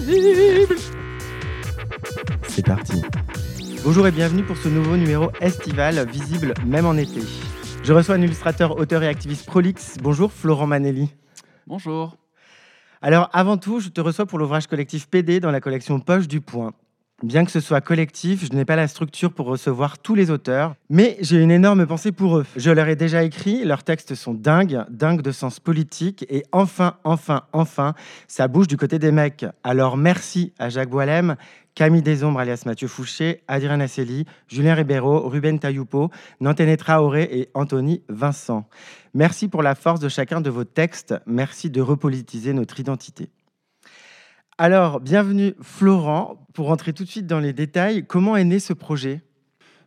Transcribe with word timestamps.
Visible. 0.00 0.76
C'est 2.48 2.66
parti. 2.66 3.00
Bonjour 3.84 4.08
et 4.08 4.10
bienvenue 4.10 4.42
pour 4.42 4.56
ce 4.56 4.68
nouveau 4.68 4.96
numéro 4.96 5.30
estival, 5.40 6.04
visible 6.08 6.54
même 6.66 6.86
en 6.86 6.96
été. 6.96 7.20
Je 7.84 7.92
reçois 7.92 8.16
un 8.16 8.22
illustrateur, 8.22 8.76
auteur 8.78 9.04
et 9.04 9.08
activiste 9.08 9.46
prolix. 9.46 9.96
Bonjour 10.02 10.32
Florent 10.32 10.66
Manelli. 10.66 11.14
Bonjour. 11.68 12.16
Alors 13.00 13.30
avant 13.32 13.58
tout, 13.58 13.78
je 13.78 13.90
te 13.90 14.00
reçois 14.00 14.26
pour 14.26 14.40
l'ouvrage 14.40 14.66
collectif 14.66 15.08
PD 15.08 15.38
dans 15.38 15.52
la 15.52 15.60
collection 15.60 16.00
Poche 16.00 16.26
du 16.26 16.40
Point. 16.40 16.72
Bien 17.22 17.44
que 17.44 17.52
ce 17.52 17.60
soit 17.60 17.80
collectif, 17.80 18.44
je 18.44 18.52
n'ai 18.56 18.64
pas 18.64 18.74
la 18.74 18.88
structure 18.88 19.32
pour 19.32 19.46
recevoir 19.46 19.98
tous 19.98 20.16
les 20.16 20.32
auteurs, 20.32 20.74
mais 20.90 21.16
j'ai 21.20 21.40
une 21.40 21.52
énorme 21.52 21.86
pensée 21.86 22.10
pour 22.10 22.38
eux. 22.38 22.46
Je 22.56 22.72
leur 22.72 22.88
ai 22.88 22.96
déjà 22.96 23.22
écrit, 23.22 23.64
leurs 23.64 23.84
textes 23.84 24.16
sont 24.16 24.34
dingues, 24.34 24.84
dingues 24.90 25.22
de 25.22 25.30
sens 25.30 25.60
politique, 25.60 26.26
et 26.28 26.42
enfin, 26.50 26.96
enfin, 27.04 27.42
enfin, 27.52 27.94
ça 28.26 28.48
bouge 28.48 28.66
du 28.66 28.76
côté 28.76 28.98
des 28.98 29.12
mecs. 29.12 29.46
Alors 29.62 29.96
merci 29.96 30.52
à 30.58 30.68
Jacques 30.68 30.90
Boilem, 30.90 31.36
Camille 31.76 32.02
Desombres 32.02 32.40
alias 32.40 32.64
Mathieu 32.66 32.88
Fouché, 32.88 33.42
Adrien 33.46 33.78
Asseli, 33.78 34.26
Julien 34.48 34.74
Ribeiro, 34.74 35.28
Ruben 35.28 35.60
Tayoupo, 35.60 36.10
Nantene 36.40 36.76
Traoré 36.76 37.28
et 37.30 37.48
Anthony 37.54 38.02
Vincent. 38.08 38.66
Merci 39.14 39.46
pour 39.46 39.62
la 39.62 39.76
force 39.76 40.00
de 40.00 40.08
chacun 40.08 40.40
de 40.40 40.50
vos 40.50 40.64
textes, 40.64 41.14
merci 41.26 41.70
de 41.70 41.80
repolitiser 41.80 42.52
notre 42.52 42.80
identité. 42.80 43.30
Alors, 44.64 45.00
bienvenue 45.00 45.54
Florent. 45.60 46.46
Pour 46.54 46.68
rentrer 46.68 46.92
tout 46.92 47.02
de 47.02 47.08
suite 47.08 47.26
dans 47.26 47.40
les 47.40 47.52
détails, 47.52 48.06
comment 48.06 48.36
est 48.36 48.44
né 48.44 48.60
ce 48.60 48.72
projet? 48.72 49.20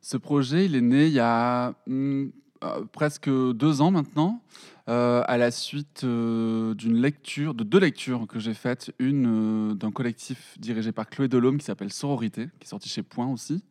Ce 0.02 0.18
projet, 0.18 0.66
il 0.66 0.76
est 0.76 0.82
né 0.82 1.06
il 1.06 1.14
y 1.14 1.20
a 1.22 1.76
hmm, 1.88 2.26
euh, 2.62 2.84
presque 2.92 3.30
deux 3.30 3.80
ans 3.80 3.92
maintenant, 3.92 4.42
euh, 4.90 5.24
à 5.28 5.38
la 5.38 5.52
suite 5.52 6.04
euh, 6.04 6.74
d'une 6.74 6.98
lecture, 6.98 7.54
de 7.54 7.64
deux 7.64 7.80
lectures 7.80 8.28
que 8.28 8.38
j'ai 8.38 8.54
faites. 8.54 8.94
Une 9.00 9.76
d'un 9.76 9.92
collectif 9.92 10.58
dirigé 10.60 10.92
par 10.92 11.08
Chloé 11.08 11.30
Delhomme 11.30 11.58
qui 11.58 11.64
s'appelle 11.64 11.94
Sororité, 11.94 12.50
qui 12.60 12.66
est 12.66 12.70
sorti 12.70 12.90
chez 12.90 13.02
Point 13.02 13.32
aussi, 13.32 13.64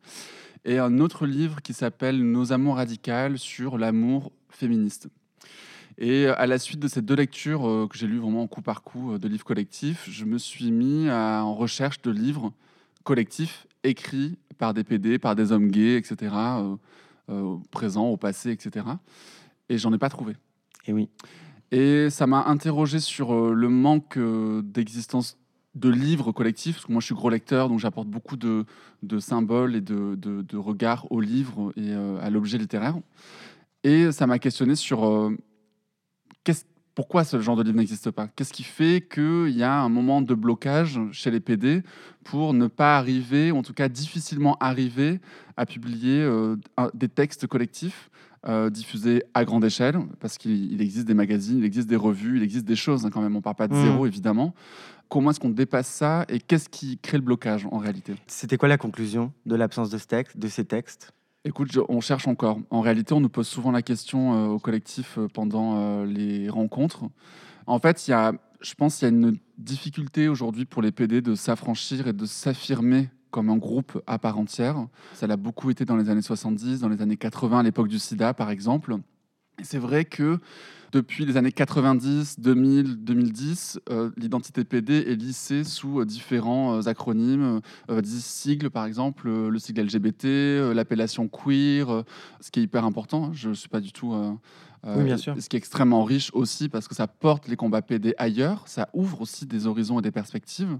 et 0.65 0.79
un 0.79 0.97
autre 0.97 1.27
livre 1.27 1.61
qui 1.61 1.73
s'appelle 1.73 2.19
Nos 2.23 2.51
amours 2.51 2.77
radicales 2.77 3.37
sur 3.37 3.77
l'amour 3.77 4.31
féministe. 4.49 5.09
Et 5.97 6.27
à 6.27 6.45
la 6.45 6.59
suite 6.59 6.79
de 6.79 6.87
ces 6.87 7.01
deux 7.01 7.15
lectures 7.15 7.67
euh, 7.67 7.87
que 7.87 7.97
j'ai 7.97 8.07
lues 8.07 8.19
vraiment 8.19 8.47
coup 8.47 8.61
par 8.61 8.83
coup 8.83 9.13
euh, 9.13 9.19
de 9.19 9.27
livres 9.27 9.45
collectifs, 9.45 10.07
je 10.09 10.25
me 10.25 10.37
suis 10.37 10.71
mis 10.71 11.09
à, 11.09 11.43
en 11.43 11.55
recherche 11.55 12.01
de 12.01 12.11
livres 12.11 12.51
collectifs 13.03 13.65
écrits 13.83 14.37
par 14.57 14.73
des 14.73 14.83
PD, 14.83 15.19
par 15.19 15.35
des 15.35 15.51
hommes 15.51 15.69
gays, 15.69 15.97
etc., 15.97 16.33
euh, 16.33 16.75
euh, 17.29 17.55
présents, 17.71 18.07
au 18.07 18.17
passé, 18.17 18.51
etc. 18.51 18.85
Et 19.69 19.77
j'en 19.77 19.93
ai 19.93 19.97
pas 19.97 20.09
trouvé. 20.09 20.35
Et 20.87 20.93
oui. 20.93 21.09
Et 21.71 22.09
ça 22.09 22.27
m'a 22.27 22.45
interrogé 22.45 22.99
sur 22.99 23.33
euh, 23.33 23.53
le 23.53 23.69
manque 23.69 24.17
euh, 24.17 24.61
d'existence 24.61 25.37
de 25.73 25.89
livres 25.89 26.31
collectifs, 26.31 26.75
parce 26.75 26.85
que 26.85 26.91
moi 26.91 27.01
je 27.01 27.07
suis 27.07 27.15
gros 27.15 27.29
lecteur, 27.29 27.67
donc 27.67 27.79
j'apporte 27.79 28.07
beaucoup 28.07 28.37
de, 28.37 28.65
de 29.03 29.19
symboles 29.19 29.75
et 29.75 29.81
de, 29.81 30.15
de, 30.15 30.41
de 30.41 30.57
regards 30.57 31.11
aux 31.11 31.19
livres 31.19 31.73
et 31.75 31.91
euh, 31.91 32.17
à 32.21 32.29
l'objet 32.29 32.57
littéraire. 32.57 32.95
Et 33.83 34.11
ça 34.11 34.25
m'a 34.25 34.39
questionné 34.39 34.75
sur 34.75 35.05
euh, 35.05 35.35
pourquoi 36.95 37.25
ce 37.25 37.41
genre 37.41 37.57
de 37.57 37.63
livre 37.63 37.75
n'existe 37.75 38.09
pas? 38.09 38.27
Qu'est-ce 38.29 38.53
qui 38.53 38.63
fait 38.63 39.05
qu'il 39.05 39.49
y 39.49 39.63
a 39.63 39.81
un 39.81 39.89
moment 39.89 40.21
de 40.21 40.33
blocage 40.33 40.97
chez 41.11 41.29
les 41.29 41.41
PD 41.41 41.83
pour 42.23 42.53
ne 42.53 42.67
pas 42.67 42.97
arriver, 42.97 43.51
ou 43.51 43.57
en 43.57 43.63
tout 43.63 43.73
cas 43.73 43.89
difficilement 43.89 44.55
arriver, 44.61 45.19
à 45.57 45.65
publier 45.65 46.21
euh, 46.21 46.55
des 46.93 47.09
textes 47.09 47.47
collectifs 47.47 48.09
euh, 48.47 48.69
diffusés 48.69 49.23
à 49.33 49.43
grande 49.43 49.65
échelle? 49.65 49.97
Parce 50.21 50.37
qu'il 50.37 50.71
il 50.71 50.81
existe 50.81 51.05
des 51.05 51.13
magazines, 51.13 51.57
il 51.57 51.65
existe 51.65 51.89
des 51.89 51.97
revues, 51.97 52.37
il 52.37 52.43
existe 52.43 52.65
des 52.65 52.77
choses 52.77 53.05
hein, 53.05 53.09
quand 53.11 53.21
même, 53.21 53.33
on 53.35 53.39
ne 53.39 53.43
parle 53.43 53.57
pas 53.57 53.67
de 53.67 53.73
Mhm. 53.73 53.81
zéro 53.81 54.05
évidemment. 54.05 54.55
Comment 55.09 55.31
est-ce 55.31 55.39
qu'on 55.41 55.49
dépasse 55.49 55.87
ça 55.87 56.25
et 56.29 56.39
qu'est-ce 56.39 56.69
qui 56.69 56.97
crée 56.97 57.17
le 57.17 57.23
blocage 57.23 57.67
en 57.71 57.77
réalité? 57.77 58.15
C'était 58.25 58.57
quoi 58.57 58.69
la 58.69 58.77
conclusion 58.77 59.33
de 59.45 59.55
l'absence 59.55 59.89
de, 59.89 59.97
ce 59.97 60.07
texte, 60.07 60.37
de 60.37 60.47
ces 60.47 60.63
textes? 60.63 61.11
Écoute, 61.47 61.77
on 61.89 62.01
cherche 62.01 62.27
encore. 62.27 62.57
En 62.71 62.81
réalité, 62.81 63.13
on 63.13 63.19
nous 63.19 63.29
pose 63.29 63.47
souvent 63.47 63.69
la 63.69 63.83
question 63.83 64.33
euh, 64.33 64.47
au 64.47 64.57
collectif 64.57 65.19
euh, 65.19 65.27
pendant 65.31 65.75
euh, 65.77 66.05
les 66.07 66.49
rencontres. 66.49 67.03
En 67.67 67.77
fait, 67.77 68.07
il 68.07 68.11
y 68.11 68.13
a, 68.15 68.33
je 68.61 68.73
pense 68.73 68.97
qu'il 68.97 69.07
y 69.07 69.11
a 69.11 69.13
une 69.13 69.37
difficulté 69.59 70.27
aujourd'hui 70.27 70.65
pour 70.65 70.81
les 70.81 70.91
PD 70.91 71.21
de 71.21 71.35
s'affranchir 71.35 72.07
et 72.07 72.13
de 72.13 72.25
s'affirmer 72.25 73.09
comme 73.29 73.51
un 73.51 73.57
groupe 73.57 74.01
à 74.07 74.17
part 74.17 74.39
entière. 74.39 74.87
Ça 75.13 75.27
l'a 75.27 75.37
beaucoup 75.37 75.69
été 75.69 75.85
dans 75.85 75.97
les 75.97 76.09
années 76.09 76.23
70, 76.23 76.79
dans 76.79 76.89
les 76.89 77.03
années 77.03 77.17
80, 77.17 77.59
à 77.59 77.63
l'époque 77.63 77.89
du 77.89 77.99
sida, 77.99 78.33
par 78.33 78.49
exemple. 78.49 78.95
C'est 79.63 79.77
vrai 79.79 80.05
que 80.05 80.39
depuis 80.91 81.25
les 81.25 81.35
années 81.35 81.51
90, 81.51 82.39
2000, 82.39 83.03
2010, 83.03 83.79
euh, 83.89 84.11
l'identité 84.17 84.63
PD 84.63 84.93
est 85.07 85.15
lissée 85.15 85.63
sous 85.63 85.99
euh, 85.99 86.05
différents 86.05 86.77
euh, 86.77 86.87
acronymes, 86.87 87.59
euh, 87.89 88.01
des 88.01 88.07
sigles, 88.07 88.69
par 88.69 88.85
exemple, 88.85 89.27
euh, 89.27 89.49
le 89.49 89.59
sigle 89.59 89.81
LGBT, 89.81 90.25
euh, 90.25 90.73
l'appellation 90.73 91.27
queer, 91.27 91.89
euh, 91.89 92.03
ce 92.39 92.49
qui 92.51 92.59
est 92.61 92.63
hyper 92.63 92.85
important. 92.85 93.33
Je 93.33 93.49
ne 93.49 93.53
suis 93.53 93.67
pas 93.69 93.81
du 93.81 93.91
tout. 93.91 94.13
euh, 94.13 94.31
euh, 94.85 94.99
Oui, 94.99 95.05
bien 95.05 95.17
sûr. 95.17 95.35
Ce 95.39 95.49
qui 95.49 95.55
est 95.55 95.59
extrêmement 95.59 96.03
riche 96.03 96.29
aussi 96.33 96.69
parce 96.69 96.87
que 96.87 96.95
ça 96.95 97.07
porte 97.07 97.47
les 97.47 97.55
combats 97.55 97.81
PD 97.81 98.13
ailleurs, 98.17 98.63
ça 98.67 98.87
ouvre 98.93 99.21
aussi 99.21 99.45
des 99.45 99.67
horizons 99.67 99.99
et 99.99 100.01
des 100.01 100.11
perspectives. 100.11 100.77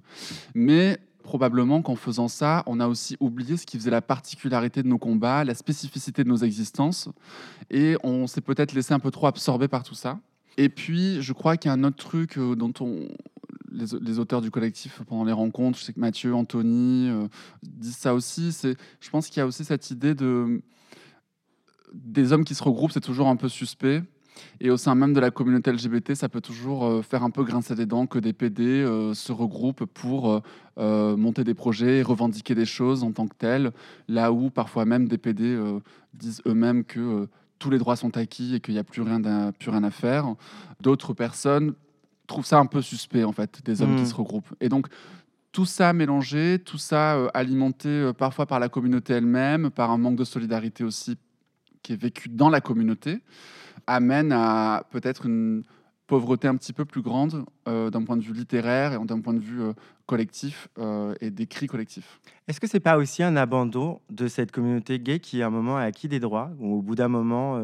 Mais 0.54 1.00
probablement 1.26 1.82
qu'en 1.82 1.96
faisant 1.96 2.30
ça, 2.30 2.64
on 2.68 2.80
a 2.80 2.88
aussi 2.88 3.18
oublié 3.20 3.58
ce 3.58 3.66
qui 3.66 3.78
faisait 3.78 3.92
la 3.92 4.02
particularité 4.02 4.84
de 4.84 4.88
nos 4.88 5.00
combats, 5.00 5.44
la 5.44 5.56
spécificité 5.56 6.24
de 6.24 6.30
nos 6.30 6.38
existences. 6.38 7.10
Et 7.70 7.98
on 8.04 8.28
s'est 8.28 8.42
peut-être 8.42 8.74
laissé 8.74 8.94
un 8.94 9.00
peu 9.00 9.12
trop 9.12 9.28
absorber 9.28 9.68
par 9.68 9.84
tout 9.84 9.96
ça. 9.96 10.20
Et 10.58 10.70
puis, 10.70 11.22
je 11.22 11.34
crois 11.34 11.58
qu'il 11.58 11.70
y 11.70 11.72
a 11.72 11.74
un 11.74 11.84
autre 11.84 11.98
truc 11.98 12.38
euh, 12.38 12.56
dont 12.56 12.72
on, 12.80 13.10
les, 13.72 14.20
auteurs 14.20 14.42
du 14.42 14.52
collectif 14.52 15.02
pendant 15.08 15.26
les 15.26 15.34
rencontres, 15.34 15.78
je 15.80 15.84
sais 15.84 15.94
que 15.94 16.00
Mathieu, 16.00 16.34
Anthony 16.34 17.10
euh, 17.10 17.28
disent 17.64 17.98
ça 17.98 18.14
aussi. 18.14 18.54
C'est, 18.54 18.78
je 19.02 19.10
pense 19.10 19.28
qu'il 19.28 19.40
y 19.40 19.42
a 19.42 19.48
aussi 19.48 19.66
cette 19.66 19.92
idée 19.92 20.16
de 20.16 20.62
des 21.94 22.34
hommes 22.34 22.44
qui 22.44 22.56
se 22.56 22.64
regroupent, 22.64 22.92
c'est 22.92 23.00
toujours 23.00 23.28
un 23.28 23.38
peu 23.38 23.48
suspect. 23.48 24.04
Et 24.60 24.70
au 24.70 24.78
sein 24.78 24.96
même 24.96 25.14
de 25.14 25.20
la 25.20 25.32
communauté 25.32 25.72
LGBT, 25.72 26.14
ça 26.16 26.30
peut 26.30 26.42
toujours 26.42 26.86
euh, 26.86 27.02
faire 27.02 27.24
un 27.24 27.30
peu 27.30 27.44
grincer 27.44 27.76
des 27.76 27.86
dents 27.86 28.06
que 28.06 28.20
des 28.20 28.34
PD 28.34 28.64
euh, 28.64 29.14
se 29.14 29.32
regroupent 29.32 29.86
pour 29.86 30.42
euh, 30.78 31.18
monter 31.18 31.44
des 31.44 31.54
projets 31.54 32.00
et 32.00 32.02
revendiquer 32.04 32.56
des 32.56 32.66
choses 32.66 33.04
en 33.04 33.12
tant 33.12 33.28
que 33.28 33.36
telles, 33.36 33.72
là 34.08 34.32
où 34.32 34.50
parfois 34.50 34.86
même 34.86 35.08
des 35.08 35.18
PD 35.18 35.58
disent 36.14 36.42
eux-mêmes 36.46 36.84
que 36.84 37.28
tous 37.60 37.70
les 37.70 37.78
droits 37.78 37.96
sont 37.96 38.18
acquis 38.18 38.56
et 38.56 38.60
qu'il 38.60 38.74
n'y 38.74 38.80
a 38.80 38.84
plus 38.84 39.02
rien, 39.02 39.24
à, 39.24 39.52
plus 39.52 39.70
rien 39.70 39.84
à 39.84 39.92
faire. 39.92 40.36
D'autres 40.82 41.14
personnes 41.14 41.74
trouvent 42.28 42.46
ça 42.46 42.60
un 42.60 42.66
peu 42.66 42.82
suspect, 42.82 43.24
en 43.24 43.32
fait, 43.32 43.62
des 43.64 43.82
hommes 43.82 43.96
Mm. 43.96 44.00
qui 44.00 44.06
se 44.08 44.16
regroupent. 44.16 44.54
Et 44.60 44.70
donc, 44.70 44.88
tout 45.56 45.66
ça 45.66 45.94
mélangé, 45.94 46.60
tout 46.60 46.78
ça 46.78 47.16
euh, 47.16 47.30
alimenté 47.34 47.88
euh, 47.88 48.14
parfois 48.14 48.46
par 48.46 48.60
la 48.60 48.68
communauté 48.68 49.14
elle-même, 49.14 49.70
par 49.70 49.90
un 49.90 49.98
manque 49.98 50.18
de 50.18 50.26
solidarité 50.26 50.84
aussi 50.84 51.18
qui 51.82 51.94
est 51.94 51.96
vécu 51.96 52.28
dans 52.30 52.50
la 52.50 52.60
communauté, 52.60 53.22
amène 53.88 54.32
à 54.32 54.84
peut-être 54.92 55.26
une 55.26 55.64
pauvreté 56.08 56.48
un 56.48 56.56
petit 56.56 56.74
peu 56.74 56.86
plus 56.86 57.02
grande 57.02 57.46
euh, 57.68 57.90
d'un 57.90 58.04
point 58.04 58.18
de 58.18 58.22
vue 58.22 58.34
littéraire 58.34 58.94
et 58.94 59.06
d'un 59.06 59.22
point 59.22 59.34
de 59.34 59.40
vue 59.40 59.62
euh, 59.62 59.74
collectif 60.06 60.68
euh, 60.78 61.16
et 61.20 61.32
d'écrit 61.32 61.68
collectif. 61.68 62.20
Est-ce 62.48 62.60
que 62.60 62.68
c'est 62.68 62.80
pas 62.80 62.98
aussi 62.98 63.24
un 63.24 63.36
abandon 63.36 64.02
de 64.12 64.28
cette 64.28 64.52
communauté 64.52 65.00
gay 65.00 65.20
qui, 65.20 65.42
à 65.42 65.48
un 65.48 65.50
moment, 65.50 65.78
a 65.78 65.82
acquis 65.82 66.08
des 66.08 66.20
droits, 66.20 66.52
ou 66.60 66.76
au 66.76 66.82
bout 66.82 66.94
d'un 66.94 67.08
moment, 67.08 67.60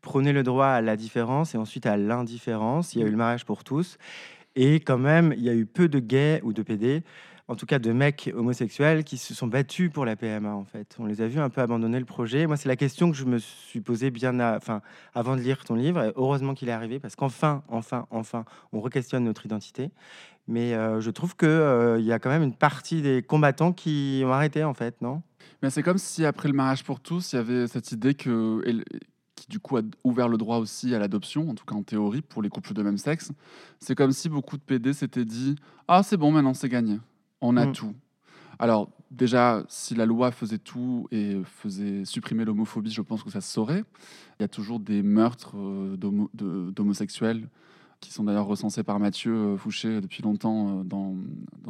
prônait 0.00 0.32
le 0.32 0.42
droit 0.42 0.68
à 0.68 0.80
la 0.80 0.96
différence 0.96 1.54
et 1.54 1.58
ensuite 1.58 1.84
à 1.84 1.98
l'indifférence? 1.98 2.94
Il 2.94 3.02
y 3.02 3.04
a 3.04 3.06
eu 3.06 3.10
le 3.10 3.18
mariage 3.18 3.44
pour 3.44 3.62
tous. 3.62 3.98
Et 4.56 4.76
quand 4.76 4.98
même, 4.98 5.34
il 5.36 5.42
y 5.42 5.50
a 5.50 5.54
eu 5.54 5.66
peu 5.66 5.88
de 5.88 5.98
gays 5.98 6.40
ou 6.42 6.54
de 6.54 6.62
PD, 6.62 7.02
en 7.50 7.56
tout 7.56 7.66
cas 7.66 7.80
de 7.80 7.92
mecs 7.92 8.30
homosexuels, 8.32 9.02
qui 9.02 9.18
se 9.18 9.34
sont 9.34 9.48
battus 9.48 9.90
pour 9.90 10.04
la 10.04 10.14
PMA, 10.14 10.54
en 10.54 10.64
fait. 10.64 10.94
On 11.00 11.06
les 11.06 11.20
a 11.20 11.26
vus 11.26 11.40
un 11.40 11.50
peu 11.50 11.60
abandonner 11.60 11.98
le 11.98 12.04
projet. 12.04 12.46
Moi, 12.46 12.56
c'est 12.56 12.68
la 12.68 12.76
question 12.76 13.10
que 13.10 13.16
je 13.16 13.24
me 13.24 13.38
suis 13.38 13.80
posée 13.80 14.12
bien 14.12 14.38
avant 15.14 15.34
de 15.34 15.40
lire 15.40 15.64
ton 15.64 15.74
livre. 15.74 16.12
Heureusement 16.14 16.54
qu'il 16.54 16.68
est 16.68 16.72
arrivé, 16.72 17.00
parce 17.00 17.16
qu'enfin, 17.16 17.64
enfin, 17.66 18.06
enfin, 18.10 18.44
on 18.72 18.80
re-questionne 18.80 19.24
notre 19.24 19.46
identité. 19.46 19.90
Mais 20.46 20.74
euh, 20.74 21.00
je 21.00 21.10
trouve 21.10 21.34
qu'il 21.34 21.48
il 21.98 22.04
y 22.04 22.12
a 22.12 22.20
quand 22.20 22.30
même 22.30 22.44
une 22.44 22.54
partie 22.54 23.02
des 23.02 23.20
combattants 23.20 23.72
qui 23.72 24.22
ont 24.24 24.32
arrêté, 24.32 24.62
en 24.62 24.74
fait, 24.74 25.02
non? 25.02 25.20
Mais 25.60 25.70
c'est 25.70 25.82
comme 25.82 25.98
si 25.98 26.24
après 26.24 26.46
le 26.46 26.54
mariage 26.54 26.84
pour 26.84 27.00
tous, 27.00 27.32
il 27.32 27.36
y 27.36 27.38
avait 27.40 27.66
cette 27.66 27.90
idée 27.90 28.14
que, 28.14 28.62
qui 29.34 29.48
du 29.48 29.58
coup 29.58 29.76
a 29.76 29.82
ouvert 30.04 30.28
le 30.28 30.38
droit 30.38 30.58
aussi 30.58 30.94
à 30.94 31.00
l'adoption, 31.00 31.50
en 31.50 31.56
tout 31.56 31.64
cas 31.64 31.74
en 31.74 31.82
théorie, 31.82 32.22
pour 32.22 32.42
les 32.42 32.48
couples 32.48 32.74
de 32.74 32.82
même 32.84 32.96
sexe. 32.96 33.32
C'est 33.80 33.96
comme 33.96 34.12
si 34.12 34.28
beaucoup 34.28 34.56
de 34.56 34.62
PD 34.62 34.92
s'étaient 34.92 35.24
dit 35.24 35.56
Ah, 35.88 36.04
c'est 36.04 36.16
bon, 36.16 36.30
maintenant 36.30 36.54
c'est 36.54 36.68
gagné. 36.68 37.00
On 37.40 37.56
a 37.56 37.66
Mm. 37.66 37.72
tout. 37.72 37.94
Alors, 38.58 38.90
déjà, 39.10 39.64
si 39.68 39.94
la 39.94 40.06
loi 40.06 40.30
faisait 40.32 40.58
tout 40.58 41.08
et 41.10 41.38
faisait 41.44 42.04
supprimer 42.04 42.44
l'homophobie, 42.44 42.90
je 42.90 43.02
pense 43.02 43.22
que 43.22 43.30
ça 43.30 43.40
se 43.40 43.52
saurait. 43.52 43.84
Il 44.38 44.42
y 44.42 44.44
a 44.44 44.48
toujours 44.48 44.80
des 44.80 45.02
meurtres 45.02 45.56
euh, 45.56 45.96
d'homosexuels 46.72 47.48
qui 48.00 48.12
sont 48.12 48.24
d'ailleurs 48.24 48.46
recensés 48.46 48.82
par 48.82 48.98
Mathieu 48.98 49.32
euh, 49.32 49.56
Fouché 49.56 50.00
depuis 50.00 50.22
longtemps 50.22 50.80
euh, 50.80 50.82
dans, 50.84 51.14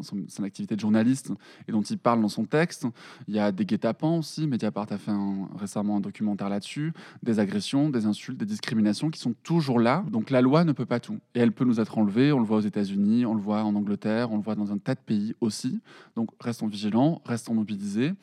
son, 0.03 0.45
activité 0.45 0.77
de 0.77 0.81
journaliste 0.81 1.33
et 1.69 1.73
dont 1.73 1.83
il 1.83 1.99
parle 1.99 2.23
dans 2.23 2.29
son 2.29 2.45
texte. 2.45 2.87
Il 3.29 3.35
y 3.35 3.39
a 3.39 3.53
des 3.53 3.67
guet-apens 3.67 4.19
aussi, 4.19 4.47
Mediapart 4.47 4.87
a 4.91 4.99
fait 4.99 5.13
récemment 5.59 5.97
un 5.97 6.01
documentaire 6.01 6.49
là-dessus, 6.49 6.93
des 7.23 7.39
agressions, 7.41 7.91
des 7.91 8.07
insultes, 8.07 8.39
des 8.39 8.47
discriminations 8.47 9.11
qui 9.11 9.21
sont 9.21 9.35
toujours 9.43 9.81
là. 9.81 10.05
Donc 10.11 10.31
la 10.31 10.41
loi 10.41 10.65
ne 10.65 10.73
peut 10.73 10.87
pas 10.87 11.01
tout. 11.01 11.19
Et 11.35 11.41
elle 11.41 11.53
peut 11.53 11.65
nous 11.65 11.81
être 11.81 11.99
enlevée, 11.99 12.33
on 12.33 12.39
le 12.39 12.47
voit 12.47 12.59
aux 12.59 12.63
États-Unis, 12.63 13.27
on 13.27 13.35
le 13.35 13.41
voit 13.41 13.63
en 13.63 13.75
Angleterre, 13.75 14.33
on 14.33 14.37
le 14.37 14.43
voit 14.43 14.55
dans 14.55 14.73
un 14.73 14.79
tas 14.79 14.95
de 14.95 15.01
pays 15.01 15.35
aussi. 15.41 15.81
Donc 16.17 16.31
restons 16.41 16.69
vigilants, 16.69 17.21
restons 17.25 17.55
mobilisés. 17.55 18.15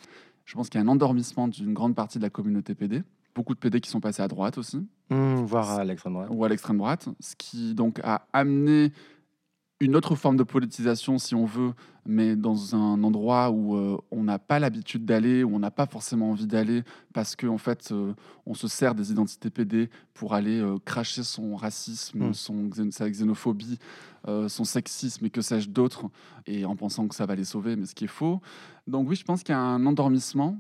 Je 0.45 0.55
pense 0.55 0.69
qu'il 0.69 0.79
y 0.79 0.83
a 0.83 0.85
un 0.85 0.89
endormissement 0.89 1.49
d'une 1.49 1.73
grande 1.73 1.93
partie 1.93 2.19
de 2.19 2.23
la 2.23 2.29
communauté 2.29 2.73
PD. 2.73 3.03
Beaucoup 3.37 3.53
de 3.53 3.59
PD 3.59 3.79
qui 3.79 3.89
sont 3.91 3.99
passés 4.01 4.23
à 4.23 4.27
droite 4.27 4.57
aussi 4.57 4.83
Mmh, 5.11 5.35
voire 5.45 5.69
à 5.69 5.85
l'extrême 5.85 6.13
droite. 6.13 6.29
ou 6.31 6.43
à 6.43 6.49
l'extrême 6.49 6.77
droite, 6.79 7.07
ce 7.19 7.35
qui 7.35 7.75
donc 7.75 7.99
a 8.03 8.25
amené 8.33 8.91
une 9.79 9.95
autre 9.95 10.15
forme 10.15 10.37
de 10.37 10.43
politisation, 10.43 11.19
si 11.19 11.35
on 11.35 11.45
veut, 11.45 11.71
mais 12.03 12.35
dans 12.35 12.75
un 12.75 13.03
endroit 13.03 13.51
où 13.51 13.75
euh, 13.75 13.95
on 14.09 14.23
n'a 14.23 14.39
pas 14.39 14.57
l'habitude 14.57 15.05
d'aller, 15.05 15.43
où 15.43 15.53
on 15.55 15.59
n'a 15.59 15.69
pas 15.69 15.85
forcément 15.85 16.31
envie 16.31 16.47
d'aller, 16.47 16.81
parce 17.13 17.35
qu'en 17.35 17.49
en 17.53 17.57
fait, 17.59 17.89
euh, 17.91 18.13
on 18.47 18.55
se 18.55 18.67
sert 18.67 18.95
des 18.95 19.11
identités 19.11 19.51
PD 19.51 19.91
pour 20.15 20.33
aller 20.33 20.59
euh, 20.59 20.79
cracher 20.83 21.21
son 21.21 21.55
racisme, 21.55 22.29
Mm. 22.29 22.33
son 22.33 22.69
sa 22.89 23.07
xénophobie, 23.07 23.77
son 24.47 24.63
sexisme 24.65 25.25
et 25.27 25.29
que 25.29 25.41
sais-je 25.41 25.69
d'autre, 25.69 26.07
et 26.47 26.65
en 26.65 26.75
pensant 26.75 27.07
que 27.07 27.13
ça 27.15 27.27
va 27.27 27.35
les 27.35 27.45
sauver, 27.45 27.75
mais 27.75 27.85
ce 27.85 27.93
qui 27.93 28.05
est 28.05 28.07
faux. 28.07 28.41
Donc 28.87 29.07
oui, 29.07 29.15
je 29.15 29.23
pense 29.23 29.43
qu'il 29.43 29.53
y 29.53 29.55
a 29.55 29.61
un 29.61 29.85
endormissement 29.85 30.57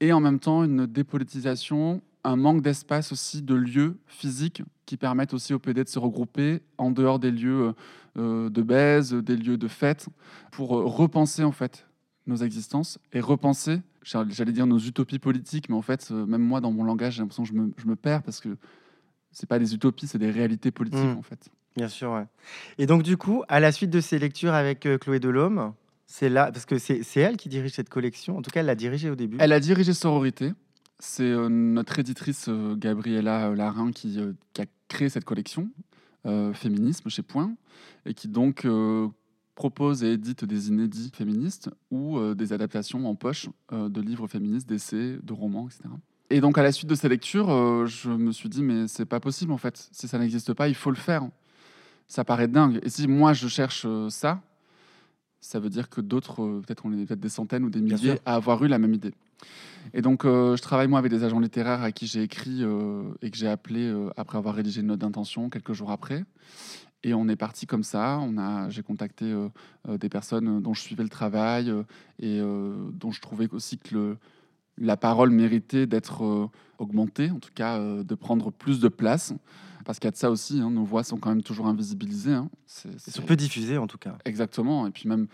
et 0.00 0.12
en 0.12 0.20
même 0.20 0.38
temps 0.38 0.64
une 0.64 0.86
dépolitisation, 0.86 2.02
un 2.24 2.36
manque 2.36 2.62
d'espace 2.62 3.12
aussi, 3.12 3.42
de 3.42 3.54
lieux 3.54 3.96
physiques 4.06 4.62
qui 4.84 4.96
permettent 4.96 5.34
aussi 5.34 5.54
aux 5.54 5.58
PD 5.58 5.84
de 5.84 5.88
se 5.88 5.98
regrouper 5.98 6.60
en 6.78 6.90
dehors 6.90 7.18
des 7.18 7.30
lieux 7.30 7.74
euh, 8.16 8.48
de 8.50 8.62
baise, 8.62 9.12
des 9.14 9.36
lieux 9.36 9.56
de 9.58 9.68
fête, 9.68 10.06
pour 10.52 10.76
euh, 10.78 10.84
repenser 10.84 11.44
en 11.44 11.52
fait 11.52 11.86
nos 12.26 12.36
existences 12.36 12.98
et 13.12 13.20
repenser, 13.20 13.80
j'all- 14.02 14.32
j'allais 14.32 14.52
dire 14.52 14.66
nos 14.66 14.78
utopies 14.78 15.18
politiques, 15.18 15.68
mais 15.68 15.76
en 15.76 15.82
fait, 15.82 16.08
euh, 16.10 16.26
même 16.26 16.42
moi 16.42 16.60
dans 16.60 16.72
mon 16.72 16.82
langage, 16.84 17.14
j'ai 17.14 17.22
l'impression 17.22 17.42
que 17.44 17.48
je 17.48 17.54
me, 17.54 17.72
je 17.76 17.86
me 17.86 17.94
perds 17.96 18.22
parce 18.22 18.40
que 18.40 18.56
c'est 19.30 19.48
pas 19.48 19.58
des 19.58 19.74
utopies, 19.74 20.06
c'est 20.08 20.18
des 20.18 20.30
réalités 20.30 20.70
politiques 20.70 21.14
Mm. 21.14 21.18
en 21.18 21.22
fait. 21.22 21.48
Bien 21.76 21.88
sûr, 21.88 22.10
ouais. 22.12 22.24
Et 22.78 22.86
donc, 22.86 23.02
du 23.02 23.16
coup, 23.18 23.42
à 23.48 23.60
la 23.60 23.70
suite 23.70 23.90
de 23.90 24.00
ces 24.00 24.18
lectures 24.18 24.54
avec 24.54 24.86
euh, 24.86 24.96
Chloé 24.98 25.20
Delhomme, 25.20 25.74
c'est 26.06 26.28
là, 26.28 26.50
parce 26.52 26.66
que 26.66 26.78
c'est 26.78 27.02
elle 27.16 27.36
qui 27.36 27.48
dirige 27.48 27.72
cette 27.72 27.88
collection. 27.88 28.38
En 28.38 28.42
tout 28.42 28.50
cas, 28.50 28.60
elle 28.60 28.66
l'a 28.66 28.74
dirigée 28.74 29.10
au 29.10 29.16
début. 29.16 29.36
Elle 29.40 29.52
a 29.52 29.60
dirigé 29.60 29.92
Sororité. 29.92 30.52
C'est 30.98 31.24
euh, 31.24 31.48
notre 31.48 31.98
éditrice 31.98 32.46
euh, 32.48 32.74
Gabriella 32.74 33.54
Larin 33.54 33.92
qui, 33.92 34.18
euh, 34.18 34.32
qui 34.54 34.62
a 34.62 34.66
créé 34.88 35.10
cette 35.10 35.24
collection, 35.24 35.68
euh, 36.24 36.54
Féminisme 36.54 37.10
chez 37.10 37.22
Point, 37.22 37.54
et 38.06 38.14
qui 38.14 38.28
donc 38.28 38.64
euh, 38.64 39.08
propose 39.56 40.04
et 40.04 40.12
édite 40.12 40.44
des 40.44 40.68
inédits 40.68 41.10
féministes 41.12 41.70
ou 41.90 42.18
euh, 42.18 42.34
des 42.34 42.52
adaptations 42.52 43.06
en 43.08 43.14
poche 43.14 43.48
euh, 43.72 43.88
de 43.88 44.00
livres 44.00 44.26
féministes, 44.26 44.68
d'essais, 44.68 45.18
de 45.22 45.32
romans, 45.32 45.66
etc. 45.66 45.90
Et 46.30 46.40
donc 46.40 46.58
à 46.58 46.62
la 46.62 46.72
suite 46.72 46.88
de 46.88 46.94
ces 46.94 47.08
lectures, 47.08 47.50
euh, 47.50 47.86
je 47.86 48.10
me 48.10 48.32
suis 48.32 48.48
dit 48.48 48.62
mais 48.62 48.88
c'est 48.88 49.06
pas 49.06 49.20
possible 49.20 49.52
en 49.52 49.58
fait. 49.58 49.88
Si 49.92 50.08
ça 50.08 50.18
n'existe 50.18 50.52
pas, 50.54 50.68
il 50.68 50.74
faut 50.74 50.90
le 50.90 50.96
faire. 50.96 51.28
Ça 52.06 52.24
paraît 52.24 52.48
dingue. 52.48 52.78
Et 52.82 52.88
si 52.88 53.08
moi 53.08 53.32
je 53.32 53.48
cherche 53.48 53.84
euh, 53.86 54.08
ça, 54.10 54.40
ça 55.46 55.60
veut 55.60 55.70
dire 55.70 55.88
que 55.88 56.00
d'autres, 56.00 56.42
euh, 56.42 56.60
peut-être 56.66 56.84
on 56.84 56.92
est 56.92 57.06
peut-être 57.06 57.20
des 57.20 57.28
centaines 57.28 57.64
ou 57.64 57.70
des 57.70 57.80
milliers 57.80 58.18
à 58.24 58.34
avoir 58.34 58.62
eu 58.64 58.68
la 58.68 58.78
même 58.78 58.94
idée. 58.94 59.14
Et 59.94 60.02
donc, 60.02 60.24
euh, 60.24 60.56
je 60.56 60.62
travaille 60.62 60.88
moi 60.88 60.98
avec 60.98 61.12
des 61.12 61.22
agents 61.22 61.38
littéraires 61.38 61.82
à 61.82 61.92
qui 61.92 62.06
j'ai 62.06 62.22
écrit 62.22 62.62
euh, 62.62 63.04
et 63.22 63.30
que 63.30 63.36
j'ai 63.36 63.46
appelé 63.48 63.84
euh, 63.84 64.10
après 64.16 64.38
avoir 64.38 64.56
rédigé 64.56 64.80
une 64.80 64.88
note 64.88 64.98
d'intention 64.98 65.48
quelques 65.48 65.72
jours 65.72 65.92
après. 65.92 66.24
Et 67.04 67.14
on 67.14 67.28
est 67.28 67.36
parti 67.36 67.66
comme 67.66 67.84
ça. 67.84 68.18
On 68.20 68.36
a, 68.38 68.68
j'ai 68.70 68.82
contacté 68.82 69.32
des 69.86 70.08
personnes 70.08 70.60
dont 70.60 70.74
je 70.74 70.80
suivais 70.80 71.04
le 71.04 71.08
travail 71.08 71.72
et 72.18 72.40
dont 72.40 73.12
je 73.12 73.20
trouvais 73.20 73.48
aussi 73.52 73.78
que 73.78 73.94
le, 73.94 74.16
la 74.78 74.96
parole 74.96 75.30
méritait 75.30 75.86
d'être 75.86 76.24
euh, 76.24 76.48
augmentée, 76.78 77.30
en 77.30 77.38
tout 77.38 77.50
cas 77.54 77.78
euh, 77.78 78.02
de 78.04 78.14
prendre 78.14 78.50
plus 78.52 78.80
de 78.80 78.88
place. 78.88 79.32
Parce 79.84 80.00
qu'il 80.00 80.06
y 80.06 80.08
a 80.08 80.12
de 80.12 80.16
ça 80.16 80.30
aussi, 80.32 80.60
hein, 80.60 80.70
nos 80.70 80.82
voix 80.84 81.04
sont 81.04 81.16
quand 81.16 81.28
même 81.30 81.42
toujours 81.42 81.68
invisibilisées. 81.68 82.32
hein. 82.32 82.50
Sont 82.66 83.22
peu 83.22 83.36
diffusés, 83.36 83.78
en 83.78 83.86
tout 83.86 83.98
cas. 83.98 84.18
Exactement. 84.24 84.86
Et 84.88 84.90
puis 84.90 85.08
même, 85.08 85.28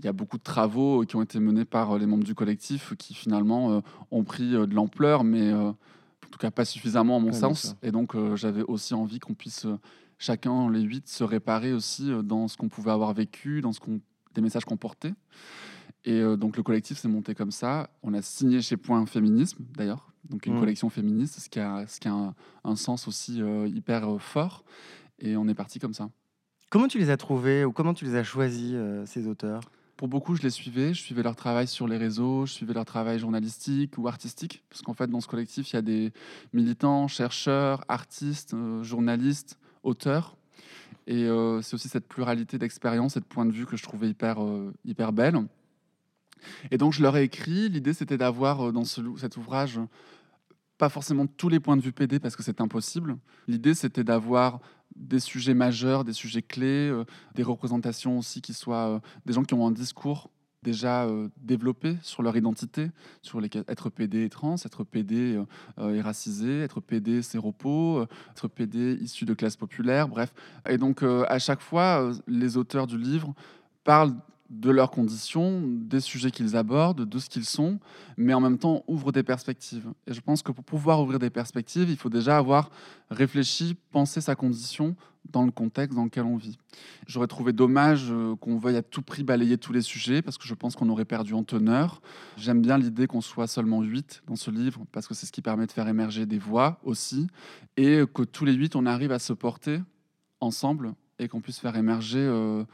il 0.00 0.04
y 0.04 0.08
a 0.08 0.12
beaucoup 0.12 0.36
de 0.36 0.42
travaux 0.42 1.04
qui 1.06 1.14
ont 1.14 1.22
été 1.22 1.38
menés 1.38 1.64
par 1.64 1.92
euh, 1.92 1.98
les 1.98 2.06
membres 2.06 2.24
du 2.24 2.34
collectif 2.34 2.94
qui 2.98 3.14
finalement 3.14 3.70
euh, 3.72 3.80
ont 4.10 4.24
pris 4.24 4.54
euh, 4.56 4.66
de 4.66 4.74
l'ampleur, 4.74 5.22
mais 5.22 5.52
euh, 5.52 5.68
en 5.68 6.28
tout 6.32 6.38
cas 6.40 6.50
pas 6.50 6.64
suffisamment 6.64 7.18
à 7.18 7.20
mon 7.20 7.28
Ouais, 7.28 7.32
sens. 7.32 7.76
Et 7.82 7.92
donc 7.92 8.16
euh, 8.16 8.34
j'avais 8.34 8.62
aussi 8.62 8.94
envie 8.94 9.20
qu'on 9.20 9.34
puisse 9.34 9.64
euh, 9.66 9.78
chacun, 10.18 10.68
les 10.68 10.80
huit, 10.80 11.06
se 11.08 11.22
réparer 11.22 11.72
aussi 11.72 12.10
euh, 12.10 12.22
dans 12.22 12.48
ce 12.48 12.56
qu'on 12.56 12.68
pouvait 12.68 12.90
avoir 12.90 13.14
vécu, 13.14 13.60
dans 13.60 13.72
ce 13.72 13.78
qu'on, 13.78 14.00
des 14.34 14.40
messages 14.40 14.64
qu'on 14.64 14.76
portait. 14.76 15.14
Et 16.04 16.20
euh, 16.20 16.36
donc 16.36 16.56
le 16.56 16.62
collectif 16.62 16.98
s'est 16.98 17.08
monté 17.08 17.34
comme 17.34 17.50
ça. 17.50 17.88
On 18.02 18.12
a 18.14 18.22
signé 18.22 18.60
chez 18.60 18.76
Point 18.76 19.04
Féminisme 19.06 19.64
d'ailleurs, 19.74 20.12
donc 20.28 20.46
une 20.46 20.58
collection 20.60 20.90
féministe, 20.90 21.40
ce 21.40 21.48
qui 21.48 21.60
a, 21.60 21.86
ce 21.86 21.98
qui 21.98 22.08
a 22.08 22.12
un, 22.12 22.34
un 22.62 22.76
sens 22.76 23.08
aussi 23.08 23.40
euh, 23.40 23.66
hyper 23.66 24.08
euh, 24.08 24.18
fort. 24.18 24.64
Et 25.18 25.36
on 25.36 25.48
est 25.48 25.54
parti 25.54 25.78
comme 25.78 25.94
ça. 25.94 26.10
Comment 26.70 26.88
tu 26.88 26.98
les 26.98 27.08
as 27.08 27.16
trouvés 27.16 27.64
ou 27.64 27.72
comment 27.72 27.94
tu 27.94 28.04
les 28.04 28.16
as 28.16 28.24
choisis, 28.24 28.74
ces 29.06 29.28
auteurs? 29.28 29.60
Pour 29.96 30.08
beaucoup, 30.08 30.34
je 30.34 30.42
les 30.42 30.50
suivais. 30.50 30.92
Je 30.92 31.00
suivais 31.00 31.22
leur 31.22 31.36
travail 31.36 31.68
sur 31.68 31.86
les 31.86 31.96
réseaux, 31.96 32.46
je 32.46 32.52
suivais 32.52 32.74
leur 32.74 32.84
travail 32.84 33.20
journalistique 33.20 33.96
ou 33.96 34.08
artistique. 34.08 34.64
Parce 34.68 34.82
qu'en 34.82 34.92
fait, 34.92 35.06
dans 35.06 35.20
ce 35.20 35.28
collectif, 35.28 35.70
il 35.70 35.76
y 35.76 35.78
a 35.78 35.82
des 35.82 36.12
militants, 36.52 37.06
chercheurs, 37.06 37.84
artistes, 37.86 38.56
journalistes, 38.82 39.56
auteurs. 39.84 40.36
Et 41.06 41.28
c'est 41.62 41.74
aussi 41.74 41.88
cette 41.88 42.08
pluralité 42.08 42.58
d'expériences 42.58 43.16
et 43.16 43.20
de 43.20 43.24
points 43.24 43.46
de 43.46 43.52
vue 43.52 43.66
que 43.66 43.76
je 43.76 43.84
trouvais 43.84 44.08
hyper, 44.08 44.38
hyper 44.84 45.12
belle. 45.12 45.46
Et 46.70 46.78
donc, 46.78 46.92
je 46.92 47.02
leur 47.02 47.16
ai 47.16 47.24
écrit. 47.24 47.68
L'idée, 47.68 47.92
c'était 47.92 48.18
d'avoir 48.18 48.68
euh, 48.68 48.72
dans 48.72 48.84
ce, 48.84 49.00
cet 49.18 49.36
ouvrage 49.36 49.80
pas 50.78 50.88
forcément 50.88 51.26
tous 51.26 51.48
les 51.48 51.60
points 51.60 51.76
de 51.76 51.82
vue 51.82 51.92
PD 51.92 52.18
parce 52.18 52.36
que 52.36 52.42
c'est 52.42 52.60
impossible. 52.60 53.16
L'idée, 53.46 53.74
c'était 53.74 54.04
d'avoir 54.04 54.60
des 54.96 55.20
sujets 55.20 55.54
majeurs, 55.54 56.04
des 56.04 56.12
sujets 56.12 56.42
clés, 56.42 56.88
euh, 56.90 57.04
des 57.34 57.42
représentations 57.42 58.18
aussi 58.18 58.42
qui 58.42 58.54
soient 58.54 58.88
euh, 58.88 59.00
des 59.24 59.32
gens 59.32 59.44
qui 59.44 59.54
ont 59.54 59.66
un 59.66 59.72
discours 59.72 60.30
déjà 60.62 61.06
développé 61.36 61.98
sur 62.00 62.22
leur 62.22 62.34
identité, 62.38 62.90
sur 63.20 63.38
les, 63.38 63.50
être 63.68 63.90
PD 63.90 64.24
et 64.24 64.30
trans, 64.30 64.54
être 64.64 64.82
PD 64.82 65.38
et 65.78 66.00
racisé, 66.00 66.60
être 66.60 66.80
PD 66.80 67.20
séropo, 67.20 68.06
être 68.30 68.48
PD 68.48 68.96
issu 68.98 69.26
de 69.26 69.34
classes 69.34 69.56
populaires, 69.56 70.08
bref. 70.08 70.32
Et 70.66 70.78
donc, 70.78 71.02
à 71.02 71.38
chaque 71.38 71.60
fois, 71.60 72.12
les 72.26 72.56
auteurs 72.56 72.86
du 72.86 72.96
livre 72.96 73.34
parlent 73.84 74.14
de 74.50 74.70
leurs 74.70 74.90
conditions, 74.90 75.62
des 75.64 76.00
sujets 76.00 76.30
qu'ils 76.30 76.56
abordent, 76.56 77.08
de 77.08 77.18
ce 77.18 77.28
qu'ils 77.28 77.44
sont, 77.44 77.80
mais 78.16 78.34
en 78.34 78.40
même 78.40 78.58
temps 78.58 78.84
ouvrent 78.86 79.12
des 79.12 79.22
perspectives. 79.22 79.90
Et 80.06 80.12
je 80.12 80.20
pense 80.20 80.42
que 80.42 80.52
pour 80.52 80.64
pouvoir 80.64 81.00
ouvrir 81.00 81.18
des 81.18 81.30
perspectives, 81.30 81.88
il 81.88 81.96
faut 81.96 82.10
déjà 82.10 82.36
avoir 82.36 82.70
réfléchi, 83.10 83.76
pensé 83.90 84.20
sa 84.20 84.34
condition 84.34 84.96
dans 85.30 85.44
le 85.44 85.50
contexte 85.50 85.96
dans 85.96 86.04
lequel 86.04 86.24
on 86.24 86.36
vit. 86.36 86.58
J'aurais 87.06 87.26
trouvé 87.26 87.52
dommage 87.54 88.08
euh, 88.10 88.36
qu'on 88.36 88.58
veuille 88.58 88.76
à 88.76 88.82
tout 88.82 89.00
prix 89.00 89.24
balayer 89.24 89.56
tous 89.56 89.72
les 89.72 89.80
sujets, 89.80 90.20
parce 90.20 90.36
que 90.36 90.46
je 90.46 90.54
pense 90.54 90.76
qu'on 90.76 90.90
aurait 90.90 91.06
perdu 91.06 91.32
en 91.32 91.42
teneur. 91.42 92.02
J'aime 92.36 92.60
bien 92.60 92.76
l'idée 92.76 93.06
qu'on 93.06 93.22
soit 93.22 93.46
seulement 93.46 93.82
huit 93.82 94.22
dans 94.26 94.36
ce 94.36 94.50
livre, 94.50 94.84
parce 94.92 95.08
que 95.08 95.14
c'est 95.14 95.24
ce 95.24 95.32
qui 95.32 95.40
permet 95.40 95.66
de 95.66 95.72
faire 95.72 95.88
émerger 95.88 96.26
des 96.26 96.38
voix 96.38 96.78
aussi, 96.84 97.28
et 97.78 98.02
que 98.12 98.22
tous 98.22 98.44
les 98.44 98.52
huit, 98.52 98.76
on 98.76 98.84
arrive 98.84 99.12
à 99.12 99.18
se 99.18 99.32
porter 99.32 99.80
ensemble, 100.40 100.94
et 101.18 101.28
qu'on 101.28 101.40
puisse 101.40 101.58
faire 101.58 101.76
émerger 101.76 102.18
euh, 102.18 102.64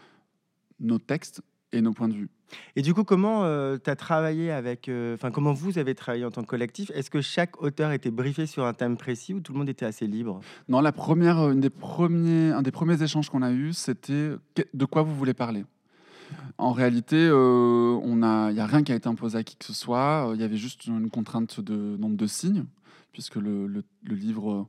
nos 0.80 0.98
textes 0.98 1.42
et 1.72 1.80
nos 1.80 1.92
points 1.92 2.08
de 2.08 2.14
vue. 2.14 2.28
Et 2.74 2.82
du 2.82 2.94
coup, 2.94 3.04
comment 3.04 3.42
tu 3.78 3.90
as 3.90 3.96
travaillé 3.96 4.50
avec. 4.50 4.88
euh, 4.88 5.14
Enfin, 5.14 5.30
comment 5.30 5.52
vous 5.52 5.78
avez 5.78 5.94
travaillé 5.94 6.24
en 6.24 6.30
tant 6.30 6.42
que 6.42 6.48
collectif? 6.48 6.90
Est-ce 6.94 7.10
que 7.10 7.20
chaque 7.20 7.62
auteur 7.62 7.92
était 7.92 8.10
briefé 8.10 8.46
sur 8.46 8.64
un 8.66 8.72
thème 8.72 8.96
précis 8.96 9.34
ou 9.34 9.40
tout 9.40 9.52
le 9.52 9.58
monde 9.58 9.68
était 9.68 9.86
assez 9.86 10.06
libre? 10.08 10.40
Non, 10.68 10.80
la 10.80 10.90
première, 10.92 11.38
euh, 11.38 11.52
une 11.52 11.60
des 11.60 11.70
premiers, 11.70 12.50
un 12.50 12.62
des 12.62 12.72
premiers 12.72 13.00
échanges 13.02 13.30
qu'on 13.30 13.42
a 13.42 13.52
eu, 13.52 13.72
c'était 13.72 14.32
de 14.74 14.84
quoi 14.84 15.02
vous 15.02 15.14
voulez 15.14 15.34
parler? 15.34 15.64
En 16.58 16.72
réalité, 16.72 17.16
euh, 17.16 17.98
on 18.02 18.22
a, 18.22 18.50
il 18.50 18.54
n'y 18.54 18.60
a 18.60 18.66
rien 18.66 18.82
qui 18.82 18.92
a 18.92 18.94
été 18.96 19.08
imposé 19.08 19.38
à 19.38 19.42
qui 19.44 19.56
que 19.56 19.64
ce 19.64 19.72
soit. 19.72 20.28
Euh, 20.30 20.34
Il 20.34 20.40
y 20.40 20.44
avait 20.44 20.56
juste 20.56 20.86
une 20.86 21.08
contrainte 21.10 21.60
de 21.60 21.96
nombre 21.96 22.16
de 22.16 22.26
signes, 22.26 22.64
puisque 23.12 23.36
le, 23.36 23.66
le- 23.66 23.84
le 24.04 24.14
livre 24.14 24.52
euh, 24.52 24.66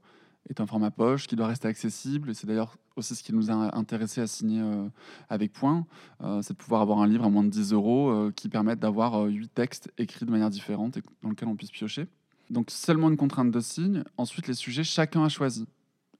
est 0.49 0.59
un 0.59 0.65
format 0.67 0.91
poche 0.91 1.27
qui 1.27 1.35
doit 1.35 1.47
rester 1.47 1.67
accessible. 1.67 2.33
C'est 2.35 2.47
d'ailleurs 2.47 2.75
aussi 2.95 3.15
ce 3.15 3.23
qui 3.23 3.33
nous 3.33 3.49
a 3.51 3.75
intéressé 3.77 4.21
à 4.21 4.27
signer 4.27 4.61
euh, 4.61 4.87
avec 5.29 5.53
Point, 5.53 5.85
euh, 6.21 6.41
c'est 6.41 6.53
de 6.53 6.57
pouvoir 6.57 6.81
avoir 6.81 6.99
un 6.99 7.07
livre 7.07 7.25
à 7.25 7.29
moins 7.29 7.43
de 7.43 7.49
10 7.49 7.73
euros 7.73 8.09
euh, 8.09 8.31
qui 8.31 8.49
permette 8.49 8.79
d'avoir 8.79 9.23
huit 9.25 9.53
textes 9.53 9.91
écrits 9.97 10.25
de 10.25 10.31
manière 10.31 10.49
différente 10.49 10.97
et 10.97 11.03
dans 11.21 11.29
lequel 11.29 11.47
on 11.47 11.55
puisse 11.55 11.71
piocher. 11.71 12.07
Donc 12.49 12.69
seulement 12.69 13.09
une 13.09 13.17
contrainte 13.17 13.51
de 13.51 13.59
signes. 13.59 14.03
Ensuite, 14.17 14.47
les 14.47 14.53
sujets, 14.53 14.83
chacun 14.83 15.23
a 15.23 15.29
choisi. 15.29 15.67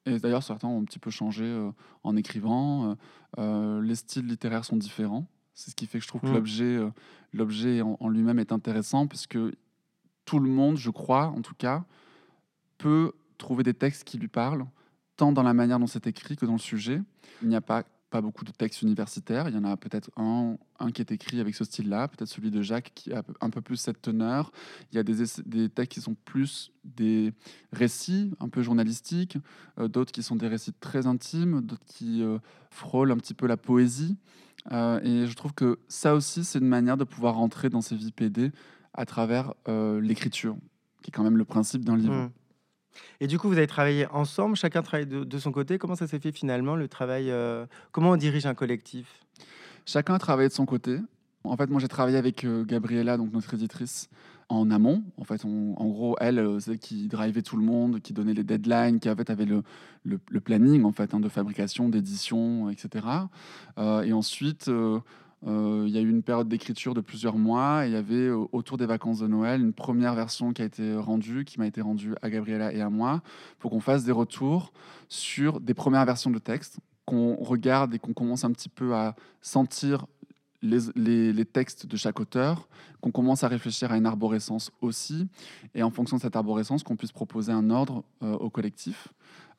Et 0.05 0.17
d'ailleurs, 0.17 0.43
certains 0.43 0.67
ont 0.67 0.81
un 0.81 0.85
petit 0.85 0.97
peu 0.97 1.11
changé 1.11 1.69
en 2.03 2.15
écrivant. 2.15 2.95
Les 3.37 3.95
styles 3.95 4.25
littéraires 4.25 4.63
sont 4.63 4.77
différents. 4.77 5.27
C'est 5.53 5.71
ce 5.71 5.75
qui 5.75 5.85
fait 5.85 5.99
que 5.99 6.05
je 6.05 6.07
trouve 6.07 6.21
que 6.21 6.27
Mm. 6.27 6.33
l'objet, 6.33 6.79
l'objet 7.33 7.81
en, 7.81 7.97
en 7.99 8.07
lui-même 8.07 8.39
est 8.39 8.53
intéressant, 8.53 9.07
puisque 9.07 9.37
tout 10.25 10.39
le 10.39 10.49
monde, 10.49 10.77
je 10.77 10.89
crois, 10.89 11.27
en 11.27 11.41
tout 11.41 11.53
cas, 11.53 11.83
peut 12.77 13.11
trouver 13.41 13.63
des 13.63 13.73
textes 13.73 14.03
qui 14.03 14.17
lui 14.17 14.27
parlent, 14.27 14.65
tant 15.17 15.31
dans 15.31 15.43
la 15.43 15.53
manière 15.53 15.79
dont 15.79 15.87
c'est 15.87 16.07
écrit 16.07 16.37
que 16.37 16.45
dans 16.45 16.53
le 16.53 16.59
sujet. 16.59 17.01
Il 17.41 17.49
n'y 17.49 17.55
a 17.55 17.61
pas 17.61 17.83
pas 18.11 18.21
beaucoup 18.21 18.45
de 18.45 18.51
textes 18.51 18.83
universitaires. 18.83 19.47
Il 19.47 19.55
y 19.55 19.57
en 19.57 19.63
a 19.63 19.75
peut-être 19.77 20.11
un, 20.17 20.57
un 20.79 20.91
qui 20.91 21.01
est 21.01 21.11
écrit 21.11 21.39
avec 21.39 21.55
ce 21.55 21.63
style-là, 21.63 22.09
peut-être 22.09 22.29
celui 22.29 22.51
de 22.51 22.61
Jacques 22.61 22.91
qui 22.93 23.11
a 23.13 23.23
un 23.39 23.49
peu 23.49 23.61
plus 23.61 23.77
cette 23.77 24.01
teneur. 24.01 24.51
Il 24.91 24.97
y 24.97 24.99
a 24.99 25.03
des, 25.03 25.15
des 25.45 25.69
textes 25.69 25.93
qui 25.93 26.01
sont 26.01 26.15
plus 26.25 26.71
des 26.83 27.33
récits 27.71 28.33
un 28.39 28.49
peu 28.49 28.61
journalistiques, 28.61 29.37
euh, 29.79 29.87
d'autres 29.87 30.11
qui 30.11 30.21
sont 30.21 30.35
des 30.35 30.47
récits 30.47 30.73
très 30.73 31.07
intimes, 31.07 31.61
d'autres 31.61 31.85
qui 31.85 32.21
euh, 32.21 32.37
frôlent 32.69 33.11
un 33.11 33.17
petit 33.17 33.33
peu 33.33 33.47
la 33.47 33.57
poésie. 33.57 34.17
Euh, 34.71 34.99
et 35.01 35.25
je 35.25 35.33
trouve 35.33 35.53
que 35.53 35.79
ça 35.87 36.13
aussi, 36.13 36.43
c'est 36.43 36.59
une 36.59 36.67
manière 36.67 36.97
de 36.97 37.05
pouvoir 37.05 37.35
rentrer 37.35 37.69
dans 37.69 37.81
ces 37.81 37.95
vies 37.95 38.11
PD 38.11 38.51
à 38.93 39.05
travers 39.05 39.53
l'écriture, 40.01 40.57
qui 41.01 41.11
est 41.11 41.13
quand 41.13 41.23
même 41.23 41.37
le 41.37 41.45
principe 41.45 41.85
d'un 41.85 41.95
livre. 41.95 42.13
Mmh. 42.13 42.31
Et 43.19 43.27
du 43.27 43.37
coup, 43.37 43.47
vous 43.47 43.57
avez 43.57 43.67
travaillé 43.67 44.07
ensemble, 44.07 44.55
chacun 44.55 44.81
travaille 44.81 45.07
de, 45.07 45.37
son 45.37 45.51
côté. 45.51 45.77
Comment 45.77 45.95
ça 45.95 46.07
s'est 46.07 46.19
fait 46.19 46.31
finalement 46.31 46.75
le 46.75 46.87
travail 46.87 47.29
euh, 47.29 47.65
Comment 47.91 48.11
on 48.11 48.17
dirige 48.17 48.45
un 48.45 48.53
collectif? 48.53 49.25
Chacun 49.85 50.15
a 50.15 50.19
travaillé 50.19 50.49
de 50.49 50.53
son 50.53 50.65
côté. 50.65 50.99
En 51.43 51.57
fait, 51.57 51.69
moi, 51.69 51.79
j'ai 51.79 51.87
travaillé 51.87 52.17
avec 52.17 52.43
euh, 52.43 52.63
Gabriella, 52.63 53.17
donc 53.17 53.33
notre 53.33 53.53
éditrice, 53.53 54.09
en 54.49 54.69
amont. 54.69 55.03
En 55.17 55.23
fait, 55.23 55.43
en 55.45 55.87
gros, 55.87 56.15
elle, 56.19 56.39
euh, 56.39 56.59
c'est 56.59 56.77
qui 56.77 57.07
drivait 57.07 57.41
tout 57.41 57.57
le 57.57 57.63
monde, 57.63 57.99
qui 58.01 58.13
donnait 58.13 58.33
les 58.33 58.43
deadlines, 58.43 58.99
qui 58.99 59.09
en 59.09 59.15
fait, 59.15 59.29
avait 59.29 59.45
le, 59.45 59.63
planning 60.39 60.83
en 60.83 60.91
fait, 60.91 61.13
hein, 61.13 61.19
de 61.19 61.29
fabrication, 61.29 61.89
d'édition, 61.89 62.69
etc. 62.69 63.05
Et 63.77 64.13
ensuite, 64.13 64.69
il 65.45 65.89
y 65.89 65.97
a 65.97 66.01
eu 66.01 66.09
une 66.09 66.23
période 66.23 66.47
d'écriture 66.47 66.93
de 66.93 67.01
plusieurs 67.01 67.37
mois. 67.37 67.83
Il 67.85 67.93
y 67.93 67.95
avait, 67.95 68.27
euh, 68.27 68.45
autour 68.51 68.77
des 68.77 68.85
vacances 68.85 69.19
de 69.19 69.27
Noël, 69.27 69.61
une 69.61 69.73
première 69.73 70.13
version 70.13 70.53
qui 70.53 70.61
a 70.61 70.65
été 70.65 70.95
rendue, 70.95 71.45
qui 71.45 71.59
m'a 71.59 71.67
été 71.67 71.81
rendue 71.81 72.13
à 72.21 72.29
Gabriella 72.29 72.71
et 72.73 72.81
à 72.81 72.89
moi, 72.89 73.21
pour 73.59 73.71
qu'on 73.71 73.79
fasse 73.79 74.03
des 74.03 74.11
retours 74.11 74.71
sur 75.09 75.59
des 75.59 75.73
premières 75.73 76.05
versions 76.05 76.31
de 76.31 76.39
texte, 76.39 76.79
qu'on 77.05 77.35
regarde 77.35 77.93
et 77.95 77.99
qu'on 77.99 78.13
commence 78.13 78.43
un 78.43 78.51
petit 78.51 78.69
peu 78.69 78.93
à 78.93 79.15
sentir 79.41 80.05
les 80.61 81.45
textes 81.45 81.87
de 81.87 81.97
chaque 81.97 82.19
auteur, 82.19 82.69
qu'on 83.01 83.11
commence 83.11 83.43
à 83.43 83.47
réfléchir 83.47 83.91
à 83.91 83.97
une 83.97 84.05
arborescence 84.05 84.71
aussi, 84.79 85.27
et 85.73 85.81
en 85.81 85.89
fonction 85.89 86.17
de 86.17 86.21
cette 86.21 86.35
arborescence, 86.35 86.83
qu'on 86.83 86.95
puisse 86.95 87.11
proposer 87.11 87.51
un 87.51 87.71
ordre 87.71 88.03
euh, 88.21 88.33
au 88.33 88.51
collectif, 88.51 89.07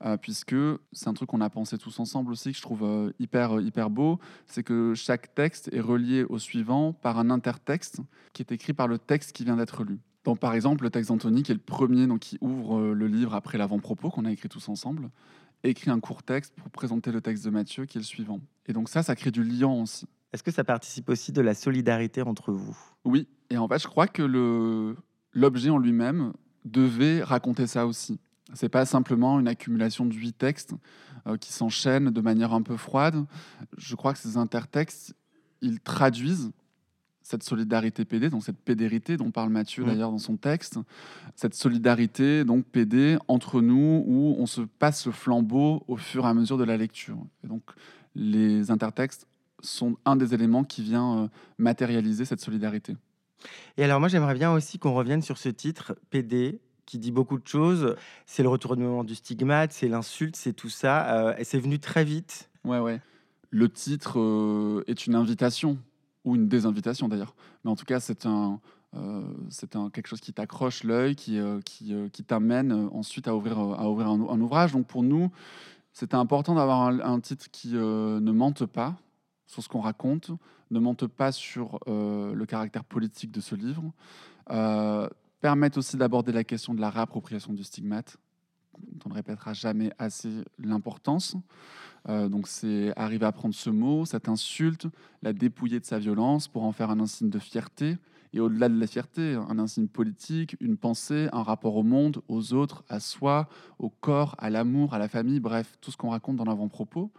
euh, 0.05 0.17
puisque 0.17 0.57
c'est 0.93 1.09
un 1.09 1.15
truc 1.15 1.29
qu'on 1.31 1.41
a 1.41 1.51
pensé 1.51 1.79
tous 1.79 2.01
ensemble 2.01 2.33
aussi, 2.33 2.51
que 2.51 2.57
je 2.57 2.63
trouve 2.63 2.83
euh, 2.83 3.13
hyper, 3.19 3.61
hyper 3.61 3.91
beau, 3.91 4.19
c'est 4.47 4.63
que 4.63 4.95
chaque 4.95 5.35
texte 5.35 5.71
est 5.73 5.81
relié 5.81 6.25
au 6.25 6.39
suivant 6.39 6.93
par 6.93 7.19
un 7.19 7.31
intertexte 7.31 8.01
qui 8.33 8.43
est 8.43 8.53
écrit 8.53 8.73
par 8.73 8.89
le 8.89 8.99
texte 8.99 9.33
qui 9.33 9.45
vient 9.45 9.57
d'être 9.57 9.85
lu. 9.85 10.01
Donc, 10.25 10.39
par 10.39 10.55
exemple, 10.55 10.85
le 10.85 10.91
texte 10.91 11.11
d'Anthony, 11.11 11.43
qui 11.43 11.53
est 11.53 11.55
le 11.55 11.61
premier 11.61 12.07
donc, 12.07 12.21
qui 12.21 12.39
ouvre 12.41 12.79
euh, 12.79 12.95
le 12.95 13.07
livre 13.07 13.35
après 13.35 13.59
l'avant-propos 13.59 14.11
qu'on 14.11 14.25
a 14.25 14.33
écrit 14.33 14.49
tous 14.49 14.69
ensemble, 14.69 15.11
écrit 15.65 15.91
un 15.91 16.01
court 16.01 16.23
texte 16.23 16.55
pour 16.55 16.71
présenter 16.71 17.13
le 17.13 17.21
texte 17.21 17.45
de 17.45 17.51
Mathieu, 17.51 17.87
qui 17.87 17.99
est 17.99 18.01
le 18.01 18.05
suivant. 18.05 18.41
Et 18.67 18.73
donc 18.73 18.89
ça, 18.89 19.03
ça 19.03 19.15
crée 19.15 19.31
du 19.31 19.45
lien 19.45 19.69
aussi. 19.69 20.07
Est-ce 20.33 20.43
que 20.43 20.51
ça 20.51 20.65
participe 20.65 21.09
aussi 21.09 21.31
de 21.31 21.41
la 21.41 21.55
solidarité 21.55 22.23
entre 22.23 22.53
vous? 22.53 22.77
Oui, 23.05 23.29
et 23.51 23.59
en 23.59 23.69
fait, 23.69 23.79
je 23.79 23.87
crois 23.87 24.07
que 24.09 24.23
l'objet 25.35 25.71
en 25.71 25.79
lui-même 25.79 26.33
devait 26.65 27.23
raconter 27.23 27.67
ça 27.67 27.87
aussi. 27.87 28.19
C'est 28.55 28.69
pas 28.69 28.85
simplement 28.85 29.41
une 29.41 29.49
accumulation 29.49 30.07
de 30.07 30.15
huit 30.15 30.33
textes 30.33 30.75
euh, 31.27 31.37
qui 31.37 31.53
s'enchaînent 31.53 32.11
de 32.11 32.21
manière 32.21 32.53
un 32.53 32.63
peu 32.63 32.77
froide. 32.77 33.25
Je 33.77 33.95
crois 33.95 34.13
que 34.13 34.19
ces 34.19 34.37
intertextes, 34.37 35.15
ils 35.61 35.81
traduisent 35.81 36.51
cette 37.23 37.43
solidarité 37.45 38.05
PD, 38.05 38.31
donc 38.31 38.45
cette 38.45 38.59
pédérité 38.59 39.17
dont 39.17 39.31
parle 39.31 39.51
Mathieu 39.51 39.85
Mm. 39.85 39.87
d'ailleurs 39.87 40.11
dans 40.11 40.19
son 40.19 40.37
texte, 40.37 40.79
cette 41.37 41.55
solidarité 41.55 42.45
donc 42.45 42.67
PD 42.67 43.17
entre 43.29 43.61
nous 43.61 44.05
où 44.07 44.35
on 44.39 44.47
se 44.47 44.63
passe 44.63 45.07
le 45.07 45.13
flambeau 45.13 45.85
au 45.89 45.97
fur 45.97 46.25
et 46.25 46.29
à 46.29 46.35
mesure 46.35 46.59
de 46.59 46.65
la 46.65 46.77
lecture. 46.77 47.19
Et 47.45 47.47
donc 47.47 47.63
les 48.15 48.71
intertextes 48.71 49.27
sont 49.61 49.97
un 50.05 50.17
des 50.17 50.35
éléments 50.35 50.65
qui 50.65 50.83
vient 50.83 51.19
euh, 51.19 51.29
matérialiser 51.59 52.25
cette 52.25 52.41
solidarité. 52.41 52.97
Et 53.77 53.85
alors 53.85 54.01
moi, 54.01 54.09
j'aimerais 54.09 54.35
bien 54.35 54.53
aussi 54.53 54.79
qu'on 54.79 54.93
revienne 54.93 55.23
sur 55.23 55.39
ce 55.39 55.49
titre, 55.49 55.97
PD, 56.11 56.61
qui 56.87 56.99
dit 56.99 57.13
beaucoup 57.13 57.39
de 57.39 57.47
choses. 57.47 57.97
C'est 58.27 58.43
le 58.43 58.49
retournement 58.49 59.05
du 59.05 59.15
stigmate, 59.15 59.73
c'est 59.73 59.89
l'insulte, 59.89 60.37
c'est 60.37 60.53
tout 60.53 60.69
ça. 60.69 61.15
euh, 61.15 61.35
et 61.39 61.45
c'est 61.45 61.59
venu 61.59 61.79
très 61.79 62.05
vite. 62.05 62.51
Le 63.51 63.69
titre 63.69 64.19
euh, 64.19 64.85
est 64.87 65.07
une 65.07 65.15
invitation, 65.15 65.79
ou 66.25 66.37
une 66.37 66.49
désinvitation 66.49 67.09
d'ailleurs. 67.09 67.35
Mais 67.65 67.71
en 67.71 67.77
tout 67.77 67.85
cas, 67.85 68.01
c'est 68.01 68.27
un, 68.27 68.61
euh, 68.95 69.23
c'est 69.51 69.77
un, 69.77 69.91
quelque 69.91 70.07
chose 70.07 70.21
qui 70.21 70.33
t'accroche 70.33 70.85
l'œil, 70.85 71.15
qui, 71.15 71.39
qui, 71.65 72.25
t'amène 72.25 72.73
ensuite 72.93 73.29
à 73.29 73.37
ouvrir, 73.37 73.59
à 73.59 73.89
ouvrir 73.91 74.09
un, 74.09 74.41
ouvrage. 74.41 74.73
Donc 74.73 74.87
pour 74.87 75.03
nous, 75.03 75.31
c'était 75.93 76.17
important 76.17 76.55
d'avoir 76.55 76.81
un, 76.89 77.21
titre 77.21 77.47
qui 77.51 77.75
ne 77.75 78.33
mente 78.33 78.65
pas 78.67 78.97
sur 79.47 79.63
ce 79.63 79.69
qu'on 79.69 79.81
raconte, 79.81 80.31
ne 80.71 80.79
mente 80.79 81.07
pas 81.07 81.33
sur 81.33 81.79
le 81.87 82.45
caractère 82.47 82.85
politique 82.85 83.31
de 83.31 83.41
ce 83.41 83.55
livre, 83.55 83.83
permette 85.43 85.77
aussi 85.77 85.97
d'aborder 85.97 86.33
la 86.33 86.45
question 86.45 86.73
de 86.73 86.81
la 86.81 86.89
réappropriation 86.89 87.53
du 87.53 87.65
stigmate, 87.65 88.17
on 89.05 89.09
ne 89.11 89.15
répétera 89.15 89.53
jamais 89.53 89.93
assez 89.99 90.31
l'importance. 90.59 91.37
Euh, 92.09 92.29
donc 92.29 92.49
c'est 92.49 92.93
arriver 92.97 93.27
à 93.27 93.33
prendre 93.33 93.55
ce 93.55 93.69
mot, 93.69 94.05
cette 94.05 94.29
insulte, 94.29 94.87
la 95.21 95.33
dépouiller 95.33 95.81
de 95.81 95.85
sa 95.85 95.99
violence 95.99 96.49
pour 96.49 96.63
en 96.63 96.73
faire 96.73 96.91
un 96.91 97.01
insigne 97.01 97.29
de 97.29 97.39
fierté. 97.41 97.99
Et 98.33 98.41
au-delà 98.41 98.69
de 98.71 98.79
la 98.79 98.87
fierté, 98.87 99.35
un 99.35 99.59
insigne 99.59 99.89
politique, 99.89 100.57
une 100.61 100.79
pensée, 100.79 101.29
un 101.33 101.43
rapport 101.43 101.77
au 101.77 101.83
monde, 101.83 102.23
aux 102.29 102.55
autres, 102.55 102.83
à 102.89 102.99
soi, 102.99 103.47
au 103.79 103.91
corps, 103.91 104.37
à 104.39 104.49
l'amour, 104.49 104.95
à 104.95 104.99
la 104.99 105.09
famille, 105.09 105.39
bref, 105.39 105.77
tout 105.83 105.91
ce 105.91 105.99
qu'on 105.99 106.11
raconte 106.11 106.37
dans 106.37 106.45
l'avant-propos. 106.45 107.11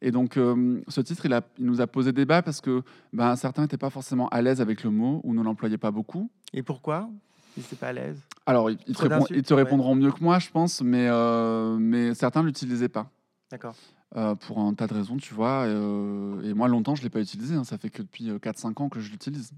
Et 0.00 0.12
donc 0.12 0.36
euh, 0.36 0.80
ce 0.88 1.00
titre, 1.00 1.26
il 1.26 1.42
nous 1.58 1.80
a 1.80 1.86
posé 1.86 2.12
débat 2.12 2.42
parce 2.42 2.60
que 2.60 2.82
ben, 3.12 3.34
certains 3.34 3.62
n'étaient 3.62 3.76
pas 3.76 3.90
forcément 3.90 4.28
à 4.28 4.40
l'aise 4.40 4.60
avec 4.60 4.84
le 4.84 4.90
mot 4.90 5.20
ou 5.24 5.34
ne 5.34 5.42
l'employaient 5.42 5.78
pas 5.78 5.90
beaucoup. 5.90 6.30
Et 6.54 6.62
pourquoi? 6.62 7.10
Si 7.56 7.62
c'est 7.62 7.78
pas 7.78 7.88
à 7.88 7.92
l'aise. 7.92 8.18
Alors, 8.46 8.70
ils, 8.70 8.78
ils 8.86 8.92
te, 8.94 8.98
Trop 8.98 9.02
répond- 9.04 9.18
d'insultes, 9.20 9.38
ils 9.38 9.42
te 9.42 9.54
ouais. 9.54 9.62
répondront 9.62 9.94
mieux 9.96 10.12
que 10.12 10.22
moi, 10.22 10.38
je 10.38 10.50
pense, 10.50 10.80
mais, 10.82 11.08
euh, 11.08 11.76
mais 11.78 12.14
certains 12.14 12.42
ne 12.42 12.46
l'utilisaient 12.46 12.88
pas. 12.88 13.10
D'accord. 13.50 13.74
euh, 14.16 14.34
pour 14.34 14.58
un 14.60 14.72
tas 14.74 14.86
de 14.86 14.94
raisons, 14.94 15.16
tu 15.16 15.34
vois. 15.34 15.64
euh, 15.66 16.40
et 16.42 16.54
moi, 16.54 16.68
longtemps, 16.68 16.94
je 16.94 17.00
ne 17.02 17.06
l'ai 17.06 17.10
pas 17.10 17.20
utilisé. 17.20 17.54
hein, 17.54 17.64
ça 17.64 17.76
fait 17.78 17.90
que 17.90 18.02
depuis 18.02 18.30
euh, 18.30 18.38
4-5 18.38 18.80
ans 18.82 18.88
que 18.88 19.00
je 19.00 19.10
l'utilise. 19.10 19.50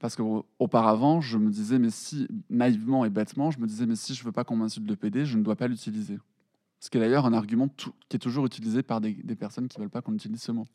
Parce 0.00 0.16
qu'auparavant, 0.16 1.20
je 1.20 1.36
me 1.38 1.50
disais, 1.50 1.78
mais 1.78 1.90
si, 1.90 2.26
naïvement 2.48 3.04
et 3.04 3.10
bêtement, 3.10 3.50
je 3.50 3.58
me 3.58 3.66
disais, 3.66 3.86
mais 3.86 3.96
si 3.96 4.14
je 4.14 4.24
veux 4.24 4.32
pas 4.32 4.44
qu'on 4.44 4.56
m'insulte 4.56 4.86
de 4.86 4.94
PD, 4.94 5.24
je 5.26 5.36
ne 5.38 5.42
dois 5.42 5.56
pas 5.56 5.68
l'utiliser. 5.68 6.18
Ce 6.82 6.88
qui 6.88 6.96
est 6.96 7.00
d'ailleurs 7.00 7.26
un 7.26 7.34
argument 7.34 7.68
tou- 7.68 7.92
qui 8.08 8.16
est 8.16 8.20
toujours 8.20 8.46
utilisé 8.46 8.82
par 8.82 9.02
des, 9.02 9.12
des 9.12 9.36
personnes 9.36 9.68
qui 9.68 9.78
veulent 9.78 9.90
pas 9.90 10.00
qu'on 10.00 10.14
utilise 10.14 10.40
ce 10.42 10.52
mot. 10.52 10.66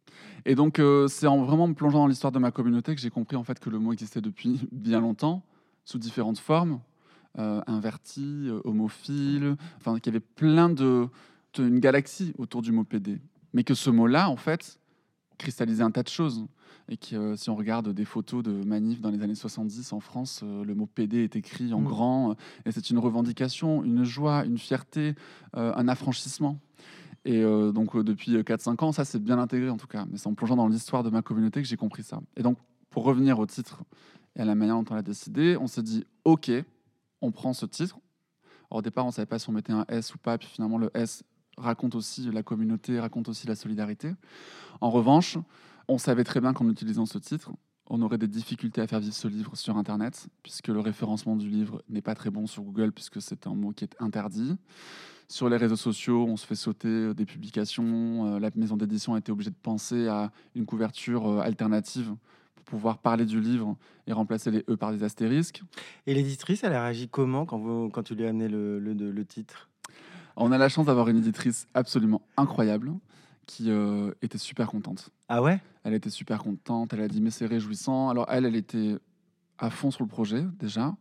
Et 0.45 0.53
donc, 0.53 0.77
euh, 0.77 1.07
c'est 1.07 1.25
en 1.25 1.43
vraiment 1.43 1.67
me 1.67 1.73
plongeant 1.73 1.99
dans 1.99 2.07
l'histoire 2.07 2.31
de 2.31 2.37
ma 2.37 2.51
communauté 2.51 2.93
que 2.93 3.01
j'ai 3.01 3.09
compris 3.09 3.35
en 3.35 3.43
fait 3.43 3.59
que 3.59 3.71
le 3.71 3.79
mot 3.79 3.91
existait 3.91 4.21
depuis 4.21 4.59
bien 4.71 4.99
longtemps, 4.99 5.41
sous 5.85 5.97
différentes 5.99 6.39
formes, 6.39 6.79
euh, 7.39 7.61
inverti, 7.67 8.47
euh, 8.47 8.59
homophile, 8.63 9.55
enfin, 9.77 9.95
qu'il 9.99 10.13
y 10.13 10.15
avait 10.15 10.25
plein 10.25 10.69
de, 10.69 11.07
de- 11.55 11.67
une 11.67 11.79
galaxie 11.79 12.33
autour 12.37 12.61
du 12.61 12.71
mot 12.71 12.83
PD. 12.83 13.19
Mais 13.53 13.63
que 13.63 13.73
ce 13.73 13.89
mot-là, 13.89 14.29
en 14.29 14.35
fait, 14.35 14.79
cristallisait 15.37 15.83
un 15.83 15.91
tas 15.91 16.03
de 16.03 16.09
choses. 16.09 16.45
Et 16.87 16.97
que 16.97 17.15
euh, 17.15 17.35
si 17.35 17.49
on 17.49 17.55
regarde 17.55 17.89
des 17.93 18.05
photos 18.05 18.43
de 18.43 18.51
manifs 18.63 19.01
dans 19.01 19.09
les 19.09 19.21
années 19.23 19.33
70 19.35 19.91
en 19.93 19.99
France, 19.99 20.41
euh, 20.43 20.63
le 20.63 20.75
mot 20.75 20.85
PD 20.85 21.23
est 21.23 21.35
écrit 21.35 21.73
en 21.73 21.81
Mm. 21.81 21.85
grand. 21.85 22.35
et 22.65 22.71
c'est 22.71 22.89
une 22.89 22.99
revendication, 22.99 23.83
une 23.83 24.03
joie, 24.03 24.45
une 24.45 24.57
fierté, 24.57 25.15
un 25.53 25.87
affranchissement. 25.87 26.59
Et 27.27 27.41
euh, 27.43 27.71
donc, 27.71 27.95
euh, 27.95 28.03
depuis 28.03 28.37
4-5 28.43 28.83
ans, 28.83 28.91
ça, 28.91 29.03
c'est 29.03 29.17
bien 29.21 29.39
intégré 29.39 29.69
en 29.69 29.77
tout 29.77 29.87
cas. 29.87 30.05
Mais 30.11 30.17
c'est 30.19 30.27
en 30.27 30.35
plongeant 30.35 30.55
dans 30.55 30.67
l'histoire 30.67 31.01
de 31.03 31.09
ma 31.09 31.23
communauté 31.23 31.59
que 31.61 31.67
j'ai 31.67 31.75
compris 31.77 32.03
ça. 32.03 32.21
Et 32.37 32.43
donc, 32.43 32.57
pour 32.91 33.03
revenir 33.03 33.39
au 33.39 33.45
titre 33.47 33.81
et 34.35 34.41
à 34.41 34.45
la 34.45 34.55
manière 34.55 34.75
dont 34.75 34.85
on 34.89 34.95
l'a 34.95 35.01
décidé, 35.01 35.57
on 35.57 35.67
s'est 35.67 35.83
dit, 35.83 36.05
OK, 36.23 36.51
on 37.21 37.31
prend 37.31 37.53
ce 37.53 37.65
titre. 37.65 37.97
Au 38.69 38.81
départ, 38.81 39.05
on 39.05 39.09
ne 39.09 39.13
savait 39.13 39.25
pas 39.25 39.39
si 39.39 39.49
on 39.49 39.53
mettait 39.53 39.73
un 39.73 39.85
S 39.87 40.13
ou 40.13 40.17
pas. 40.17 40.37
Puis 40.37 40.49
finalement, 40.49 40.77
le 40.77 40.91
S 40.93 41.23
raconte 41.57 41.95
aussi 41.95 42.29
la 42.31 42.43
communauté, 42.43 42.99
raconte 42.99 43.29
aussi 43.29 43.47
la 43.47 43.55
solidarité. 43.55 44.13
En 44.81 44.89
revanche, 44.89 45.37
on 45.87 45.97
savait 45.97 46.23
très 46.23 46.41
bien 46.41 46.53
qu'en 46.53 46.69
utilisant 46.69 47.05
ce 47.05 47.17
titre, 47.17 47.51
on 47.87 48.01
aurait 48.01 48.17
des 48.17 48.27
difficultés 48.27 48.81
à 48.81 48.87
faire 48.87 48.99
vivre 48.99 49.13
ce 49.13 49.27
livre 49.27 49.55
sur 49.55 49.77
Internet, 49.77 50.27
puisque 50.41 50.69
le 50.69 50.79
référencement 50.79 51.35
du 51.35 51.47
livre 51.47 51.83
n'est 51.87 52.01
pas 52.01 52.15
très 52.15 52.31
bon 52.31 52.47
sur 52.47 52.63
Google, 52.63 52.91
puisque 52.91 53.21
c'est 53.21 53.45
un 53.45 53.53
mot 53.53 53.71
qui 53.71 53.83
est 53.83 53.95
interdit. 53.99 54.57
Sur 55.27 55.49
les 55.49 55.57
réseaux 55.57 55.75
sociaux, 55.75 56.25
on 56.27 56.37
se 56.37 56.45
fait 56.45 56.55
sauter 56.55 56.87
euh, 56.87 57.13
des 57.13 57.25
publications. 57.25 58.35
Euh, 58.35 58.39
La 58.39 58.49
maison 58.55 58.77
d'édition 58.77 59.15
a 59.15 59.19
été 59.19 59.31
obligée 59.31 59.49
de 59.49 59.55
penser 59.55 60.07
à 60.07 60.31
une 60.53 60.65
couverture 60.65 61.27
euh, 61.27 61.39
alternative 61.39 62.15
pouvoir 62.65 62.97
parler 62.97 63.25
du 63.25 63.39
livre 63.39 63.77
et 64.07 64.13
remplacer 64.13 64.51
les 64.51 64.63
E 64.69 64.75
par 64.75 64.91
des 64.91 65.03
astérisques. 65.03 65.63
Et 66.05 66.13
l'éditrice, 66.13 66.63
elle 66.63 66.73
a 66.73 66.81
réagi 66.83 67.07
comment 67.07 67.45
quand, 67.45 67.57
vous, 67.57 67.89
quand 67.89 68.03
tu 68.03 68.15
lui 68.15 68.25
as 68.25 68.29
amené 68.29 68.47
le, 68.47 68.79
le, 68.79 68.93
le- 68.93 69.25
titre? 69.25 69.69
On 70.35 70.51
a 70.51 70.57
la 70.57 70.69
chance 70.69 70.85
d'avoir 70.87 71.07
une 71.07 71.17
éditrice 71.17 71.67
absolument 71.73 72.21
incroyable 72.37 72.93
qui 73.45 73.69
euh, 73.69 74.11
était 74.21 74.37
super 74.37 74.67
contente. 74.67 75.09
Ah 75.29 75.41
ouais? 75.41 75.59
Elle 75.83 75.93
était 75.93 76.09
super 76.09 76.43
contente, 76.43 76.93
elle 76.93 77.01
a 77.01 77.07
dit 77.07 77.21
mais 77.21 77.31
c'est 77.31 77.45
réjouissant. 77.45 78.09
Alors 78.09 78.25
elle, 78.29 78.45
elle 78.45 78.55
était 78.55 78.97
à 79.57 79.69
fond 79.69 79.91
sur 79.91 80.03
le 80.03 80.09
projet 80.09 80.43
déjà, 80.59 80.95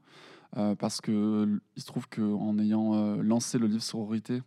euh, 0.56 0.74
parce 0.74 1.00
que 1.00 1.60
il 1.76 1.82
se 1.82 1.86
trouve 1.86 2.08
qu'en 2.08 2.58
ayant 2.58 2.94
euh, 2.94 3.22
lancé 3.22 3.58
le 3.58 3.66
livre 3.66 3.82
Sororité, 3.82 4.42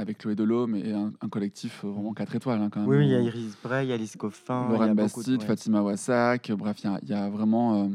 avec 0.00 0.18
Chloé 0.18 0.34
Delhomme 0.34 0.74
et 0.74 0.92
un, 0.92 1.12
un 1.20 1.28
collectif 1.28 1.84
euh, 1.84 1.88
vraiment 1.90 2.12
4 2.14 2.34
étoiles. 2.36 2.60
hein, 2.60 2.68
quand 2.70 2.80
même. 2.80 2.88
Oui, 2.88 2.96
oui, 2.98 3.06
il 3.06 3.10
y 3.10 3.14
a 3.14 3.20
Iris 3.20 3.56
Bray, 3.62 3.86
il 3.86 3.90
y 3.90 3.92
a 3.92 3.94
Alice 3.94 4.16
Coffin. 4.16 4.68
Lorraine 4.70 4.90
de- 4.90 4.94
Bastide. 4.94 5.42
Fatima 5.42 5.82
Wassak, 5.82 6.50
bref, 6.52 6.78
il 6.82 6.86
y 6.90 6.94
a- 6.94 6.98
il 7.02 7.08
y, 7.08 7.14
a 7.14 7.28
vraiment 7.28 7.84
euh, 7.84 7.88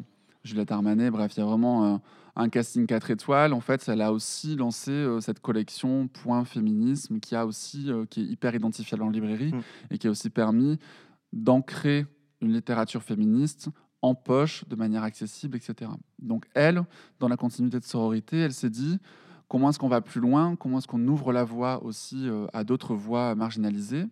Juliette 0.44 0.72
Armanet, 0.72 1.10
bref, 1.12 1.34
il 1.36 1.40
y 1.40 1.44
a 1.44 1.46
vraiment 1.46 1.96
euh, 1.96 1.98
un 2.36 2.50
casting 2.50 2.86
4 2.86 3.12
étoiles. 3.12 3.54
En 3.54 3.62
fait, 3.62 3.84
elle 3.88 4.02
a 4.02 4.12
aussi 4.12 4.56
lancé 4.56 4.92
euh, 4.92 5.20
cette 5.22 5.40
collection 5.40 6.08
Point 6.08 6.46
Féminisme 6.46 7.20
qui, 7.20 7.36
a 7.36 7.46
aussi, 7.46 7.90
euh, 7.92 8.06
qui 8.06 8.22
est 8.22 8.26
hyper 8.26 8.54
identifiable 8.56 9.04
en 9.04 9.10
librairie 9.10 9.54
Mm. 9.54 9.62
et 9.92 9.98
qui 9.98 10.08
a 10.08 10.12
aussi 10.12 10.30
permis 10.30 10.78
d'ancrer 11.34 12.06
une 12.42 12.54
littérature 12.54 13.02
féministe 13.04 13.70
en 14.02 14.14
poche 14.14 14.66
de 14.68 14.76
manière 14.76 15.04
accessible, 15.04 15.58
etc. 15.58 15.90
Donc 16.20 16.46
elle, 16.54 16.84
dans 17.20 17.28
la 17.28 17.38
continuité 17.38 17.80
de 17.80 17.86
sororité, 17.86 18.38
elle 18.38 18.54
s'est 18.54 18.70
dit 18.70 19.00
comment 19.48 19.70
est-ce 19.70 19.80
qu'on 19.80 19.88
va 19.88 20.02
plus 20.02 20.22
loin, 20.22 20.56
comment 20.56 20.78
est-ce 20.80 20.88
qu'on 20.88 21.06
ouvre 21.08 21.32
la 21.34 21.44
voie 21.44 21.84
aussi 21.84 22.28
euh, 22.28 22.48
à 22.54 22.64
d'autres 22.64 22.96
voies 22.96 23.36
marginalisées, 23.36 24.06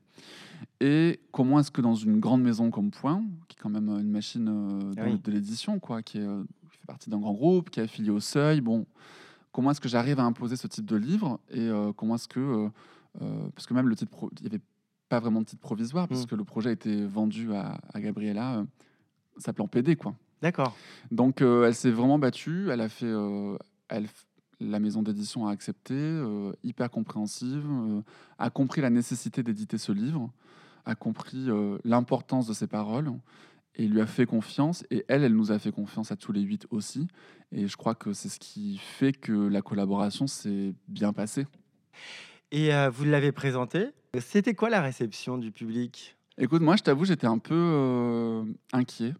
et 0.79 1.19
comment 1.31 1.59
est-ce 1.59 1.71
que 1.71 1.81
dans 1.81 1.95
une 1.95 2.19
grande 2.19 2.41
maison 2.43 2.69
comme 2.71 2.91
Point, 2.91 3.23
qui 3.47 3.57
est 3.57 3.61
quand 3.61 3.69
même 3.69 3.89
une 3.89 4.09
machine 4.11 4.47
euh, 4.49 4.93
de, 4.93 5.01
Ah 5.01 5.03
oui. 5.05 5.19
de 5.23 5.31
l'édition, 5.31 5.79
quoi, 5.79 6.01
qui, 6.01 6.17
est, 6.17 6.21
euh, 6.21 6.43
qui 6.71 6.77
fait 6.77 6.85
partie 6.87 7.09
d'un 7.09 7.19
grand 7.19 7.33
groupe, 7.33 7.69
qui 7.69 7.79
est 7.79 7.83
affilié 7.83 8.09
au 8.09 8.19
Seuil, 8.19 8.61
bon, 8.61 8.85
comment 9.51 9.71
est-ce 9.71 9.81
que 9.81 9.89
j'arrive 9.89 10.19
à 10.19 10.23
imposer 10.23 10.55
ce 10.55 10.67
type 10.67 10.85
de 10.85 10.95
livre, 10.95 11.39
et 11.49 11.59
euh, 11.67 11.91
comment 11.93 12.15
est-ce 12.15 12.27
que, 12.27 12.39
euh, 12.39 12.69
euh, 13.21 13.49
parce 13.55 13.65
que 13.67 13.73
même 13.73 13.87
le 13.87 13.95
titre, 13.95 14.11
pro- 14.11 14.29
il 14.39 14.43
n'y 14.43 14.47
avait 14.55 14.63
pas 15.09 15.19
vraiment 15.19 15.41
de 15.41 15.45
titre 15.45 15.61
provisoire, 15.61 16.07
parce 16.07 16.23
Mm. 16.23 16.27
que 16.27 16.35
le 16.35 16.43
projet 16.43 16.69
a 16.69 16.73
été 16.73 17.05
vendu 17.05 17.53
à, 17.53 17.77
à 17.93 17.99
Gabriella, 18.01 18.55
euh, 18.57 18.63
s'appelant 19.37 19.67
PD, 19.67 19.95
quoi. 19.95 20.13
D'accord. 20.41 20.75
Donc 21.11 21.41
euh, 21.41 21.65
elle 21.67 21.75
s'est 21.75 21.91
vraiment 21.91 22.19
battue, 22.19 22.69
elle 22.69 22.81
a 22.81 22.89
fait, 22.89 23.05
euh, 23.05 23.57
elle, 23.87 24.07
la 24.63 24.79
maison 24.79 25.01
d'édition 25.01 25.47
a 25.47 25.51
accepté, 25.51 25.93
euh, 25.93 26.53
hyper 26.63 26.89
compréhensive, 26.89 27.65
euh, 27.65 28.01
a 28.37 28.49
compris 28.49 28.81
la 28.81 28.89
nécessité 28.89 29.43
d'éditer 29.43 29.77
ce 29.77 29.91
livre, 29.91 30.31
a 30.85 30.95
compris 30.95 31.49
euh, 31.49 31.77
l'importance 31.83 32.47
de 32.47 32.53
ses 32.53 32.67
paroles 32.67 33.11
et 33.75 33.87
lui 33.87 34.01
a 34.01 34.05
fait 34.05 34.25
confiance. 34.25 34.85
Et 34.91 35.05
elle, 35.07 35.23
elle 35.23 35.35
nous 35.35 35.51
a 35.51 35.59
fait 35.59 35.71
confiance 35.71 36.11
à 36.11 36.15
tous 36.15 36.31
les 36.31 36.41
huit 36.41 36.67
aussi. 36.69 37.07
Et 37.51 37.67
je 37.67 37.77
crois 37.77 37.95
que 37.95 38.13
c'est 38.13 38.29
ce 38.29 38.39
qui 38.39 38.77
fait 38.77 39.13
que 39.13 39.31
la 39.31 39.61
collaboration 39.61 40.27
s'est 40.27 40.73
bien 40.87 41.13
passée. 41.13 41.45
Et 42.51 42.71
vous 42.91 43.05
l'avez 43.05 43.31
présenté. 43.31 43.87
C'était 44.19 44.53
quoi 44.53 44.69
la 44.69 44.81
réception 44.81 45.39
du 45.39 45.51
public? 45.51 46.15
Écoute, 46.37 46.61
moi, 46.61 46.75
je 46.75 46.83
t'avoue, 46.83 47.05
j'étais 47.05 47.25
un 47.25 47.39
peu 47.39 48.43
inquiet. 48.73 49.15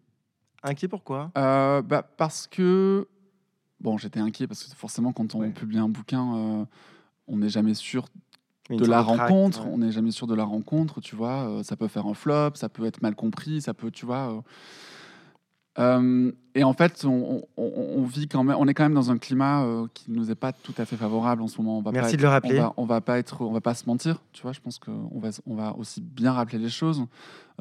Inquiet 0.62 0.88
pourquoi? 0.88 1.32
Bah, 1.34 2.08
parce 2.18 2.46
que 2.46 3.08
bon, 3.84 3.98
j'étais 3.98 4.20
inquiet 4.20 4.48
parce 4.48 4.64
que 4.64 4.76
forcément, 4.76 5.12
quand 5.12 5.36
on 5.36 5.42
Ouais. 5.42 5.50
publie 5.52 5.78
un 5.78 5.90
bouquin, 5.90 6.36
euh, 6.36 6.66
on 7.28 7.38
n'est 7.38 7.50
jamais 7.50 7.74
sûr 7.74 8.06
de 8.70 8.86
la 8.86 9.02
rencontre. 9.02 9.66
ouais. 9.66 9.72
On 9.72 9.78
n'est 9.80 9.92
jamais 9.92 10.12
sûr 10.12 10.26
de 10.26 10.34
la 10.36 10.46
rencontre, 10.46 11.02
tu 11.02 11.16
vois. 11.16 11.48
euh, 11.50 11.64
ça 11.64 11.76
peut 11.76 11.88
faire 11.90 12.08
un 12.08 12.14
flop, 12.14 12.52
ça 12.56 12.70
peut 12.70 12.86
être 12.86 13.02
mal 13.02 13.14
compris, 13.16 13.62
ça 13.62 13.74
peut, 13.74 13.92
tu 13.92 14.06
vois. 14.06 14.32
euh. 14.38 14.42
Euh, 15.80 16.32
et 16.56 16.64
en 16.64 16.74
fait, 16.74 17.04
on, 17.04 17.42
on- 17.58 17.64
on 17.98 18.04
vit 18.04 18.28
quand 18.28 18.44
même, 18.44 18.56
on 18.60 18.68
est 18.68 18.74
quand 18.76 18.84
même 18.84 18.94
dans 18.94 19.10
un 19.10 19.18
climat 19.18 19.64
euh, 19.64 19.88
qui 19.94 20.12
nous 20.12 20.30
est 20.30 20.36
pas 20.36 20.52
tout 20.54 20.74
à 20.78 20.86
fait 20.86 20.96
favorable 20.98 21.42
en 21.42 21.48
ce 21.48 21.58
moment. 21.60 21.80
On 21.80 21.82
va 21.82 21.92
Merci 21.92 22.12
pas 22.12 22.18
de 22.18 22.22
le 22.22 22.30
rappeler. 22.30 22.60
On 22.60 22.64
va, 22.64 22.74
on 22.78 22.86
va 22.86 23.02
pas 23.02 23.18
être, 23.18 23.42
on 23.42 23.52
va 23.52 23.62
pas 23.62 23.74
se 23.74 23.86
mentir, 23.88 24.22
tu 24.34 24.44
vois. 24.44 24.52
Je 24.52 24.60
pense 24.60 24.78
qu'on 24.78 25.20
va, 25.20 25.30
on 25.48 25.56
va 25.56 25.76
aussi 25.78 26.02
bien 26.02 26.32
rappeler 26.32 26.60
les 26.60 26.70
choses. 26.70 27.04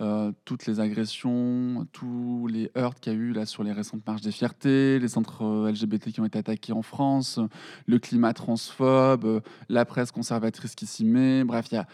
Euh, 0.00 0.32
toutes 0.46 0.66
les 0.66 0.80
agressions, 0.80 1.86
tous 1.92 2.46
les 2.50 2.70
heurts 2.76 2.94
qu'il 2.96 3.12
y 3.12 3.16
a 3.16 3.18
eu 3.18 3.32
là 3.32 3.44
sur 3.46 3.62
les 3.62 3.72
récentes 3.72 4.06
marches 4.06 4.22
des 4.22 4.32
fiertés, 4.32 4.98
les 4.98 5.08
centres 5.08 5.68
LGBT 5.70 6.10
qui 6.12 6.20
ont 6.20 6.24
été 6.24 6.38
attaqués 6.38 6.72
en 6.72 6.82
France, 6.82 7.38
le 7.86 7.98
climat 7.98 8.32
transphobe, 8.32 9.42
la 9.68 9.84
presse 9.84 10.10
conservatrice 10.10 10.74
qui 10.74 10.86
s'y 10.86 11.04
met. 11.04 11.44
Bref, 11.44 11.66
il 11.70 11.74
y 11.76 11.78
a 11.78 11.86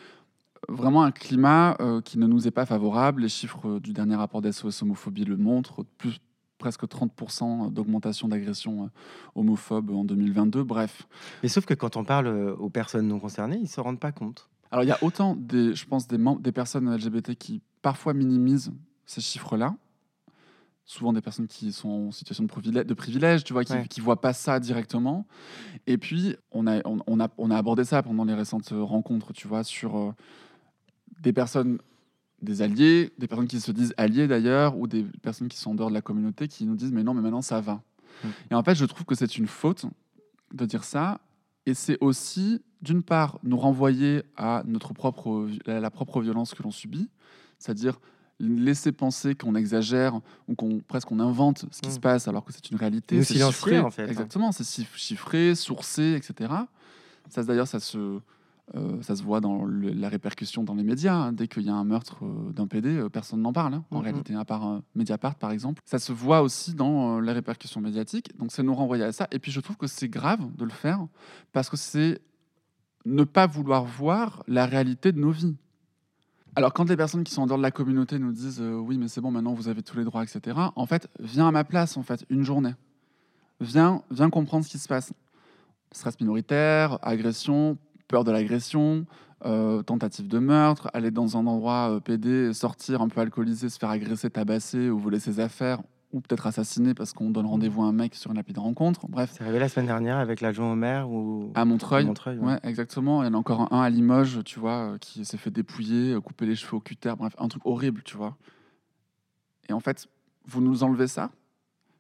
vraiment 0.68 1.02
un 1.02 1.10
climat 1.10 1.76
euh, 1.80 2.00
qui 2.00 2.18
ne 2.18 2.26
nous 2.26 2.46
est 2.46 2.52
pas 2.52 2.66
favorable. 2.66 3.22
Les 3.22 3.28
chiffres 3.28 3.68
euh, 3.68 3.80
du 3.80 3.92
dernier 3.92 4.16
rapport 4.16 4.40
d'SOS 4.42 4.82
homophobie 4.82 5.24
le 5.24 5.36
montrent. 5.36 5.84
Plus, 5.98 6.18
presque 6.58 6.84
30% 6.84 7.72
d'augmentation 7.72 8.28
d'agressions 8.28 8.84
euh, 8.84 8.88
homophobes 9.36 9.90
en 9.90 10.04
2022. 10.04 10.62
Bref. 10.64 11.06
Mais 11.42 11.48
sauf 11.48 11.64
que 11.66 11.74
quand 11.74 11.96
on 11.96 12.04
parle 12.04 12.28
aux 12.58 12.70
personnes 12.70 13.06
non 13.08 13.20
concernées, 13.20 13.58
ils 13.60 13.68
se 13.68 13.80
rendent 13.80 14.00
pas 14.00 14.12
compte. 14.12 14.48
Alors, 14.70 14.84
il 14.84 14.88
y 14.88 14.92
a 14.92 14.98
autant, 15.02 15.34
des, 15.36 15.74
je 15.74 15.86
pense, 15.86 16.08
des, 16.08 16.52
personnes 16.52 16.94
LGBT 16.94 17.34
qui 17.34 17.62
parfois 17.80 18.12
minimisent 18.12 18.72
ces 19.06 19.20
chiffres-là. 19.20 19.74
Souvent 20.84 21.12
des 21.12 21.20
personnes 21.20 21.46
qui 21.46 21.72
sont 21.72 21.88
en 21.88 22.10
situation 22.10 22.44
de 22.44 22.48
privilège, 22.48 22.86
de 22.86 22.94
privilège 22.94 23.44
tu 23.44 23.52
vois, 23.52 23.64
qui 23.64 23.74
Ouais. 23.74 23.86
ne 23.96 24.02
voient 24.02 24.20
pas 24.20 24.32
ça 24.32 24.58
directement. 24.58 25.26
Et 25.86 25.98
puis, 25.98 26.36
on 26.50 26.66
a, 26.66 26.80
on, 26.86 26.98
on 27.06 27.20
a, 27.20 27.28
on 27.38 27.50
a 27.50 27.56
abordé 27.56 27.84
ça 27.84 28.02
pendant 28.02 28.24
les 28.24 28.34
récentes 28.34 28.70
rencontres, 28.72 29.32
tu 29.32 29.48
vois, 29.48 29.64
sur 29.64 29.96
euh, 29.96 30.12
des 31.20 31.32
personnes, 31.32 31.78
des 32.42 32.62
alliés, 32.62 33.12
des 33.18 33.26
personnes 33.26 33.48
qui 33.48 33.60
se 33.60 33.72
disent 33.72 33.94
alliés 33.96 34.28
d'ailleurs, 34.28 34.76
ou 34.78 34.86
des 34.86 35.02
personnes 35.22 35.48
qui 35.48 35.58
sont 35.58 35.70
en 35.72 35.74
dehors 35.74 35.88
de 35.90 35.94
la 35.94 36.02
communauté 36.02 36.48
qui 36.48 36.64
nous 36.66 36.76
disent 36.76 36.92
mais 36.92 37.02
non, 37.02 37.14
mais 37.14 37.22
maintenant 37.22 37.42
ça 37.42 37.60
va. 37.60 37.82
Et 38.50 38.54
en 38.54 38.62
fait, 38.62 38.74
je 38.74 38.84
trouve 38.84 39.04
que 39.04 39.14
c'est 39.14 39.36
une 39.38 39.46
faute 39.46 39.86
de 40.52 40.64
dire 40.64 40.82
ça. 40.84 41.20
Et 41.66 41.74
c'est 41.74 41.98
aussi, 42.00 42.62
d'une 42.82 43.02
part, 43.02 43.38
nous 43.42 43.56
renvoyer 43.58 44.22
à 44.36 44.62
notre 44.66 44.92
propre, 44.94 45.48
à 45.66 45.80
la 45.80 45.90
propre 45.90 46.20
violence 46.22 46.54
que 46.54 46.62
l'on 46.62 46.70
subit, 46.70 47.08
c'est-à-dire 47.58 48.00
laisser 48.40 48.92
penser 48.92 49.34
qu'on 49.34 49.54
exagère 49.56 50.20
ou 50.48 50.54
qu'on 50.54 50.78
presque 50.78 51.10
on 51.12 51.18
invente 51.20 51.66
ce 51.72 51.80
qui 51.80 51.88
Mm. 51.88 51.92
se 51.92 51.98
passe 52.00 52.28
alors 52.28 52.44
que 52.44 52.52
c'est 52.52 52.70
une 52.70 52.76
réalité. 52.78 53.22
C'est 53.24 53.34
chiffré. 53.34 53.78
en 53.80 53.90
fait, 53.90 54.04
hein. 54.04 54.08
Exactement, 54.08 54.52
c'est 54.52 54.64
chiff- 54.64 54.96
chiffré, 54.96 55.54
sourcé, 55.54 56.14
etc. 56.16 56.52
Ça, 57.28 57.42
d'ailleurs, 57.42 57.66
ça 57.68 57.80
se, 57.80 58.20
euh, 58.74 59.00
ça 59.02 59.16
se 59.16 59.22
voit 59.22 59.40
dans 59.40 59.64
le- 59.64 59.90
la 59.90 60.08
répercussion 60.08 60.62
dans 60.62 60.74
les 60.74 60.82
médias. 60.82 61.14
hein. 61.14 61.32
Dès 61.32 61.48
qu'il 61.48 61.62
y 61.62 61.70
a 61.70 61.74
un 61.74 61.84
meurtre 61.84 62.24
euh, 62.24 62.52
d'un 62.52 62.66
PD, 62.66 62.96
euh, 62.98 63.08
personne 63.08 63.40
n'en 63.42 63.52
parle, 63.52 63.74
hein, 63.74 63.84
en 63.90 64.00
réalité, 64.00 64.34
à 64.34 64.44
part 64.44 64.80
Mediapart, 64.94 65.36
par 65.36 65.50
exemple. 65.52 65.80
Ça 65.86 65.98
se 65.98 66.12
voit 66.12 66.42
aussi 66.42 66.74
dans 66.74 67.18
les 67.20 67.32
répercussions 67.32 67.80
médiatiques. 67.80 68.36
Donc, 68.38 68.52
c'est 68.52 68.62
nous 68.62 68.74
renvoyer 68.74 69.04
à 69.04 69.12
ça. 69.12 69.26
Et 69.32 69.38
puis, 69.38 69.50
je 69.52 69.60
trouve 69.60 69.76
que 69.76 69.86
c'est 69.86 70.08
grave 70.08 70.40
de 70.56 70.64
le 70.64 70.70
faire 70.70 71.00
parce 71.52 71.70
que 71.70 71.76
c'est 71.76 72.20
ne 73.06 73.24
pas 73.24 73.46
vouloir 73.46 73.84
voir 73.84 74.42
la 74.48 74.66
réalité 74.66 75.12
de 75.12 75.18
nos 75.20 75.30
vies. 75.30 75.56
Alors, 76.56 76.72
quand 76.72 76.88
les 76.90 76.96
personnes 76.96 77.24
qui 77.24 77.32
sont 77.32 77.42
en 77.42 77.46
dehors 77.46 77.58
de 77.58 77.62
la 77.62 77.70
communauté 77.70 78.18
nous 78.18 78.32
disent 78.32 78.60
oui, 78.60 78.98
mais 78.98 79.08
c'est 79.08 79.20
bon, 79.20 79.30
maintenant 79.30 79.54
vous 79.54 79.68
avez 79.68 79.82
tous 79.82 79.96
les 79.96 80.04
droits, 80.04 80.22
etc., 80.24 80.56
en 80.74 80.86
fait, 80.86 81.08
viens 81.20 81.46
à 81.48 81.52
ma 81.52 81.64
place, 81.64 81.96
en 81.96 82.02
fait, 82.02 82.26
une 82.28 82.42
journée. 82.42 82.74
Viens, 83.60 84.02
viens 84.10 84.28
comprendre 84.30 84.64
ce 84.64 84.70
qui 84.70 84.78
se 84.78 84.88
passe. 84.88 85.12
Stress 85.92 86.20
minoritaire, 86.20 86.98
agression, 87.02 87.78
peur 88.08 88.24
de 88.24 88.32
l'agression, 88.32 89.06
euh, 89.44 89.82
tentative 89.82 90.26
de 90.26 90.38
meurtre, 90.38 90.90
aller 90.94 91.10
dans 91.10 91.36
un 91.36 91.46
endroit 91.46 91.90
euh, 91.92 92.00
PD, 92.00 92.52
sortir 92.52 93.02
un 93.02 93.08
peu 93.08 93.20
alcoolisé, 93.20 93.68
se 93.68 93.78
faire 93.78 93.90
agresser, 93.90 94.30
tabasser 94.30 94.90
ou 94.90 94.98
voler 94.98 95.20
ses 95.20 95.38
affaires, 95.38 95.80
ou 96.12 96.20
peut-être 96.20 96.46
assassiner 96.46 96.94
parce 96.94 97.12
qu'on 97.12 97.30
donne 97.30 97.46
rendez-vous 97.46 97.82
à 97.82 97.86
un 97.86 97.92
mec 97.92 98.14
sur 98.14 98.30
une 98.30 98.38
appli 98.38 98.54
de 98.54 98.60
rencontre. 98.60 99.06
Bref, 99.08 99.30
C'est 99.36 99.44
arrivé 99.44 99.58
la 99.58 99.68
semaine 99.68 99.86
dernière 99.86 100.16
avec 100.16 100.40
l'adjoint 100.40 100.72
au 100.72 100.74
maire 100.74 101.10
ou 101.10 101.52
à 101.54 101.64
Montreuil. 101.64 102.04
à 102.04 102.06
Montreuil, 102.06 102.38
ouais. 102.38 102.46
Ouais, 102.54 102.58
exactement. 102.64 103.22
Il 103.22 103.26
y 103.26 103.28
en 103.28 103.34
a 103.34 103.36
encore 103.36 103.72
un 103.72 103.82
à 103.82 103.90
Limoges, 103.90 104.42
tu 104.44 104.58
vois, 104.58 104.94
euh, 104.94 104.98
qui 104.98 105.24
s'est 105.24 105.36
fait 105.36 105.50
dépouiller, 105.50 106.14
euh, 106.14 106.20
couper 106.20 106.46
les 106.46 106.56
cheveux 106.56 106.76
au 106.76 106.80
cutter, 106.80 107.12
bref, 107.16 107.34
un 107.38 107.48
truc 107.48 107.62
horrible, 107.66 108.02
tu 108.04 108.16
vois. 108.16 108.36
Et 109.68 109.72
en 109.74 109.80
fait, 109.80 110.08
vous 110.46 110.62
nous 110.62 110.82
enlevez 110.82 111.08
ça, 111.08 111.30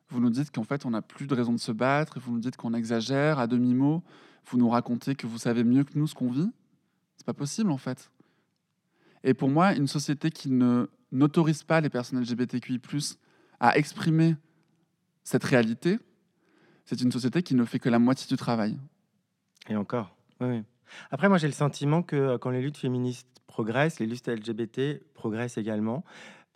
vous 0.08 0.20
nous 0.20 0.30
dites 0.30 0.50
qu'en 0.50 0.64
fait, 0.64 0.86
on 0.86 0.90
n'a 0.90 1.02
plus 1.02 1.26
de 1.26 1.34
raison 1.34 1.52
de 1.52 1.58
se 1.58 1.70
battre, 1.70 2.18
vous 2.18 2.32
nous 2.32 2.40
dites 2.40 2.56
qu'on 2.56 2.72
exagère 2.72 3.38
à 3.38 3.46
demi-mot, 3.46 4.02
vous 4.46 4.58
nous 4.58 4.68
racontez 4.68 5.14
que 5.14 5.26
vous 5.26 5.38
savez 5.38 5.64
mieux 5.64 5.84
que 5.84 5.98
nous 5.98 6.06
ce 6.06 6.14
qu'on 6.14 6.30
vit? 6.30 6.50
C'est 7.16 7.26
pas 7.26 7.34
possible, 7.34 7.70
en 7.70 7.78
fait. 7.78 8.10
Et 9.24 9.34
pour 9.34 9.48
moi, 9.48 9.74
une 9.74 9.88
société 9.88 10.30
qui 10.30 10.50
ne 10.50 10.88
n'autorise 11.12 11.62
pas 11.62 11.80
les 11.80 11.90
personnes 11.90 12.20
LGBTQI+, 12.20 12.80
à 13.60 13.76
exprimer 13.76 14.36
cette 15.24 15.44
réalité, 15.44 15.98
c'est 16.84 17.00
une 17.00 17.12
société 17.12 17.42
qui 17.42 17.54
ne 17.54 17.64
fait 17.64 17.78
que 17.78 17.88
la 17.88 17.98
moitié 17.98 18.26
du 18.28 18.36
travail. 18.36 18.78
Et 19.68 19.76
encore. 19.76 20.16
Oui. 20.40 20.62
Après, 21.10 21.28
moi, 21.28 21.38
j'ai 21.38 21.46
le 21.46 21.52
sentiment 21.52 22.02
que 22.02 22.16
euh, 22.16 22.38
quand 22.38 22.50
les 22.50 22.62
luttes 22.62 22.78
féministes 22.78 23.28
progressent, 23.46 23.98
les 23.98 24.06
luttes 24.06 24.28
LGBT 24.28 25.02
progressent 25.14 25.58
également. 25.58 26.04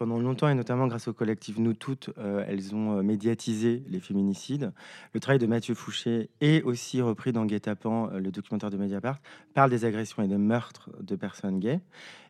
Pendant 0.02 0.18
longtemps, 0.18 0.48
et 0.48 0.54
notamment 0.56 0.88
grâce 0.88 1.06
au 1.06 1.12
collectif 1.12 1.58
Nous 1.58 1.74
Toutes, 1.74 2.10
euh, 2.18 2.44
elles 2.48 2.74
ont 2.74 2.98
euh, 2.98 3.02
médiatisé 3.02 3.84
les 3.86 4.00
féminicides. 4.00 4.72
Le 5.14 5.20
travail 5.20 5.38
de 5.38 5.46
Mathieu 5.46 5.76
Fouché 5.76 6.28
est 6.40 6.64
aussi 6.64 7.00
repris 7.00 7.30
dans 7.30 7.44
Guet-apens, 7.44 8.10
euh, 8.10 8.18
le 8.18 8.32
documentaire 8.32 8.70
de 8.70 8.76
Mediapart, 8.76 9.20
parle 9.54 9.70
des 9.70 9.84
agressions 9.84 10.20
et 10.24 10.26
des 10.26 10.38
meurtres 10.38 10.90
de 11.00 11.14
personnes 11.14 11.60
gays. 11.60 11.78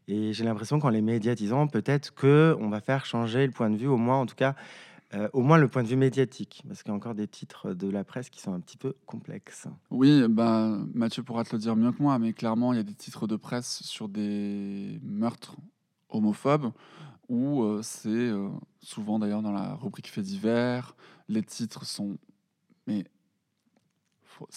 Et 0.07 0.35
j'ai 0.35 0.45
l'impression 0.45 0.81
qu'en 0.81 0.91
les 0.91 1.01
médiatisant, 1.01 1.67
peut-être 1.67 2.13
que 2.13 2.55
on 2.61 2.69
va 2.69 2.83
faire 2.83 3.07
changer 3.07 3.47
le 3.47 3.53
point 3.53 3.71
de 3.71 3.77
vue, 3.79 3.87
au 3.87 3.97
moins, 3.97 4.21
en 4.21 4.27
tout 4.27 4.37
cas, 4.37 4.55
au 5.33 5.41
moins 5.41 5.57
le 5.57 5.69
point 5.69 5.83
de 5.83 5.89
vue 5.89 5.97
médiatique, 5.97 6.63
parce 6.69 6.83
qu'il 6.83 6.91
y 6.91 6.93
a 6.93 6.97
encore 6.97 7.15
des 7.15 7.27
titres 7.27 7.73
de 7.73 7.89
la 7.89 8.05
presse 8.05 8.29
qui 8.29 8.41
sont 8.43 8.53
un 8.53 8.61
petit 8.61 8.77
peu 8.77 8.95
complexes. 9.07 9.67
Oui, 9.91 10.25
bah, 10.29 10.77
Mathieu 10.93 11.23
pourra 11.23 11.45
te 11.45 11.55
le 11.55 11.59
dire 11.59 11.75
mieux 11.77 11.93
que 11.93 12.03
moi, 12.03 12.19
mais 12.19 12.35
clairement, 12.35 12.75
il 12.75 12.77
y 12.77 12.81
a 12.81 12.83
des 12.83 12.95
titres 12.95 13.27
de 13.27 13.37
presse 13.37 13.83
sur 13.83 14.09
des 14.09 15.01
meurtres 15.03 15.57
homophobes 16.11 16.73
où 17.33 17.63
euh, 17.63 17.81
c'est 17.83 18.09
euh, 18.11 18.51
souvent 18.83 19.19
d'ailleurs 19.19 19.41
dans 19.43 19.53
la 19.53 19.75
rubrique 19.75 20.09
faits 20.11 20.25
divers. 20.25 20.95
Les 21.29 21.43
titres 21.43 21.87
sont, 21.87 22.19
mais, 22.87 23.05
faut- 24.23 24.49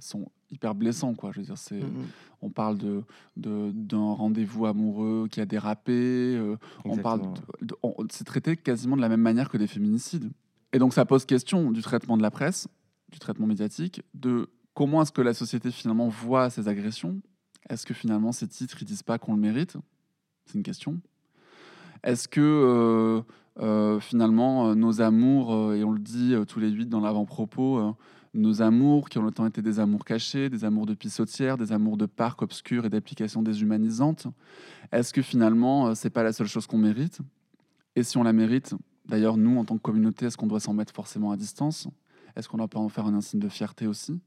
sont 0.00 0.30
hyper 0.50 0.74
blessant, 0.74 1.14
quoi. 1.14 1.30
Je 1.32 1.40
veux 1.40 1.44
dire, 1.46 1.58
c'est, 1.58 1.80
Mhm. 1.82 2.06
on 2.40 2.48
parle 2.50 2.78
de, 2.78 3.02
d'un 3.36 4.12
rendez-vous 4.12 4.64
amoureux 4.66 5.28
qui 5.30 5.40
a 5.40 5.46
dérapé. 5.46 5.92
euh, 5.92 6.56
on 6.86 6.96
parle, 7.02 7.20
c'est 8.10 8.24
traité 8.24 8.56
quasiment 8.56 8.96
de 8.96 9.02
la 9.02 9.08
même 9.10 9.20
manière 9.20 9.48
que 9.50 9.58
des 9.58 9.66
féminicides. 9.66 10.30
Et 10.72 10.78
donc, 10.78 10.94
ça 10.94 11.04
pose 11.04 11.26
question 11.26 11.70
du 11.70 11.82
traitement 11.82 12.16
de 12.16 12.22
la 12.22 12.30
presse, 12.30 12.66
du 13.10 13.18
traitement 13.18 13.46
médiatique, 13.46 14.02
de 14.14 14.48
comment 14.72 15.02
est-ce 15.02 15.12
que 15.12 15.20
la 15.20 15.34
société 15.34 15.70
finalement 15.70 16.08
voit 16.08 16.48
ces 16.48 16.66
agressions? 16.68 17.20
Est-ce 17.68 17.84
que 17.84 17.92
finalement 17.94 18.32
ces 18.32 18.48
titres 18.48 18.78
ils 18.80 18.86
disent 18.86 19.02
pas 19.02 19.18
qu'on 19.18 19.34
le 19.34 19.40
mérite? 19.40 19.76
C'est 20.46 20.54
une 20.56 20.62
question. 20.64 20.98
Est-ce 22.04 22.28
que 22.28 22.40
euh, 22.40 23.22
euh, 23.60 24.00
finalement 24.00 24.68
euh, 24.68 24.74
nos 24.74 25.00
amours, 25.00 25.72
et 25.74 25.84
on 25.84 25.92
le 25.92 26.00
dit 26.00 26.34
tous 26.48 26.58
les 26.58 26.70
huit 26.70 26.88
dans 26.88 27.00
l'avant-propos, 27.00 27.94
nos 28.34 28.62
amours 28.62 29.08
qui 29.08 29.18
ont 29.18 29.22
longtemps 29.22 29.46
été 29.46 29.62
des 29.62 29.78
amours 29.78 30.04
cachés, 30.04 30.48
des 30.48 30.64
amours 30.64 30.86
de 30.86 30.94
pissotière, 30.94 31.58
des 31.58 31.72
amours 31.72 31.96
de 31.96 32.06
parcs 32.06 32.42
obscurs 32.42 32.86
et 32.86 32.88
d'applications 32.88 33.42
déshumanisantes, 33.42 34.26
est-ce 34.90 35.12
que 35.12 35.22
finalement 35.22 35.94
c'est 35.94 36.10
pas 36.10 36.22
la 36.22 36.32
seule 36.32 36.46
chose 36.46 36.66
qu'on 36.66 36.78
mérite? 36.78 37.20
Et 37.94 38.02
si 38.02 38.16
on 38.16 38.22
la 38.22 38.32
mérite, 38.32 38.74
d'ailleurs 39.06 39.36
nous 39.36 39.58
en 39.58 39.64
tant 39.64 39.76
que 39.76 39.82
communauté, 39.82 40.26
est-ce 40.26 40.36
qu'on 40.36 40.46
doit 40.46 40.60
s'en 40.60 40.72
mettre 40.72 40.94
forcément 40.94 41.30
à 41.30 41.36
distance? 41.36 41.88
Est-ce 42.34 42.48
qu'on 42.48 42.56
doit 42.56 42.68
pas 42.68 42.80
en 42.80 42.88
faire 42.88 43.06
un 43.06 43.14
insigne 43.14 43.40
de 43.40 43.50
fierté 43.50 43.86
aussi? 43.86 44.18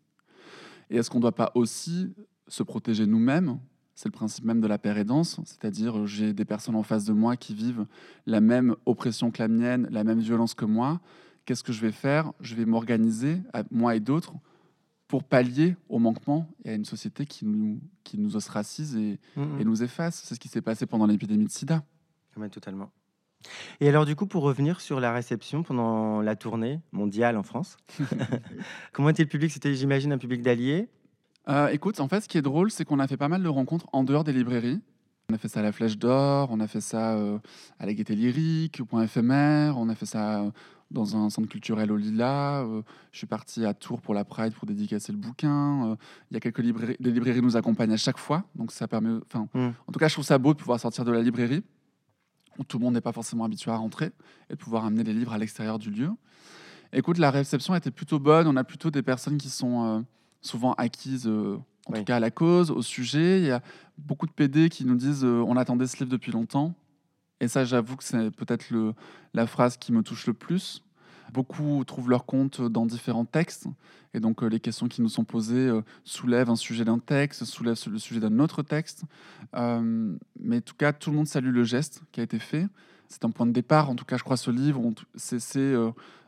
Et 0.91 0.97
est-ce 0.97 1.09
qu'on 1.09 1.19
doit 1.19 1.35
pas 1.35 1.51
aussi 1.55 2.13
se 2.47 2.61
protéger 2.61 3.07
nous-mêmes 3.07 3.59
c'est 3.95 4.09
le 4.09 4.13
principe 4.13 4.45
même 4.45 4.61
de 4.61 4.67
la 4.67 4.77
pérédance, 4.77 5.39
c'est-à-dire 5.45 5.99
euh, 5.99 6.05
j'ai 6.05 6.33
des 6.33 6.45
personnes 6.45 6.75
en 6.75 6.83
face 6.83 7.05
de 7.05 7.13
moi 7.13 7.37
qui 7.37 7.55
vivent 7.55 7.85
la 8.25 8.41
même 8.41 8.75
oppression 8.85 9.31
que 9.31 9.41
la 9.41 9.47
mienne, 9.47 9.87
la 9.89 10.03
même 10.03 10.19
violence 10.19 10.53
que 10.53 10.65
moi. 10.65 10.99
Qu'est-ce 11.45 11.63
que 11.63 11.71
je 11.71 11.81
vais 11.81 11.91
faire? 11.91 12.33
Je 12.41 12.55
vais 12.55 12.65
m'organiser, 12.65 13.41
moi 13.71 13.95
et 13.95 13.99
d'autres, 13.99 14.33
pour 15.07 15.23
pallier 15.23 15.75
au 15.89 15.99
manquement 15.99 16.47
et 16.65 16.71
à 16.71 16.73
une 16.73 16.85
société 16.85 17.25
qui 17.25 17.45
nous, 17.45 17.79
qui 18.03 18.17
nous 18.17 18.35
ostracise 18.35 18.95
et, 18.95 19.19
et 19.37 19.63
nous 19.63 19.83
efface. 19.83 20.23
C'est 20.25 20.33
ce 20.33 20.39
qui 20.39 20.47
s'est 20.47 20.61
passé 20.61 20.87
pendant 20.87 21.05
l'épidémie 21.05 21.45
de 21.45 21.51
sida. 21.51 21.83
Ouais, 22.35 22.49
totalement. 22.49 22.89
Et 23.79 23.87
alors, 23.87 24.05
du 24.05 24.15
coup, 24.15 24.25
pour 24.25 24.43
revenir 24.43 24.81
sur 24.81 24.99
la 24.99 25.13
réception 25.13 25.63
pendant 25.63 26.21
la 26.21 26.35
tournée 26.35 26.81
mondiale 26.91 27.37
en 27.37 27.43
France, 27.43 27.77
comment 28.91 29.09
était 29.09 29.23
le 29.23 29.29
public? 29.29 29.51
C'était, 29.51 29.73
j'imagine, 29.75 30.11
un 30.11 30.17
public 30.17 30.41
d'alliés? 30.41 30.89
Euh, 31.47 31.67
écoute, 31.69 31.99
en 31.99 32.07
fait, 32.07 32.21
ce 32.21 32.27
qui 32.27 32.37
est 32.37 32.41
drôle, 32.41 32.71
c'est 32.71 32.85
qu'on 32.85 32.99
a 32.99 33.07
fait 33.07 33.17
pas 33.17 33.27
mal 33.27 33.43
de 33.43 33.47
rencontres 33.49 33.87
en 33.93 34.03
dehors 34.03 34.23
des 34.23 34.33
librairies. 34.33 34.81
On 35.29 35.33
a 35.33 35.37
fait 35.37 35.47
ça 35.47 35.59
à 35.59 35.63
la 35.63 35.71
Flèche 35.71 35.97
d'Or, 35.97 36.49
on 36.51 36.59
a 36.59 36.67
fait 36.67 36.81
ça 36.81 37.15
euh, 37.15 37.39
à 37.79 37.85
la 37.87 37.93
Gaieté 37.93 38.15
Lyrique, 38.15 38.79
au 38.81 38.85
Point 38.85 39.03
éphémère, 39.03 39.77
on 39.77 39.89
a 39.89 39.95
fait 39.95 40.05
ça 40.05 40.41
euh, 40.43 40.51
dans 40.91 41.17
un 41.17 41.31
centre 41.31 41.47
culturel 41.47 41.91
au 41.91 41.97
Lila. 41.97 42.61
euh, 42.61 42.83
je 43.11 43.17
suis 43.17 43.25
parti 43.27 43.65
à 43.65 43.73
Tours 43.73 44.01
pour 44.01 44.13
la 44.13 44.23
Pride 44.23 44.53
pour 44.53 44.67
dédicacer 44.67 45.11
le 45.11 45.17
bouquin. 45.17 45.97
Il 46.29 46.35
y 46.35 46.37
a 46.37 46.39
quelques 46.39 46.59
librairies, 46.59 46.95
les 46.99 47.11
librairies 47.11 47.41
nous 47.41 47.57
accompagnent 47.57 47.93
à 47.93 47.97
chaque 47.97 48.19
fois, 48.19 48.43
donc 48.53 48.71
ça 48.71 48.87
permet. 48.87 49.19
Enfin, 49.25 49.47
Mm. 49.55 49.69
en 49.87 49.91
tout 49.91 49.99
cas, 49.99 50.07
je 50.07 50.13
trouve 50.13 50.25
ça 50.25 50.37
beau 50.37 50.53
de 50.53 50.59
pouvoir 50.59 50.79
sortir 50.79 51.03
de 51.05 51.11
la 51.11 51.21
librairie 51.23 51.63
où 52.59 52.63
tout 52.63 52.77
le 52.77 52.85
monde 52.85 52.93
n'est 52.93 53.01
pas 53.01 53.11
forcément 53.11 53.43
habitué 53.45 53.71
à 53.71 53.77
rentrer 53.77 54.11
et 54.49 54.53
de 54.53 54.57
pouvoir 54.57 54.85
amener 54.85 55.03
les 55.03 55.13
livres 55.13 55.33
à 55.33 55.37
l'extérieur 55.39 55.79
du 55.79 55.89
lieu. 55.89 56.11
Écoute, 56.93 57.17
la 57.17 57.31
réception 57.31 57.73
était 57.75 57.91
plutôt 57.91 58.19
bonne. 58.19 58.47
On 58.47 58.55
a 58.55 58.63
plutôt 58.63 58.91
des 58.91 59.01
personnes 59.01 59.37
qui 59.37 59.49
sont 59.49 60.05
souvent 60.45 60.73
acquises, 60.73 61.27
euh, 61.27 61.57
en 61.87 61.93
Oui. 61.93 61.99
tout 61.99 62.05
cas 62.05 62.17
à 62.17 62.19
la 62.19 62.31
cause, 62.31 62.71
au 62.71 62.81
sujet. 62.81 63.39
Il 63.39 63.45
y 63.45 63.51
a 63.51 63.61
beaucoup 63.97 64.25
de 64.27 64.31
PD 64.31 64.69
qui 64.69 64.85
nous 64.85 64.95
disent 64.95 65.23
euh, 65.23 65.43
on 65.47 65.55
attendait 65.57 65.87
ce 65.87 65.97
livre 65.97 66.09
depuis 66.09 66.31
longtemps. 66.31 66.73
Et 67.41 67.47
ça, 67.47 67.65
j'avoue 67.65 67.95
que 67.97 68.03
c'est 68.03 68.31
peut-être 68.31 68.69
le- 68.69 68.93
la 69.33 69.45
phrase 69.45 69.77
qui 69.77 69.91
me 69.91 70.01
touche 70.03 70.25
le 70.27 70.33
plus. 70.33 70.81
Beaucoup 71.33 71.83
trouvent 71.85 72.09
leur 72.09 72.25
compte 72.25 72.61
dans 72.61 72.85
différents 72.85 73.25
textes. 73.25 73.67
Et 74.13 74.19
donc, 74.21 74.41
euh, 74.41 74.47
les 74.47 74.59
questions 74.61 74.87
qui 74.87 75.01
nous 75.01 75.09
sont 75.09 75.25
posées 75.25 75.67
euh, 75.67 75.81
soulèvent 76.05 76.49
un 76.49 76.55
sujet 76.55 76.85
d'un 76.85 76.99
texte, 76.99 77.43
soulèvent 77.43 77.77
le 77.91 77.99
sujet 77.99 78.21
d'un 78.21 78.39
autre 78.39 78.61
texte. 78.63 79.03
Mais 79.53 80.57
en 80.57 80.61
tout 80.61 80.75
cas, 80.77 80.93
tout 80.93 81.09
le 81.11 81.17
monde 81.17 81.27
salue 81.27 81.51
le 81.51 81.63
geste 81.63 82.01
qui 82.11 82.19
a 82.21 82.23
été 82.23 82.39
fait. 82.39 82.67
C'est 83.09 83.25
un 83.25 83.31
point 83.31 83.45
de 83.45 83.51
départ, 83.51 83.89
en 83.89 83.95
tout 83.95 84.05
cas, 84.05 84.17
je 84.17 84.23
crois, 84.23 84.37
ce 84.37 84.49
livre. 84.51 84.81
C'est 85.15 85.75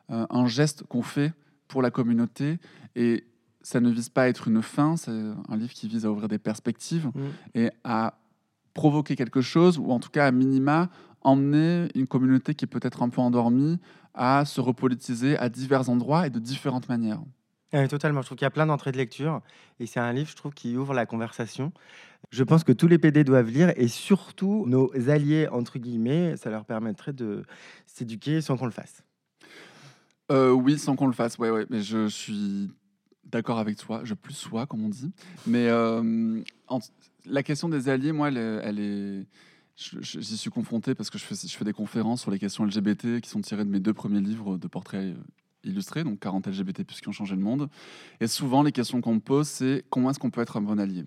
un 0.09 0.47
geste 0.47 0.83
qu'on 0.83 1.01
fait 1.01 1.33
pour 1.67 1.81
la 1.81 1.91
communauté. 1.91 2.59
Et 2.95 3.25
ça 3.67 3.81
ne 3.81 3.89
vise 3.89 4.07
pas 4.07 4.23
à 4.23 4.27
être 4.29 4.47
une 4.47 4.61
fin, 4.61 4.95
c'est 4.95 5.11
un 5.11 5.57
livre 5.57 5.73
qui 5.73 5.89
vise 5.89 6.05
à 6.05 6.11
ouvrir 6.11 6.29
des 6.29 6.37
perspectives 6.37 7.07
Mm. 7.13 7.21
et 7.53 7.71
à 7.83 8.17
provoquer 8.73 9.17
quelque 9.17 9.41
chose, 9.41 9.77
ou 9.77 9.91
en 9.91 9.99
tout 9.99 10.09
cas, 10.09 10.25
à 10.25 10.31
minima, 10.31 10.89
emmener 11.19 11.89
une 11.93 12.07
communauté 12.07 12.55
qui 12.55 12.63
est 12.63 12.67
peut-être 12.67 13.03
un 13.03 13.09
peu 13.09 13.19
endormie 13.19 13.77
à 14.13 14.45
se 14.45 14.61
repolitiser 14.61 15.37
à 15.37 15.49
divers 15.49 15.89
endroits 15.89 16.27
et 16.27 16.29
de 16.29 16.39
différentes 16.39 16.87
manières. 16.87 17.19
Ouais, 17.73 17.89
totalement. 17.89 18.21
Je 18.21 18.27
trouve 18.27 18.37
qu'il 18.37 18.45
y 18.45 18.47
a 18.47 18.51
plein 18.51 18.67
d'entrées 18.67 18.93
de 18.93 18.97
lecture. 18.97 19.41
Et 19.81 19.85
c'est 19.85 19.99
un 19.99 20.13
livre, 20.13 20.29
je 20.29 20.37
trouve, 20.37 20.53
qui 20.53 20.77
ouvre 20.77 20.93
la 20.93 21.05
conversation. 21.05 21.73
Je 22.31 22.45
pense 22.45 22.63
que 22.63 22.71
tous 22.71 22.87
les 22.87 22.97
PD 22.97 23.25
doivent 23.25 23.49
lire. 23.49 23.73
Et 23.75 23.89
surtout, 23.89 24.63
nos 24.65 24.89
alliés, 25.09 25.49
entre 25.51 25.77
guillemets, 25.77 26.37
ça 26.37 26.49
leur 26.49 26.63
permettrait 26.63 27.11
de 27.11 27.43
s'éduquer 27.85 28.39
sans 28.39 28.55
qu'on 28.55 28.65
le 28.65 28.71
fasse. 28.71 29.03
Euh, 30.31 30.51
oui, 30.51 30.79
sans 30.79 30.95
qu'on 30.95 31.07
le 31.07 31.13
fasse, 31.13 31.37
ouais, 31.37 31.49
ouais, 31.49 31.65
mais 31.69 31.81
je 31.81 32.07
suis 32.07 32.71
d'accord 33.31 33.59
avec 33.59 33.77
toi, 33.77 34.01
je 34.03 34.13
plus 34.13 34.33
sois, 34.33 34.65
comme 34.65 34.83
on 34.83 34.89
dit. 34.89 35.11
Mais 35.45 35.67
euh, 35.67 36.41
la 37.25 37.43
question 37.43 37.69
des 37.69 37.89
alliés, 37.89 38.11
moi, 38.11 38.29
elle, 38.29 38.79
est- 38.79 39.25
J'y 39.79 40.37
suis 40.37 40.49
confronté 40.49 40.95
parce 40.95 41.11
que 41.11 41.19
je 41.19 41.23
fais, 41.23 41.63
des 41.65 41.73
conférences 41.73 42.21
sur 42.21 42.31
les 42.31 42.39
questions 42.39 42.65
LGBT 42.65 43.21
qui 43.21 43.29
sont 43.29 43.41
tirées 43.41 43.63
de 43.63 43.69
mes 43.69 43.79
deux 43.79 43.93
premiers 43.93 44.21
livres 44.21 44.57
de 44.57 44.67
portraits 44.67 45.15
euh, 45.15 45.23
illustrés, 45.63 46.03
donc 46.03 46.19
40 46.19 46.47
LGBT 46.47 46.83
plus 46.83 46.99
qui 46.99 47.07
ont 47.09 47.11
changé 47.11 47.35
le 47.35 47.41
monde. 47.43 47.69
Et 48.19 48.25
souvent, 48.25 48.63
les 48.63 48.71
questions 48.71 49.01
qu'on 49.01 49.13
me 49.15 49.19
pose, 49.19 49.47
c'est 49.47 49.85
comment 49.91 50.09
est-ce 50.09 50.17
qu'on 50.17 50.31
peut 50.31 50.41
être 50.41 50.57
un 50.57 50.61
bon 50.61 50.79
allié? 50.79 51.05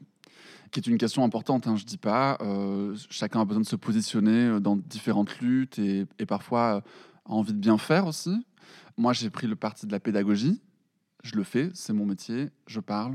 Qui 0.71 0.79
est 0.79 0.87
une 0.87 0.99
question 0.99 1.25
importante, 1.25 1.67
hein, 1.67 1.75
je 1.75 1.85
dis 1.85 1.97
pas. 1.97 2.39
euh, 2.43 2.95
chacun 3.09 3.41
a 3.41 3.45
besoin 3.45 3.63
de 3.63 3.67
se 3.67 3.75
positionner 3.75 4.61
dans 4.61 4.77
différentes 4.77 5.41
luttes 5.41 5.81
et, 5.81 6.07
et 6.21 6.27
parfois 6.27 6.85
a 7.25 7.33
envie 7.33 7.53
de 7.53 7.59
bien 7.59 7.77
faire 7.77 8.07
aussi. 8.07 8.47
Moi, 8.97 9.13
j'ai 9.15 9.31
pris 9.31 9.49
le 9.49 9.57
parti 9.57 9.87
de 9.87 9.91
la 9.93 9.99
pédagogie. 9.99 10.61
Je 11.23 11.37
le 11.37 11.45
fais, 11.45 11.71
c'est 11.75 11.93
mon 11.93 12.07
métier. 12.07 12.49
Je 12.67 12.81
parle 12.81 13.15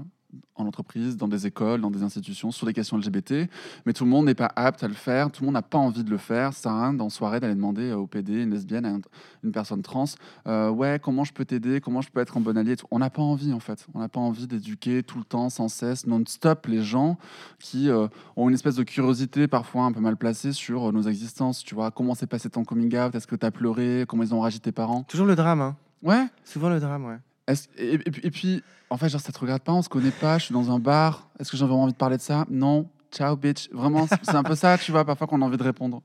en 0.56 0.66
entreprise, 0.66 1.16
dans 1.16 1.30
des 1.30 1.48
écoles, 1.48 1.80
dans 1.80 1.90
des 1.92 2.04
institutions, 2.04 2.52
sur 2.52 2.68
les 2.68 2.74
questions 2.74 2.98
LGBT. 2.98 3.50
Mais 3.86 3.94
tout 3.94 4.04
le 4.04 4.10
monde 4.10 4.26
n'est 4.26 4.36
pas 4.36 4.52
apte 4.58 4.84
à 4.84 4.88
le 4.90 4.94
faire. 4.94 5.32
Tout 5.32 5.44
le 5.44 5.46
monde 5.46 5.54
n'a 5.54 5.62
pas 5.62 5.78
envie 5.78 6.04
de 6.04 6.10
le 6.10 6.18
faire. 6.18 6.52
Ça 6.52 6.72
à 6.72 6.82
rien, 6.84 6.94
dans 6.94 7.10
soirée, 7.10 7.40
d'aller 7.40 7.56
demander 7.56 7.94
au 7.94 8.06
PD, 8.06 8.42
une 8.44 8.50
lesbienne, 8.52 8.86
à 8.86 8.90
un- 8.90 9.00
une 9.46 9.52
personne 9.54 9.82
trans, 9.82 10.04
euh, 10.48 10.70
ouais, 10.70 11.00
comment 11.02 11.24
je 11.24 11.32
peux 11.32 11.46
t'aider? 11.46 11.80
Comment 11.80 12.02
je 12.02 12.10
peux 12.10 12.20
être 12.20 12.36
un 12.36 12.42
bon 12.42 12.58
allié. 12.58 12.76
On 12.92 13.00
n'a 13.00 13.10
pas 13.10 13.22
envie, 13.22 13.54
en 13.54 13.62
fait. 13.62 13.88
On 13.94 14.00
n'a 14.00 14.10
pas 14.10 14.20
envie 14.20 14.46
d'éduquer 14.46 15.04
tout 15.04 15.20
le 15.20 15.24
temps, 15.24 15.50
sans 15.50 15.70
cesse, 15.70 16.06
non-stop, 16.06 16.66
les 16.68 16.84
gens 16.84 17.18
qui 17.60 17.90
euh, 17.90 18.08
ont 18.36 18.50
une 18.50 18.56
espèce 18.56 18.76
de 18.76 18.84
curiosité 18.84 19.48
parfois 19.48 19.86
un 19.86 19.94
peu 19.94 20.02
mal 20.02 20.18
placée 20.18 20.52
sur 20.52 20.90
euh, 20.90 20.92
nos 20.92 21.04
existences. 21.04 21.64
Tu 21.64 21.76
vois, 21.76 21.92
comment 21.92 22.14
s'est 22.14 22.28
passé 22.28 22.50
ton 22.50 22.66
coming 22.66 22.94
out? 22.98 23.16
Est-ce 23.16 23.28
que 23.28 23.38
tu 23.38 23.46
as 23.46 23.52
pleuré? 23.52 24.04
Comment 24.06 24.24
ils 24.24 24.34
ont 24.36 24.42
réagi 24.42 24.60
tes 24.60 24.74
parents? 24.74 25.04
Toujours 25.04 25.28
le 25.28 25.36
drame, 25.38 25.62
hein. 25.62 25.78
Ouais, 26.04 26.26
Souvent 26.44 26.68
le 26.70 26.82
drame, 26.82 27.06
ouais. 27.06 27.20
Et, 27.48 27.94
et 27.94 27.98
puis- 28.00 28.22
et 28.24 28.32
puis, 28.32 28.64
en 28.90 28.98
fait, 28.98 29.10
genre, 29.10 29.22
ça 29.22 29.32
te 29.32 29.40
regarde 29.40 29.62
pas, 29.62 29.74
on 29.74 29.82
se 29.82 29.90
connaît 29.90 30.12
pas, 30.12 30.38
je 30.38 30.46
suis 30.46 30.54
dans 30.54 30.72
un 30.72 30.80
bar. 30.80 31.30
Est-ce 31.40 31.52
que 31.52 31.58
j'ai 31.58 31.66
vraiment 31.66 31.84
envie 31.84 31.94
de 31.94 31.98
parler 31.98 32.18
de 32.18 32.22
ça? 32.22 32.46
Non. 32.50 32.90
Ciao, 33.12 33.36
bitch. 33.38 33.70
Vraiment, 33.72 34.08
c'est 34.08 34.36
un 34.36 34.44
peu 34.44 34.56
ça, 34.56 34.78
tu 34.78 34.92
vois, 34.92 35.06
parfois 35.06 35.28
qu'on 35.28 35.42
a 35.42 35.46
envie 35.46 35.58
de 35.58 35.64
répondre. 35.64 36.02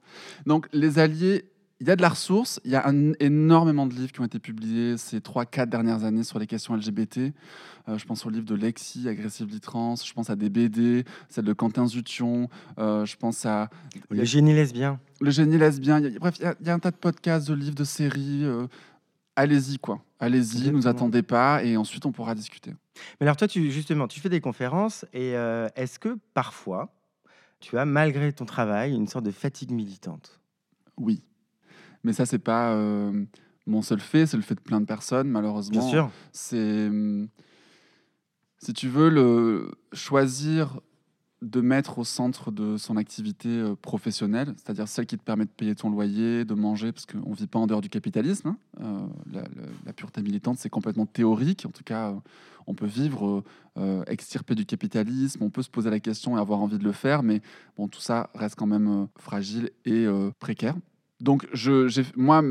Donc, 0.46 0.68
les 0.72 0.98
alliés, 0.98 1.44
il 1.80 1.88
y 1.88 1.90
a 1.90 1.96
de 1.96 2.02
la 2.02 2.10
ressource, 2.10 2.60
il 2.64 2.70
y 2.70 2.76
a 2.76 2.86
un- 2.86 3.12
énormément 3.20 3.86
de 3.86 3.94
livres 3.94 4.12
qui 4.12 4.20
ont 4.20 4.24
été 4.26 4.38
publiés 4.38 4.96
ces 4.98 5.20
3-4 5.20 5.68
dernières 5.70 6.04
années 6.04 6.22
sur 6.24 6.38
les 6.38 6.46
questions 6.46 6.74
LGBT. 6.76 7.32
Euh, 7.88 7.96
je 7.98 8.04
pense 8.04 8.24
au 8.26 8.30
livre 8.30 8.44
de 8.44 8.54
Lexi, 8.54 9.08
Aggressively 9.08 9.58
Trans, 9.60 9.96
je 9.96 10.12
pense 10.12 10.28
à 10.30 10.36
des 10.36 10.50
BD, 10.50 11.04
celle 11.30 11.46
de 11.46 11.52
Quentin 11.54 11.86
Zution, 11.86 12.48
euh, 12.78 13.06
je 13.06 13.16
pense 13.16 13.44
à 13.46 13.70
Le 14.10 14.22
génie 14.24 14.52
lesbien. 14.52 15.00
Le 15.20 15.30
génie 15.30 15.56
lesbien. 15.58 15.98
il 15.98 16.12
y 16.12 16.16
a- 16.16 16.18
bref, 16.18 16.36
il 16.38 16.42
y, 16.42 16.46
a- 16.46 16.54
il 16.60 16.66
y 16.66 16.70
a 16.70 16.74
un 16.74 16.78
tas 16.78 16.90
de 16.90 16.96
podcasts, 16.96 17.48
de 17.48 17.54
livres, 17.54 17.74
de 17.74 17.84
séries. 17.84 18.44
euh, 18.44 18.66
Allez-y, 19.36 19.78
quoi. 19.78 20.02
Allez-y, 20.18 20.70
nous 20.70 20.86
attendez 20.86 21.22
pas 21.22 21.64
et 21.64 21.76
ensuite 21.76 22.04
on 22.04 22.12
pourra 22.12 22.34
discuter. 22.34 22.72
Mais 23.20 23.26
alors 23.26 23.36
toi, 23.36 23.48
tu, 23.48 23.70
justement, 23.70 24.06
tu 24.06 24.20
fais 24.20 24.28
des 24.28 24.40
conférences 24.40 25.06
et 25.12 25.34
euh, 25.36 25.68
est-ce 25.76 25.98
que 25.98 26.18
parfois, 26.34 26.92
tu 27.60 27.78
as, 27.78 27.84
malgré 27.84 28.32
ton 28.32 28.44
travail, 28.44 28.94
une 28.94 29.06
sorte 29.06 29.24
de 29.24 29.30
fatigue 29.30 29.70
militante? 29.70 30.40
Oui. 30.98 31.22
Mais 32.04 32.12
ça, 32.12 32.26
c'est 32.26 32.38
pas 32.38 32.72
euh, 32.72 33.24
mon 33.66 33.82
seul 33.82 34.00
fait, 34.00 34.26
c'est 34.26 34.36
le 34.36 34.42
fait 34.42 34.54
de 34.56 34.60
plein 34.60 34.80
de 34.80 34.86
personnes, 34.86 35.28
malheureusement. 35.28 35.78
Bien 35.80 35.88
sûr. 35.88 36.10
C'est. 36.32 36.86
hum, 36.88 37.28
Si 38.58 38.72
tu 38.74 38.88
veux, 38.88 39.08
le 39.08 39.70
choisir 39.92 40.80
de 41.42 41.60
mettre 41.60 41.98
au 41.98 42.04
centre 42.04 42.50
de 42.50 42.76
son 42.76 42.96
activité 42.96 43.48
euh, 43.48 43.74
professionnelle, 43.74 44.54
c'est-à-dire 44.56 44.88
celle 44.88 45.06
qui 45.06 45.16
te 45.16 45.22
permet 45.22 45.44
de 45.44 45.50
payer 45.50 45.74
ton 45.74 45.88
loyer, 45.88 46.44
de 46.44 46.54
manger, 46.54 46.92
parce 46.92 47.06
qu'on 47.06 47.30
ne 47.30 47.34
vit 47.34 47.46
pas 47.46 47.58
en 47.58 47.66
dehors 47.66 47.80
du 47.80 47.88
capitalisme. 47.88 48.48
hein. 48.48 48.58
Euh, 48.82 49.42
la, 49.86 49.92
pureté 49.92 50.22
militante, 50.22 50.58
c'est 50.58 50.68
complètement 50.68 51.06
théorique. 51.06 51.64
En 51.66 51.70
tout 51.70 51.84
cas, 51.84 52.10
euh, 52.10 52.14
on 52.66 52.74
peut 52.74 52.86
vivre 52.86 53.42
euh, 53.78 54.04
extirpé 54.06 54.54
du 54.54 54.66
capitalisme, 54.66 55.42
on 55.42 55.50
peut 55.50 55.62
se 55.62 55.70
poser 55.70 55.88
la 55.88 56.00
question 56.00 56.36
et 56.36 56.40
avoir 56.40 56.60
envie 56.60 56.78
de 56.78 56.84
le 56.84 56.92
faire, 56.92 57.22
mais 57.22 57.40
bon, 57.76 57.88
tout 57.88 58.00
ça 58.00 58.30
reste 58.34 58.56
quand 58.56 58.66
même 58.66 59.08
fragile 59.16 59.70
et 59.86 60.06
précaire. 60.38 60.76
Donc, 61.20 61.48
moi, 62.16 62.42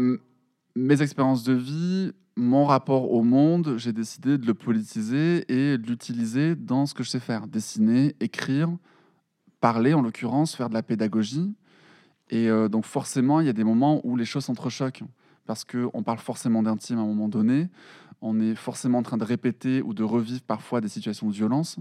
mes 0.75 1.01
expériences 1.01 1.43
de 1.43 1.53
vie 1.53 2.11
mon 2.35 2.65
rapport 2.65 3.11
au 3.11 3.23
monde, 3.23 3.75
j'ai 3.77 3.93
décidé 3.93 4.37
de 4.37 4.45
le 4.45 4.53
politiser 4.53 5.45
et 5.51 5.77
de 5.77 5.87
l'utiliser 5.87 6.55
dans 6.55 6.85
ce 6.85 6.93
que 6.93 7.03
je 7.03 7.09
sais 7.09 7.19
faire. 7.19 7.47
Dessiner, 7.47 8.15
écrire, 8.19 8.69
parler 9.59 9.93
en 9.93 10.01
l'occurrence, 10.01 10.55
faire 10.55 10.69
de 10.69 10.73
la 10.73 10.83
pédagogie. 10.83 11.53
Et 12.29 12.49
euh, 12.49 12.69
donc 12.69 12.85
forcément, 12.85 13.39
il 13.41 13.47
y 13.47 13.49
a 13.49 13.53
des 13.53 13.63
moments 13.63 14.01
où 14.05 14.15
les 14.15 14.25
choses 14.25 14.45
s'entrechoquent. 14.45 15.03
Parce 15.45 15.65
qu'on 15.65 16.03
parle 16.03 16.19
forcément 16.19 16.61
d'intime 16.61 16.99
à 16.99 17.01
un 17.01 17.07
moment 17.07 17.27
donné. 17.27 17.69
On 18.21 18.39
est 18.39 18.55
forcément 18.55 18.99
en 18.99 19.03
train 19.03 19.17
de 19.17 19.23
répéter 19.23 19.81
ou 19.81 19.93
de 19.93 20.03
revivre 20.03 20.41
parfois 20.41 20.81
des 20.81 20.89
situations 20.89 21.27
de 21.27 21.33
violence. 21.33 21.77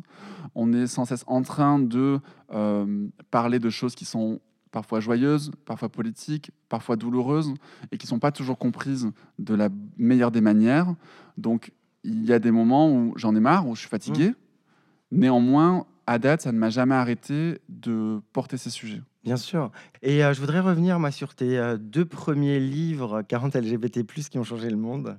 On 0.54 0.72
est 0.72 0.86
sans 0.86 1.04
cesse 1.04 1.24
en 1.26 1.42
train 1.42 1.78
de 1.78 2.20
euh, 2.52 3.08
parler 3.30 3.58
de 3.58 3.70
choses 3.70 3.94
qui 3.94 4.04
sont 4.04 4.40
parfois 4.70 5.00
joyeuses, 5.00 5.50
parfois 5.64 5.88
politiques, 5.88 6.50
parfois 6.68 6.96
douloureuses, 6.96 7.54
et 7.92 7.98
qui 7.98 8.06
ne 8.06 8.10
sont 8.10 8.18
pas 8.18 8.32
toujours 8.32 8.58
comprises 8.58 9.10
de 9.38 9.54
la 9.54 9.68
meilleure 9.96 10.30
des 10.30 10.40
manières. 10.40 10.94
Donc, 11.36 11.72
il 12.04 12.24
y 12.24 12.32
a 12.32 12.38
des 12.38 12.50
moments 12.50 12.90
où 12.92 13.12
j'en 13.16 13.34
ai 13.34 13.40
marre, 13.40 13.66
où 13.66 13.74
je 13.74 13.80
suis 13.80 13.88
fatigué. 13.88 14.30
Mmh. 14.30 15.18
Néanmoins, 15.18 15.86
à 16.06 16.18
date, 16.18 16.42
ça 16.42 16.52
ne 16.52 16.58
m'a 16.58 16.70
jamais 16.70 16.94
arrêté 16.94 17.60
de 17.68 18.20
porter 18.32 18.56
ces 18.56 18.70
sujets. 18.70 19.02
Bien 19.24 19.36
sûr. 19.36 19.70
Et 20.00 20.24
euh, 20.24 20.32
je 20.32 20.40
voudrais 20.40 20.60
revenir 20.60 20.98
moi, 20.98 21.10
sur 21.10 21.34
tes 21.34 21.58
euh, 21.58 21.76
deux 21.76 22.06
premiers 22.06 22.60
livres, 22.60 23.22
40 23.22 23.56
LGBT, 23.56 24.06
qui 24.30 24.38
ont 24.38 24.44
changé 24.44 24.70
le 24.70 24.76
monde. 24.76 25.18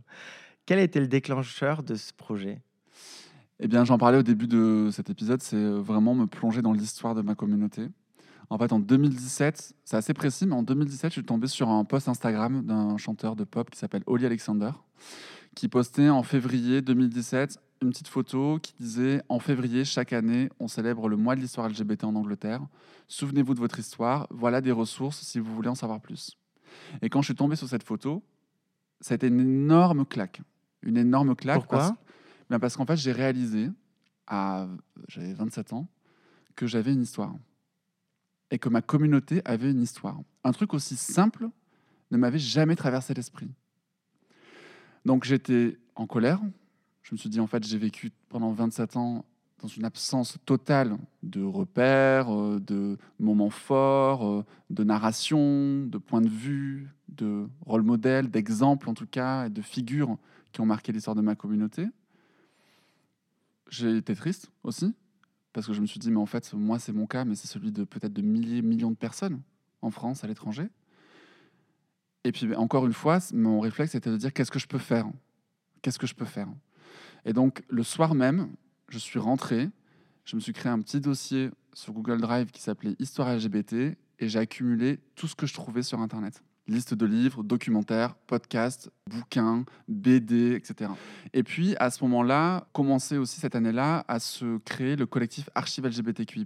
Quel 0.65 0.79
a 0.79 0.81
été 0.81 0.99
le 0.99 1.07
déclencheur 1.07 1.83
de 1.83 1.95
ce 1.95 2.13
projet? 2.13 2.61
Eh 3.59 3.67
bien, 3.67 3.83
j'en 3.83 3.97
parlais 3.97 4.17
au 4.17 4.23
début 4.23 4.47
de 4.47 4.89
cet 4.91 5.09
épisode, 5.09 5.41
c'est 5.41 5.57
euh, 5.57 5.79
vraiment 5.79 6.15
me 6.15 6.25
plonger 6.25 6.61
dans 6.61 6.73
l'histoire 6.73 7.13
de 7.13 7.21
ma 7.21 7.35
communauté. 7.35 7.87
En 8.49 8.57
fait, 8.57 8.73
en 8.73 8.79
2017, 8.79 9.75
c'est 9.83 9.97
assez 9.97 10.13
précis, 10.13 10.47
mais 10.47 10.55
en 10.55 10.63
2017, 10.63 11.11
je 11.11 11.13
suis 11.13 11.23
tombé 11.23 11.47
sur 11.47 11.69
un 11.69 11.85
post 11.85 12.07
Instagram 12.07 12.63
d'un 12.65 12.97
chanteur 12.97 13.35
de 13.35 13.43
pop 13.43 13.69
qui 13.69 13.77
s'appelle 13.77 14.01
Oli 14.07 14.25
Alexander, 14.25 14.71
qui 15.55 15.67
postait 15.67 16.09
en 16.09 16.23
février 16.23 16.81
2017 16.81 17.59
une 17.81 17.89
petite 17.89 18.07
photo 18.07 18.57
qui 18.61 18.73
disait 18.79 19.21
En 19.29 19.39
février, 19.39 19.85
chaque 19.85 20.13
année, 20.13 20.49
on 20.59 20.67
célèbre 20.67 21.07
le 21.07 21.15
mois 21.15 21.35
de 21.35 21.41
l'histoire 21.41 21.69
LGBT 21.69 22.05
en 22.05 22.15
Angleterre. 22.15 22.61
Souvenez-vous 23.07 23.53
de 23.53 23.59
votre 23.59 23.77
histoire, 23.77 24.27
voilà 24.31 24.61
des 24.61 24.71
ressources 24.71 25.21
si 25.21 25.39
vous 25.39 25.53
voulez 25.53 25.69
en 25.69 25.75
savoir 25.75 26.01
plus. 26.01 26.35
Et 27.01 27.09
quand 27.09 27.21
je 27.21 27.25
suis 27.25 27.35
tombé 27.35 27.55
sur 27.55 27.67
cette 27.67 27.83
photo, 27.83 28.23
ça 28.99 29.13
a 29.13 29.15
été 29.15 29.27
une 29.27 29.39
énorme 29.39 30.05
claque. 30.05 30.41
Une 30.81 30.97
énorme 30.97 31.35
claque. 31.35 31.59
Pourquoi? 31.59 31.79
Parce, 31.79 31.93
bien 32.49 32.59
parce 32.59 32.75
qu'en 32.75 32.85
fait, 32.85 32.97
j'ai 32.97 33.11
réalisé, 33.11 33.69
à, 34.27 34.67
j'avais 35.07 35.33
27 35.33 35.73
ans, 35.73 35.87
que 36.55 36.67
j'avais 36.67 36.93
une 36.93 37.01
histoire 37.01 37.33
et 38.51 38.59
que 38.59 38.69
ma 38.69 38.81
communauté 38.81 39.41
avait 39.45 39.71
une 39.71 39.81
histoire. 39.81 40.19
Un 40.43 40.51
truc 40.51 40.73
aussi 40.73 40.95
simple 40.95 41.49
ne 42.11 42.17
m'avait 42.17 42.39
jamais 42.39 42.75
traversé 42.75 43.13
l'esprit. 43.13 43.49
Donc 45.05 45.23
j'étais 45.23 45.77
en 45.95 46.07
colère. 46.07 46.41
Je 47.03 47.13
me 47.13 47.17
suis 47.17 47.29
dit, 47.29 47.39
en 47.39 47.47
fait, 47.47 47.65
j'ai 47.65 47.77
vécu 47.77 48.11
pendant 48.29 48.51
27 48.51 48.95
ans 48.97 49.25
dans 49.61 49.67
une 49.67 49.85
absence 49.85 50.37
totale 50.45 50.97
de 51.21 51.43
repères, 51.43 52.33
euh, 52.33 52.59
de 52.59 52.97
moments 53.19 53.49
forts, 53.49 54.25
euh, 54.25 54.45
de 54.69 54.83
narration, 54.83 55.85
de 55.85 55.97
points 55.97 56.21
de 56.21 56.29
vue, 56.29 56.87
de 57.09 57.47
rôle 57.65 57.83
modèle, 57.83 58.29
d'exemples 58.29 58.89
en 58.89 58.93
tout 58.93 59.05
cas, 59.05 59.47
et 59.47 59.49
de 59.49 59.61
figures 59.61 60.17
qui 60.51 60.61
ont 60.61 60.65
marqué 60.65 60.91
l'histoire 60.91 61.15
de 61.15 61.21
ma 61.21 61.35
communauté. 61.35 61.87
J'ai 63.69 63.97
été 63.97 64.15
triste 64.15 64.51
aussi, 64.63 64.93
parce 65.59 65.67
que 65.67 65.73
je 65.73 65.81
me 65.81 65.87
suis 65.87 65.99
dit, 65.99 66.09
mais 66.09 66.21
en 66.21 66.25
fait, 66.25 66.53
moi, 66.53 66.79
c'est 66.79 66.93
mon 66.93 67.05
cas, 67.05 67.25
mais 67.25 67.35
c'est 67.35 67.47
celui 67.47 67.73
de 67.73 67.83
peut-être 67.83 68.13
de 68.13 68.21
milliers, 68.21 68.61
millions 68.61 68.91
de 68.91 68.95
personnes 68.95 69.41
en 69.81 69.91
France, 69.91 70.23
à 70.23 70.27
l'étranger. 70.27 70.69
Et 72.23 72.31
puis, 72.31 72.55
encore 72.55 72.85
une 72.85 72.93
fois, 72.93 73.19
mon 73.33 73.59
réflexe 73.59 73.93
était 73.93 74.09
de 74.09 74.15
dire, 74.15 74.31
qu'est-ce 74.31 74.51
que 74.51 74.59
je 74.59 74.67
peux 74.67 74.77
faire? 74.77 75.05
Qu'est-ce 75.81 75.99
que 75.99 76.07
je 76.07 76.15
peux 76.15 76.23
faire? 76.23 76.47
Et 77.25 77.33
donc, 77.33 77.61
le 77.67 77.83
soir 77.83 78.15
même, 78.15 78.55
je 78.87 78.97
suis 78.97 79.19
rentré, 79.19 79.69
je 80.23 80.37
me 80.37 80.41
suis 80.41 80.53
créé 80.53 80.71
un 80.71 80.79
petit 80.79 81.01
dossier 81.01 81.49
sur 81.73 81.91
Google 81.91 82.21
Drive 82.21 82.51
qui 82.51 82.61
s'appelait 82.61 82.95
Histoire 82.97 83.35
LGBT, 83.35 83.73
et 83.73 83.97
j'ai 84.29 84.39
accumulé 84.39 85.01
tout 85.15 85.27
ce 85.27 85.35
que 85.35 85.45
je 85.45 85.53
trouvais 85.53 85.83
sur 85.83 85.99
Internet. 85.99 86.41
Liste 86.67 86.93
de 86.93 87.05
livres, 87.05 87.43
documentaires, 87.43 88.15
podcasts, 88.15 88.91
bouquins, 89.09 89.65
BD, 89.87 90.53
etc. 90.55 90.91
Et 91.33 91.43
puis, 91.43 91.75
à 91.79 91.89
ce 91.89 92.03
moment-là, 92.03 92.67
commencer 92.73 93.17
aussi 93.17 93.39
cette 93.39 93.55
année-là 93.55 94.05
à 94.07 94.19
se 94.19 94.57
créer 94.59 94.95
le 94.95 95.05
collectif 95.05 95.49
Archive 95.55 95.85
LGBTQI+, 95.85 96.45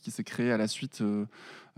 qui 0.00 0.10
s'est 0.10 0.24
créé 0.24 0.52
à 0.52 0.56
la 0.56 0.68
suite 0.68 1.00
euh, 1.00 1.26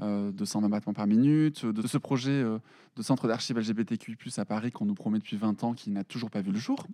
euh, 0.01 0.31
de 0.31 0.45
120 0.45 0.69
battements 0.69 0.93
par 0.93 1.07
minute, 1.07 1.67
de 1.67 1.87
ce 1.87 1.99
projet 1.99 2.31
euh, 2.31 2.59
de 2.97 3.03
centre 3.03 3.27
d'archives 3.27 3.59
LGBTQI+, 3.59 4.17
à 4.37 4.45
Paris 4.45 4.71
qu'on 4.71 4.85
nous 4.85 4.95
promet 4.95 5.19
depuis 5.19 5.37
20 5.37 5.65
ans, 5.65 5.73
qui 5.73 5.91
n'a 5.91 6.05
toujours 6.05 6.31
pas 6.31 6.41
vu 6.41 6.53
le 6.53 6.59
jour. 6.59 6.87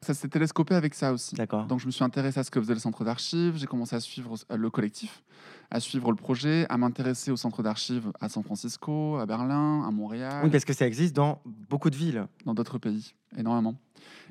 Ça 0.00 0.14
s'est 0.14 0.28
télescopé 0.28 0.74
avec 0.74 0.94
ça 0.94 1.12
aussi. 1.12 1.36
Donc, 1.68 1.80
je 1.80 1.86
me 1.86 1.90
suis 1.90 2.04
intéressé 2.04 2.40
à 2.40 2.44
ce 2.44 2.50
que 2.50 2.60
faisait 2.60 2.74
le 2.74 2.80
centre 2.80 3.04
d'archives, 3.04 3.56
j'ai 3.56 3.66
commencé 3.66 3.94
à 3.96 4.00
suivre 4.00 4.36
le 4.54 4.70
collectif, 4.70 5.22
à 5.70 5.80
suivre 5.80 6.10
le 6.10 6.16
projet, 6.16 6.66
à 6.68 6.78
m'intéresser 6.78 7.30
au 7.30 7.36
centre 7.36 7.62
d'archives 7.62 8.10
à 8.20 8.28
San 8.28 8.42
Francisco, 8.42 9.16
à 9.16 9.26
Berlin, 9.26 9.84
à 9.86 9.90
Montréal. 9.90 10.42
Oui, 10.44 10.50
parce 10.50 10.64
que 10.64 10.72
ça 10.72 10.86
existe 10.86 11.14
dans 11.14 11.42
beaucoup 11.44 11.90
de 11.90 11.96
villes. 11.96 12.26
Dans 12.44 12.54
d'autres 12.54 12.75
pays, 12.78 13.14
énormément 13.36 13.76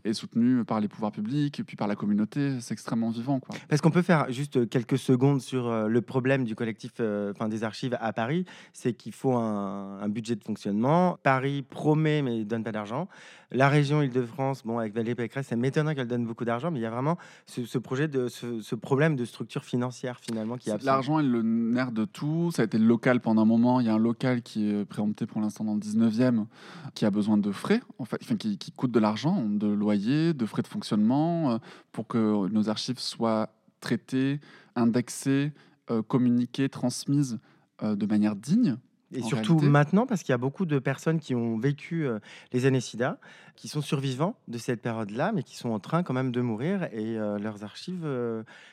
et 0.06 0.14
soutenu 0.14 0.64
par 0.64 0.80
les 0.80 0.88
pouvoirs 0.88 1.12
publics 1.12 1.60
et 1.60 1.64
puis 1.64 1.76
par 1.76 1.88
la 1.88 1.96
communauté. 1.96 2.60
C'est 2.62 2.74
extrêmement 2.74 3.10
vivant. 3.10 3.40
Quoi. 3.40 3.56
Parce 3.68 3.82
qu'on 3.82 3.92
peut 3.92 4.04
faire 4.04 4.32
juste 4.32 4.70
quelques 4.70 4.98
secondes 4.98 5.42
sur 5.42 5.68
euh, 5.68 5.88
le 5.88 6.02
problème 6.02 6.44
du 6.44 6.56
collectif 6.56 6.94
euh, 7.00 7.32
enfin, 7.32 7.50
des 7.50 7.64
archives 7.64 7.98
à 8.00 8.14
Paris. 8.14 8.46
C'est 8.74 8.94
qu'il 8.94 9.14
faut 9.14 9.34
un, 9.34 10.08
budget 10.10 10.36
de 10.36 10.44
fonctionnement. 10.44 11.18
Paris 11.24 11.64
promet 11.64 12.22
mais 12.22 12.40
ne 12.40 12.44
donne 12.44 12.64
pas 12.64 12.72
d'argent. 12.72 13.08
La 13.52 13.70
région 13.70 14.02
Île-de-France, 14.02 14.64
bon, 14.66 14.80
avec 14.80 14.94
Valérie 14.94 15.16
Pécresse, 15.16 15.48
ça 15.48 15.56
m'étonnerait 15.56 15.96
qu'elle 15.96 16.08
donne 16.08 16.26
beaucoup 16.26 16.46
d'argent, 16.46 16.72
mais 16.72 16.80
il 16.80 16.82
y 16.82 16.86
a 16.86 16.90
vraiment 16.90 17.18
ce, 17.46 17.78
projet, 17.78 18.08
de 18.08 18.28
ce, 18.28 18.76
problème 18.76 19.16
de 19.16 19.24
structure 19.24 19.64
financière 19.64 20.20
finalement 20.20 20.58
qui 20.58 20.72
a 20.72 20.78
L'argent 20.84 21.20
est 21.20 21.24
le 21.24 21.42
nerf 21.42 21.92
de 21.92 22.06
tout. 22.06 22.52
Ça 22.52 22.64
a 22.64 22.66
été 22.66 22.78
local 22.78 23.22
pendant 23.22 23.44
un 23.44 23.46
moment. 23.46 23.80
Il 23.80 23.86
y 23.86 23.90
a 23.90 23.94
un 23.94 24.00
local 24.00 24.42
qui 24.42 24.70
est 24.70 24.86
préempté 24.86 25.26
pour 25.26 25.42
l'instant 25.42 25.64
dans 25.64 25.74
le 25.74 25.80
19e 25.80 26.46
qui 26.94 27.06
a 27.06 27.12
besoin 27.12 27.38
de 27.38 27.52
frais, 27.52 27.82
en 28.00 28.06
fait, 28.06 28.18
enfin, 28.22 28.36
qui, 28.36 28.58
qui 28.58 28.72
coûte 28.72 28.92
de 28.92 29.00
l'argent, 29.00 29.44
de 29.58 29.68
loyer, 29.68 30.34
de 30.34 30.46
frais 30.46 30.62
de 30.62 30.68
fonctionnement, 30.68 31.52
euh, 31.52 31.58
pour 31.92 32.08
que 32.08 32.48
nos 32.50 32.70
archives 32.70 33.00
soient 33.00 33.50
traitées, 33.80 34.40
indexées, 34.76 35.52
euh, 35.92 36.02
communiquées, 36.02 36.70
transmises 36.70 37.40
euh, 37.84 37.96
de 37.96 38.06
manière 38.06 38.36
digne. 38.36 38.78
Et 39.14 39.22
surtout 39.22 39.60
maintenant, 39.60 40.06
parce 40.06 40.24
qu'il 40.24 40.34
y 40.34 40.34
a 40.34 40.38
beaucoup 40.38 40.66
de 40.66 40.80
personnes 40.80 41.20
qui 41.20 41.36
ont 41.36 41.58
vécu 41.58 42.06
les 42.52 42.66
années 42.66 42.82
SIDA, 42.82 43.18
qui 43.56 43.70
sont 43.70 43.80
survivants 43.80 44.36
de 44.50 44.58
cette 44.58 44.82
période-là, 44.82 45.32
mais 45.32 45.44
qui 45.44 45.56
sont 45.56 45.70
en 45.70 45.80
train 45.80 46.04
quand 46.04 46.14
même 46.14 46.32
de 46.34 46.42
mourir 46.42 46.84
et 46.92 47.14
leurs 47.14 47.64
archives 47.64 48.06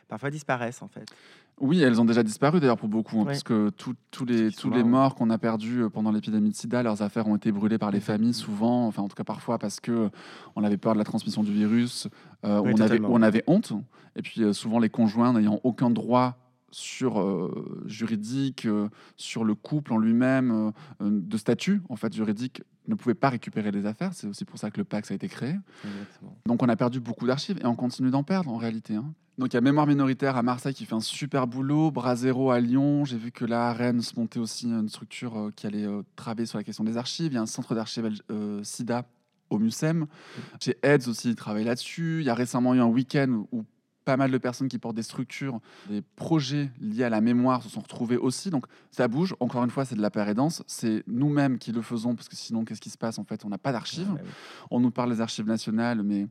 parfois 0.08 0.30
disparaissent 0.30 0.82
en 0.82 0.88
fait. 0.88 1.06
Oui, 1.60 1.80
elles 1.80 2.00
ont 2.00 2.04
déjà 2.04 2.22
disparu 2.22 2.58
d'ailleurs 2.58 2.76
pour 2.76 2.88
beaucoup, 2.88 3.20
hein, 3.20 3.24
parce 3.24 3.44
que 3.44 3.70
tous 3.70 3.94
les, 4.24 4.50
tous 4.50 4.70
les 4.70 4.82
morts. 4.82 5.14
qu'on 5.14 5.30
a 5.30 5.38
perdus 5.38 5.82
euh, 5.82 5.88
pendant 5.88 6.10
l'épidémie 6.10 6.50
de 6.50 6.56
sida, 6.56 6.82
leurs 6.82 7.02
affaires 7.02 7.28
ont 7.28 7.36
été 7.36 7.52
brûlées 7.52 7.78
par 7.78 7.90
les 7.90 8.00
familles 8.00 8.34
souvent, 8.34 8.86
enfin 8.86 9.02
en 9.02 9.08
tout 9.08 9.14
cas 9.14 9.24
parfois 9.24 9.58
parce 9.58 9.78
que 9.78 9.92
euh, 9.92 10.08
on 10.56 10.64
avait 10.64 10.76
peur 10.76 10.94
de 10.94 10.98
la 10.98 11.04
transmission 11.04 11.44
du 11.44 11.52
virus, 11.52 12.08
euh, 12.44 12.60
on, 12.64 12.80
avait, 12.80 13.00
on 13.04 13.22
avait 13.22 13.44
honte, 13.46 13.72
et 14.16 14.22
puis 14.22 14.42
souvent 14.52 14.80
les 14.80 14.90
conjoints 14.90 15.32
n'ayant 15.32 15.60
aucun 15.62 15.90
droit 15.90 16.36
sur 16.72 17.50
juridique, 17.86 18.66
sur 19.16 19.44
le 19.44 19.54
couple 19.54 19.92
en 19.92 19.98
lui-même, 19.98 20.72
de 21.00 21.36
statut 21.36 21.82
en 21.88 21.96
fait 21.96 22.12
juridique, 22.14 22.62
ne 22.88 22.94
pouvaient 22.94 23.14
pas 23.14 23.30
récupérer 23.30 23.70
les 23.70 23.86
affaires. 23.86 24.12
C'est 24.14 24.26
aussi 24.26 24.44
pour 24.44 24.58
ça 24.58 24.70
que 24.70 24.78
le 24.78 24.84
Pax 24.84 25.10
a 25.10 25.14
été 25.14 25.28
créé. 25.28 25.54
Donc 26.46 26.62
on 26.62 26.68
a 26.68 26.76
perdu 26.76 27.00
beaucoup 27.00 27.26
d'archives 27.26 27.58
et 27.62 27.66
on 27.66 27.76
continue 27.76 28.10
d'en 28.10 28.22
perdre 28.22 28.50
en 28.50 28.56
réalité. 28.56 28.94
Hein. 28.94 29.14
Donc 29.38 29.52
il 29.52 29.54
y 29.54 29.58
a 29.58 29.60
Mémoire 29.62 29.86
minoritaire 29.86 30.36
à 30.36 30.42
Marseille 30.42 30.74
qui 30.74 30.84
fait 30.84 30.94
un 30.94 31.00
super 31.00 31.46
boulot, 31.46 31.90
Brasero 31.90 32.50
à 32.50 32.60
Lyon, 32.60 33.04
j'ai 33.04 33.16
vu 33.16 33.32
que 33.32 33.44
là 33.44 33.70
à 33.70 33.72
Rennes 33.72 34.02
se 34.02 34.18
montait 34.18 34.38
aussi 34.38 34.66
une 34.66 34.88
structure 34.88 35.38
euh, 35.38 35.50
qui 35.54 35.66
allait 35.66 35.86
euh, 35.86 36.02
travailler 36.16 36.46
sur 36.46 36.58
la 36.58 36.64
question 36.64 36.84
des 36.84 36.98
archives, 36.98 37.32
il 37.32 37.36
y 37.36 37.38
a 37.38 37.42
un 37.42 37.46
centre 37.46 37.74
d'archives 37.74 38.10
euh, 38.30 38.62
SIDA 38.62 39.06
au 39.48 39.58
MUSEM, 39.58 40.06
chez 40.60 40.76
AIDS 40.82 41.08
aussi 41.08 41.30
ils 41.30 41.34
travaillent 41.34 41.64
là-dessus, 41.64 42.18
il 42.20 42.26
y 42.26 42.30
a 42.30 42.34
récemment 42.34 42.74
eu 42.74 42.80
un 42.80 42.86
week-end 42.86 43.44
où 43.52 43.64
pas 44.04 44.16
mal 44.16 44.30
de 44.30 44.38
personnes 44.38 44.68
qui 44.68 44.78
portent 44.78 44.96
des 44.96 45.02
structures, 45.02 45.60
des 45.88 46.02
projets 46.02 46.70
liés 46.80 47.04
à 47.04 47.10
la 47.10 47.20
mémoire 47.20 47.62
se 47.62 47.68
sont 47.68 47.80
retrouvés 47.80 48.16
aussi. 48.16 48.50
Donc 48.50 48.66
ça 48.90 49.08
bouge. 49.08 49.34
Encore 49.40 49.64
une 49.64 49.70
fois, 49.70 49.84
c'est 49.84 49.96
de 49.96 50.02
la 50.02 50.10
pérédance. 50.10 50.62
C'est 50.66 51.02
nous-mêmes 51.06 51.58
qui 51.58 51.72
le 51.72 51.82
faisons 51.82 52.14
parce 52.14 52.28
que 52.28 52.36
sinon, 52.36 52.64
qu'est-ce 52.64 52.80
qui 52.80 52.90
se 52.90 52.98
passe 52.98 53.18
En 53.18 53.24
fait, 53.24 53.44
on 53.44 53.48
n'a 53.48 53.58
pas 53.58 53.72
d'archives. 53.72 54.14
Ah, 54.16 54.22
on 54.70 54.80
nous 54.80 54.90
parle 54.90 55.12
des 55.12 55.20
archives 55.20 55.46
nationales, 55.46 56.02
mais 56.02 56.26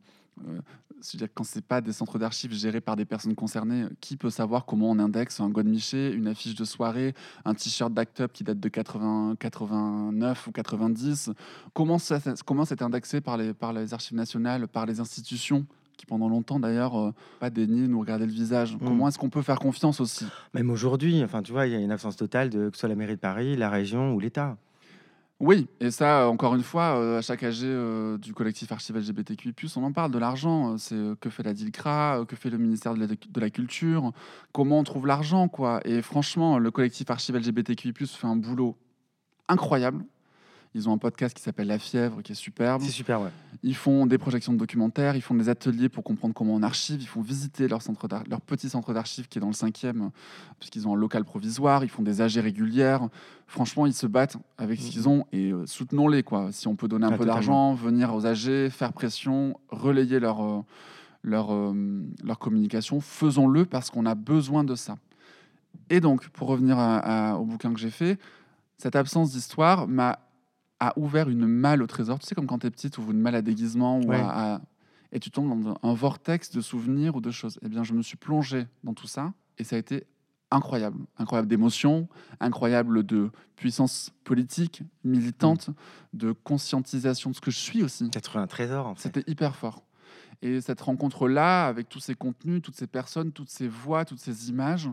euh, 0.47 0.59
c'est-à-dire 1.01 1.29
quand 1.33 1.43
c'est 1.43 1.65
pas 1.65 1.81
des 1.81 1.93
centres 1.93 2.19
d'archives 2.19 2.53
gérés 2.53 2.81
par 2.81 2.95
des 2.95 3.05
personnes 3.05 3.35
concernées, 3.35 3.85
qui 3.99 4.17
peut 4.17 4.29
savoir 4.29 4.65
comment 4.65 4.91
on 4.91 4.99
indexe 4.99 5.39
un 5.39 5.49
godemiché, 5.49 6.11
une 6.11 6.27
affiche 6.27 6.55
de 6.55 6.63
soirée, 6.65 7.15
un 7.43 7.53
t-shirt 7.53 7.93
d'Act 7.93 8.21
Up 8.21 8.31
qui 8.33 8.43
date 8.43 8.59
de 8.59 8.69
80, 8.69 9.35
89 9.39 10.47
ou 10.47 10.51
90 10.51 11.31
Comment 11.73 11.97
ça, 11.97 12.19
comment 12.45 12.65
c'est 12.65 12.81
indexé 12.81 13.19
par 13.21 13.37
les, 13.37 13.53
par 13.53 13.73
les 13.73 13.93
archives 13.93 14.15
nationales, 14.15 14.67
par 14.67 14.85
les 14.85 14.99
institutions? 14.99 15.65
Qui 16.01 16.07
pendant 16.07 16.27
longtemps 16.27 16.59
d'ailleurs 16.59 16.99
euh, 16.99 17.13
pas 17.39 17.49
daigné 17.49 17.87
nous 17.87 17.99
regarder 17.99 18.25
le 18.25 18.31
visage. 18.31 18.75
Mm. 18.75 18.79
Comment 18.79 19.07
est-ce 19.07 19.19
qu'on 19.19 19.29
peut 19.29 19.43
faire 19.43 19.59
confiance 19.59 20.01
aussi? 20.01 20.25
Même 20.53 20.69
aujourd'hui, 20.69 21.23
enfin 21.23 21.41
tu 21.41 21.51
vois, 21.51 21.67
il 21.67 21.73
y 21.73 21.75
a 21.75 21.79
une 21.79 21.91
absence 21.91 22.15
totale 22.15 22.49
de 22.49 22.69
que 22.69 22.75
ce 22.75 22.81
soit 22.81 22.89
la 22.89 22.95
mairie 22.95 23.15
de 23.15 23.19
Paris, 23.19 23.55
la 23.55 23.69
région 23.69 24.13
ou 24.13 24.19
l'État. 24.19 24.57
Oui, 25.41 25.67
et 25.79 25.89
ça, 25.89 26.29
encore 26.29 26.53
une 26.53 26.61
fois, 26.61 26.99
euh, 26.99 27.17
à 27.17 27.21
chaque 27.23 27.41
AG 27.41 27.63
euh, 27.63 28.19
du 28.19 28.31
collectif 28.31 28.71
Archive 28.71 28.95
LGBTQI+, 28.95 29.55
on 29.75 29.83
en 29.83 29.91
parle 29.91 30.11
de 30.11 30.19
l'argent. 30.19 30.77
C'est 30.77 30.93
euh, 30.93 31.15
que 31.19 31.31
fait 31.31 31.41
la 31.41 31.55
DILCRA, 31.55 32.25
que 32.27 32.35
fait 32.35 32.51
le 32.51 32.59
ministère 32.59 32.93
de 32.93 32.99
la, 32.99 33.07
de 33.07 33.39
la 33.39 33.49
Culture, 33.49 34.11
comment 34.51 34.77
on 34.77 34.83
trouve 34.83 35.07
l'argent, 35.07 35.47
quoi? 35.47 35.81
Et 35.83 36.03
franchement, 36.03 36.59
le 36.59 36.69
collectif 36.69 37.09
Archive 37.09 37.37
LGBTQI+, 37.37 37.91
fait 37.91 38.27
un 38.27 38.35
boulot 38.35 38.77
incroyable. 39.47 40.05
Ils 40.73 40.87
ont 40.87 40.93
un 40.93 40.97
podcast 40.97 41.35
qui 41.35 41.43
s'appelle 41.43 41.67
La 41.67 41.77
Fièvre, 41.77 42.21
qui 42.21 42.31
est 42.31 42.35
superbe. 42.35 42.81
C'est 42.81 42.91
super, 42.91 43.19
ouais. 43.21 43.29
Ils 43.61 43.75
font 43.75 44.05
des 44.05 44.17
projections 44.17 44.53
de 44.53 44.57
documentaires, 44.57 45.17
ils 45.17 45.21
font 45.21 45.35
des 45.35 45.49
ateliers 45.49 45.89
pour 45.89 46.01
comprendre 46.05 46.33
comment 46.33 46.53
on 46.53 46.63
archive, 46.63 47.01
ils 47.01 47.07
font 47.07 47.21
visiter 47.21 47.67
leur, 47.67 47.81
centre 47.81 48.07
leur 48.29 48.39
petit 48.39 48.69
centre 48.69 48.93
d'archives 48.93 49.27
qui 49.27 49.37
est 49.37 49.41
dans 49.41 49.47
le 49.47 49.53
5e, 49.53 50.11
puisqu'ils 50.59 50.87
ont 50.87 50.93
un 50.93 50.97
local 50.97 51.25
provisoire, 51.25 51.83
ils 51.83 51.89
font 51.89 52.03
des 52.03 52.21
AG 52.21 52.35
régulières. 52.37 53.09
Franchement, 53.47 53.85
ils 53.85 53.93
se 53.93 54.07
battent 54.07 54.37
avec 54.57 54.79
ce 54.79 54.89
qu'ils 54.89 55.09
ont 55.09 55.25
et 55.33 55.51
euh, 55.51 55.65
soutenons-les. 55.65 56.23
quoi. 56.23 56.53
Si 56.53 56.69
on 56.69 56.75
peut 56.77 56.87
donner 56.87 57.05
un 57.05 57.11
Ah, 57.11 57.17
peu 57.17 57.25
d'argent, 57.25 57.73
venir 57.73 58.15
aux 58.15 58.25
AG, 58.25 58.69
faire 58.69 58.93
pression, 58.93 59.59
relayer 59.71 60.21
leur, 60.21 60.41
euh, 60.41 60.61
leur, 61.21 61.53
euh, 61.53 61.73
leur 62.23 62.39
communication, 62.39 63.01
faisons-le 63.01 63.65
parce 63.65 63.89
qu'on 63.89 64.05
a 64.05 64.15
besoin 64.15 64.63
de 64.63 64.75
ça. 64.75 64.95
Et 65.89 65.99
donc, 65.99 66.29
pour 66.29 66.47
revenir 66.47 66.79
à- 66.79 67.31
à- 67.31 67.35
au 67.35 67.43
bouquin 67.43 67.73
que 67.73 67.79
j'ai 67.79 67.89
fait, 67.89 68.17
cette 68.77 68.95
absence 68.95 69.33
d'histoire 69.33 69.85
m'a 69.89 70.17
a 70.81 70.93
ouvert 70.97 71.29
une 71.29 71.45
malle 71.47 71.81
au 71.83 71.87
trésor. 71.87 72.19
Tu 72.19 72.25
sais, 72.25 72.35
comme 72.35 72.47
quand 72.47 72.59
t'es 72.59 72.71
petite, 72.71 72.93
tu 72.95 72.99
ouvres 72.99 73.11
une 73.11 73.21
malle 73.21 73.35
à 73.35 73.41
déguisement 73.41 73.99
ou 73.99 74.07
Ouais. 74.09 74.17
à- 74.19 74.55
à- 74.55 74.61
et 75.13 75.19
tu 75.19 75.29
tombes 75.31 75.63
dans 75.63 75.77
un 75.83 75.93
vortex 75.93 76.51
de 76.51 76.59
souvenirs 76.59 77.15
ou 77.15 77.21
de 77.21 77.31
choses. 77.31 77.59
Eh 77.61 77.69
bien, 77.69 77.83
je 77.83 77.93
me 77.93 78.01
suis 78.01 78.17
plongé 78.17 78.65
dans 78.83 78.93
tout 78.93 79.07
ça 79.07 79.31
et 79.59 79.63
ça 79.63 79.75
a 79.75 79.79
été 79.79 80.05
incroyable. 80.49 80.97
Incroyable 81.17 81.47
d'émotions, 81.47 82.09
incroyable 82.39 83.03
de 83.05 83.29
puissance 83.55 84.11
politique, 84.23 84.81
militante, 85.03 85.69
de 86.13 86.31
conscientisation 86.31 87.29
de 87.29 87.35
ce 87.35 87.41
que 87.41 87.51
je 87.51 87.59
suis 87.59 87.83
aussi. 87.83 88.09
T'as 88.09 88.19
trouvé 88.21 88.43
un 88.43 88.47
trésor, 88.47 88.87
en 88.87 88.95
fait. 88.95 89.03
C'était 89.03 89.29
hyper 89.31 89.55
fort. 89.55 89.83
Et 90.41 90.59
cette 90.61 90.81
rencontre-là, 90.81 91.67
avec 91.67 91.87
tous 91.89 91.99
ces 91.99 92.15
contenus, 92.15 92.61
toutes 92.63 92.75
ces 92.75 92.87
personnes, 92.87 93.31
toutes 93.31 93.51
ces 93.51 93.67
voix, 93.67 94.03
toutes 94.03 94.19
ces 94.19 94.49
images, 94.49 94.89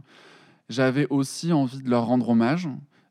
j'avais 0.69 1.07
aussi 1.09 1.53
envie 1.53 1.81
de 1.81 1.89
leur 1.89 2.05
rendre 2.05 2.29
hommage. 2.29 2.69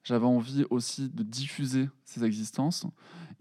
J'avais 0.08 0.26
envie 0.26 0.64
aussi 0.70 1.10
de 1.10 1.22
diffuser 1.22 1.90
ces 2.06 2.24
existences. 2.24 2.88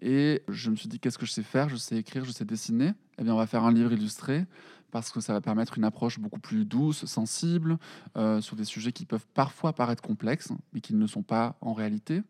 Et 0.00 0.42
je 0.48 0.68
me 0.68 0.74
suis 0.74 0.88
dit, 0.88 0.98
qu'est-ce 0.98 1.16
que 1.16 1.24
je 1.24 1.30
sais 1.30 1.44
faire? 1.44 1.68
Je 1.68 1.76
sais 1.76 1.96
écrire, 1.96 2.24
je 2.24 2.32
sais 2.32 2.44
dessiner. 2.44 2.92
Eh 3.18 3.22
bien, 3.22 3.34
on 3.34 3.36
va 3.36 3.46
faire 3.46 3.62
un 3.62 3.72
livre 3.72 3.92
illustré 3.92 4.46
parce 4.90 5.12
que 5.12 5.20
ça 5.20 5.32
va 5.32 5.40
permettre 5.40 5.78
une 5.78 5.84
approche 5.84 6.18
beaucoup 6.18 6.40
plus 6.40 6.64
douce, 6.64 7.04
sensible, 7.04 7.78
euh, 8.16 8.40
sur 8.40 8.56
des 8.56 8.64
sujets 8.64 8.90
qui 8.90 9.06
peuvent 9.06 9.28
parfois 9.32 9.74
paraître 9.74 10.02
complexes, 10.02 10.48
mais 10.72 10.80
qui 10.80 10.92
ne 10.92 10.98
le 10.98 11.06
sont 11.06 11.22
pas 11.22 11.56
en 11.60 11.72
réalité. 11.72 12.22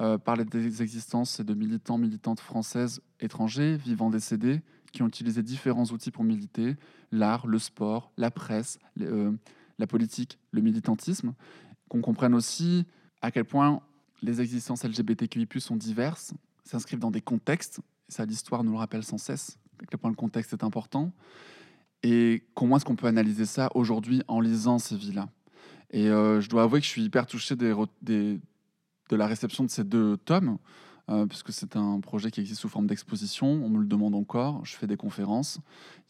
Euh, 0.00 0.16
parler 0.16 0.46
des 0.46 0.80
existences 0.80 1.42
de 1.42 1.52
militants, 1.52 1.98
militantes 1.98 2.40
françaises 2.40 3.02
étrangers, 3.20 3.76
vivants 3.76 4.08
décédés, 4.08 4.62
qui 4.92 5.02
ont 5.02 5.08
utilisé 5.08 5.42
différents 5.42 5.84
outils 5.84 6.10
pour 6.10 6.24
militer, 6.24 6.76
l'art, 7.12 7.46
le 7.46 7.58
sport, 7.58 8.12
la 8.16 8.30
presse, 8.30 8.78
euh, 9.02 9.32
la 9.78 9.86
politique, 9.86 10.38
le 10.52 10.62
militantisme, 10.62 11.34
qu'on 11.90 12.00
comprenne 12.00 12.34
aussi 12.34 12.86
à 13.24 13.30
quel 13.30 13.46
point 13.46 13.80
les 14.20 14.42
existences 14.42 14.84
LGBTQI+, 14.84 15.48
sont 15.58 15.76
diverses, 15.76 16.34
s'inscrivent 16.62 16.98
dans 16.98 17.10
des 17.10 17.22
contextes, 17.22 17.80
ça 18.06 18.26
l'histoire 18.26 18.62
nous 18.64 18.72
le 18.72 18.76
rappelle 18.76 19.02
sans 19.02 19.16
cesse, 19.16 19.58
à 19.82 19.86
quel 19.86 19.98
point 19.98 20.10
le 20.10 20.16
contexte 20.16 20.52
est 20.52 20.62
important, 20.62 21.10
et 22.02 22.44
comment 22.52 22.76
est-ce 22.76 22.84
qu'on 22.84 22.96
peut 22.96 23.06
analyser 23.06 23.46
ça 23.46 23.70
aujourd'hui 23.74 24.22
en 24.28 24.40
lisant 24.40 24.78
ces 24.78 24.96
vies-là. 24.96 25.30
Et 25.90 26.10
euh, 26.10 26.42
je 26.42 26.50
dois 26.50 26.64
avouer 26.64 26.80
que 26.80 26.84
je 26.84 26.90
suis 26.90 27.02
hyper 27.02 27.24
touché 27.24 27.56
de 27.56 28.38
la 29.10 29.26
réception 29.26 29.64
de 29.64 29.70
ces 29.70 29.84
deux 29.84 30.18
tomes, 30.18 30.58
euh, 31.08 31.24
puisque 31.24 31.50
c'est 31.50 31.76
un 31.76 32.00
projet 32.00 32.30
qui 32.30 32.40
existe 32.40 32.60
sous 32.60 32.68
forme 32.68 32.86
d'exposition, 32.86 33.46
on 33.46 33.70
me 33.70 33.78
le 33.78 33.86
demande 33.86 34.14
encore, 34.14 34.66
je 34.66 34.76
fais 34.76 34.86
des 34.86 34.98
conférences, 34.98 35.60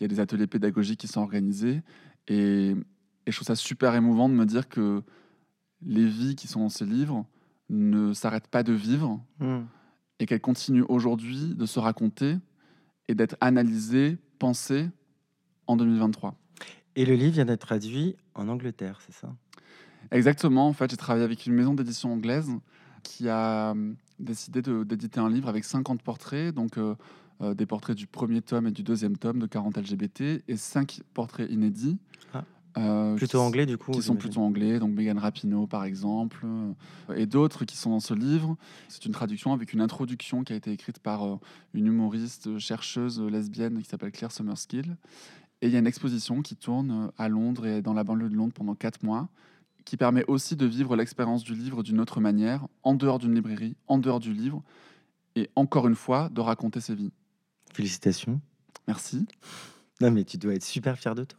il 0.00 0.02
y 0.02 0.04
a 0.04 0.08
des 0.08 0.18
ateliers 0.18 0.48
pédagogiques 0.48 0.98
qui 0.98 1.08
sont 1.08 1.20
organisés, 1.20 1.80
et 2.26 2.74
je 3.24 3.32
trouve 3.36 3.46
ça 3.46 3.54
super 3.54 3.94
émouvant 3.94 4.28
de 4.28 4.34
me 4.34 4.46
dire 4.46 4.68
que 4.68 5.04
les 5.86 6.06
vies 6.06 6.36
qui 6.36 6.48
sont 6.48 6.60
dans 6.60 6.68
ces 6.68 6.86
livres 6.86 7.26
ne 7.70 8.12
s'arrêtent 8.12 8.48
pas 8.48 8.62
de 8.62 8.72
vivre, 8.72 9.20
Hmm. 9.40 9.62
et 10.20 10.26
qu'elles 10.26 10.40
continuent 10.40 10.84
aujourd'hui 10.88 11.54
de 11.54 11.66
se 11.66 11.78
raconter 11.78 12.36
et 13.08 13.14
d'être 13.14 13.36
analysées, 13.40 14.16
pensées 14.38 14.88
en 15.66 15.76
2023. 15.76 16.34
Et 16.96 17.04
le 17.04 17.14
livre 17.14 17.32
vient 17.32 17.44
d'être 17.44 17.66
traduit 17.66 18.16
en 18.34 18.48
Angleterre, 18.48 19.00
c'est 19.04 19.14
ça? 19.14 19.34
Exactement, 20.10 20.68
en 20.68 20.72
fait, 20.72 20.90
j'ai 20.90 20.96
travaillé 20.96 21.24
avec 21.24 21.46
une 21.46 21.54
maison 21.54 21.74
d'édition 21.74 22.12
anglaise 22.12 22.50
qui 23.02 23.28
a 23.28 23.72
hum, 23.72 23.96
décidé 24.18 24.62
d'éditer 24.62 25.18
un 25.20 25.28
livre 25.28 25.48
avec 25.48 25.64
50 25.64 26.02
portraits, 26.02 26.54
donc 26.54 26.78
euh, 26.78 26.94
euh, 27.40 27.54
des 27.54 27.66
portraits 27.66 27.96
du 27.96 28.06
premier 28.06 28.40
tome 28.42 28.66
et 28.68 28.70
du 28.70 28.82
deuxième 28.82 29.16
tome 29.16 29.38
de 29.40 29.46
40 29.46 29.76
LGBT 29.78 30.44
et 30.46 30.56
5 30.56 31.00
portraits 31.14 31.50
inédits. 31.50 31.98
Ah. 32.32 32.44
Euh, 32.76 33.14
Plutôt 33.16 33.38
qui- 33.38 33.44
anglais, 33.44 33.66
du 33.66 33.78
coup 33.78 33.92
qui 33.92 34.02
sont 34.02 34.16
plutôt 34.16 34.40
anglais, 34.40 34.78
donc 34.78 34.92
Megan 34.94 35.18
Rapinoe 35.18 35.66
par 35.66 35.84
exemple, 35.84 36.40
euh, 36.44 36.72
et 37.16 37.26
d'autres 37.26 37.64
qui 37.64 37.76
sont 37.76 37.90
dans 37.90 38.00
ce 38.00 38.14
livre. 38.14 38.56
C'est 38.88 39.04
une 39.06 39.12
traduction 39.12 39.52
avec 39.52 39.72
une 39.72 39.80
introduction 39.80 40.42
qui 40.44 40.52
a 40.52 40.56
été 40.56 40.72
écrite 40.72 40.98
par 40.98 41.24
euh, 41.24 41.36
une 41.72 41.86
humoriste, 41.86 42.58
chercheuse 42.58 43.20
lesbienne 43.20 43.80
qui 43.80 43.88
s'appelle 43.88 44.12
Claire 44.12 44.32
Summerskill. 44.32 44.96
Et 45.62 45.68
il 45.68 45.72
y 45.72 45.76
a 45.76 45.78
une 45.78 45.86
exposition 45.86 46.42
qui 46.42 46.56
tourne 46.56 47.10
à 47.16 47.28
Londres 47.28 47.66
et 47.66 47.80
dans 47.80 47.94
la 47.94 48.04
banlieue 48.04 48.28
de 48.28 48.34
Londres 48.34 48.52
pendant 48.54 48.74
quatre 48.74 49.02
mois, 49.02 49.28
qui 49.84 49.96
permet 49.96 50.24
aussi 50.26 50.56
de 50.56 50.66
vivre 50.66 50.96
l'expérience 50.96 51.42
du 51.44 51.54
livre 51.54 51.82
d'une 51.82 52.00
autre 52.00 52.20
manière, 52.20 52.66
en 52.82 52.94
dehors 52.94 53.18
d'une 53.18 53.34
librairie, 53.34 53.76
en 53.86 53.98
dehors 53.98 54.18
du 54.20 54.32
livre, 54.32 54.62
et 55.36 55.48
encore 55.56 55.86
une 55.88 55.94
fois, 55.94 56.28
de 56.30 56.40
raconter 56.40 56.80
ses 56.80 56.94
vies. 56.94 57.12
Félicitations. 57.72 58.40
Merci. 58.88 59.26
Non, 60.00 60.10
mais 60.10 60.24
tu 60.24 60.36
dois 60.38 60.54
être 60.54 60.64
super 60.64 60.98
fier 60.98 61.14
de 61.14 61.24
toi. 61.24 61.38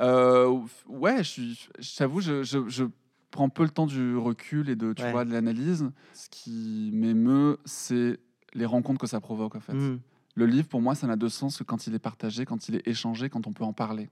Euh, 0.00 0.58
ouais, 0.88 1.18
je 1.18 1.28
suis- 1.28 1.68
je 1.78 1.96
t'avoue, 1.96 2.20
je, 2.20 2.42
je- 2.42 2.84
prends 3.30 3.48
peu 3.48 3.62
le 3.62 3.68
temps 3.70 3.86
du 3.86 4.16
recul 4.16 4.68
et 4.68 4.74
de, 4.74 4.92
tu 4.92 5.02
Ouais. 5.04 5.12
vois, 5.12 5.24
de 5.24 5.32
l'analyse. 5.32 5.88
Ce 6.14 6.28
qui 6.30 6.90
m'émeut, 6.92 7.58
c'est 7.64 8.18
les 8.54 8.66
rencontres 8.66 8.98
que 9.00 9.06
ça 9.06 9.20
provoque, 9.20 9.54
en 9.54 9.60
fait. 9.60 9.72
Hmm. 9.72 10.00
Le 10.34 10.46
livre, 10.46 10.66
pour 10.66 10.80
moi, 10.82 10.96
ça 10.96 11.06
n'a 11.06 11.14
de 11.14 11.28
sens 11.28 11.56
que 11.58 11.62
quand 11.62 11.86
il 11.86 11.94
est 11.94 12.00
partagé, 12.00 12.44
quand 12.44 12.68
il 12.68 12.74
est 12.74 12.88
échangé, 12.88 13.28
quand 13.30 13.46
on 13.46 13.52
peut 13.52 13.62
en 13.62 13.72
parler. 13.72 14.10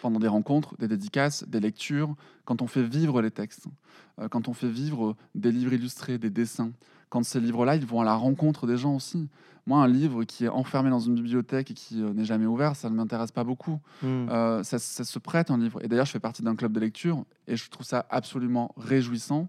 Pendant 0.00 0.18
des 0.18 0.28
rencontres, 0.28 0.76
des 0.78 0.88
dédicaces, 0.88 1.44
des 1.48 1.60
lectures, 1.60 2.14
quand 2.44 2.62
on 2.62 2.66
fait 2.66 2.82
vivre 2.82 3.22
les 3.22 3.30
textes, 3.30 3.66
euh, 4.18 4.28
quand 4.28 4.48
on 4.48 4.52
fait 4.52 4.68
vivre 4.68 5.16
des 5.34 5.52
livres 5.52 5.72
illustrés, 5.72 6.18
des 6.18 6.30
dessins, 6.30 6.72
quand 7.08 7.22
ces 7.24 7.40
livres-là, 7.40 7.76
ils 7.76 7.86
vont 7.86 8.00
à 8.00 8.04
la 8.04 8.14
rencontre 8.14 8.66
des 8.66 8.76
gens 8.76 8.96
aussi. 8.96 9.28
Moi, 9.66 9.78
un 9.78 9.86
livre 9.86 10.24
qui 10.24 10.46
est 10.46 10.48
enfermé 10.48 10.90
dans 10.90 10.98
une 10.98 11.14
bibliothèque 11.14 11.70
et 11.70 11.74
qui 11.74 12.02
euh, 12.02 12.12
n'est 12.12 12.24
jamais 12.24 12.46
ouvert, 12.46 12.74
ça 12.74 12.90
ne 12.90 12.94
m'intéresse 12.94 13.30
pas 13.30 13.44
beaucoup. 13.44 13.78
Hmm. 14.02 14.28
Euh, 14.28 14.62
ça, 14.62 14.78
ça 14.78 15.04
se 15.04 15.18
prête 15.18 15.50
un 15.50 15.58
livre. 15.58 15.84
Et 15.84 15.88
d'ailleurs, 15.88 16.06
je 16.06 16.12
fais 16.12 16.20
partie 16.20 16.42
d'un 16.42 16.56
club 16.56 16.72
de 16.72 16.80
lecture 16.80 17.24
et 17.46 17.56
je 17.56 17.70
trouve 17.70 17.86
ça 17.86 18.06
absolument 18.10 18.74
réjouissant 18.76 19.48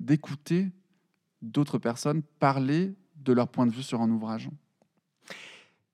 d'écouter 0.00 0.70
d'autres 1.42 1.78
personnes 1.78 2.22
parler 2.38 2.94
de 3.16 3.32
leur 3.32 3.48
point 3.48 3.66
de 3.66 3.72
vue 3.72 3.82
sur 3.82 4.02
un 4.02 4.10
ouvrage. 4.10 4.50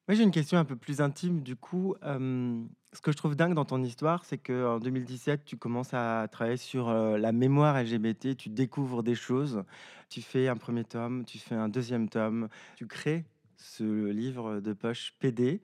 Moi, 0.08 0.16
j'ai 0.16 0.24
une 0.24 0.32
question 0.32 0.58
un 0.58 0.64
peu 0.64 0.76
plus 0.76 1.00
intime. 1.00 1.42
Du 1.42 1.54
coup, 1.56 1.94
ce 2.02 3.00
que 3.02 3.12
je 3.12 3.16
trouve 3.16 3.36
dingue 3.36 3.54
dans 3.54 3.64
ton 3.64 3.82
histoire, 3.82 4.24
c'est 4.24 4.38
qu'en 4.38 4.78
2017, 4.80 5.44
tu 5.44 5.56
commences 5.56 5.94
à 5.94 6.26
travailler 6.30 6.56
sur 6.56 6.92
la 6.92 7.32
mémoire 7.32 7.76
LGBT, 7.80 8.36
tu 8.36 8.48
découvres 8.48 9.02
des 9.02 9.14
choses, 9.14 9.62
tu 10.08 10.20
fais 10.20 10.48
un 10.48 10.56
premier 10.56 10.84
tome, 10.84 11.24
tu 11.24 11.38
fais 11.38 11.54
un 11.54 11.68
deuxième 11.68 12.08
tome, 12.08 12.48
tu 12.76 12.86
crées 12.86 13.24
ce 13.56 13.84
livre 14.10 14.60
de 14.60 14.72
poche 14.72 15.14
PD. 15.20 15.62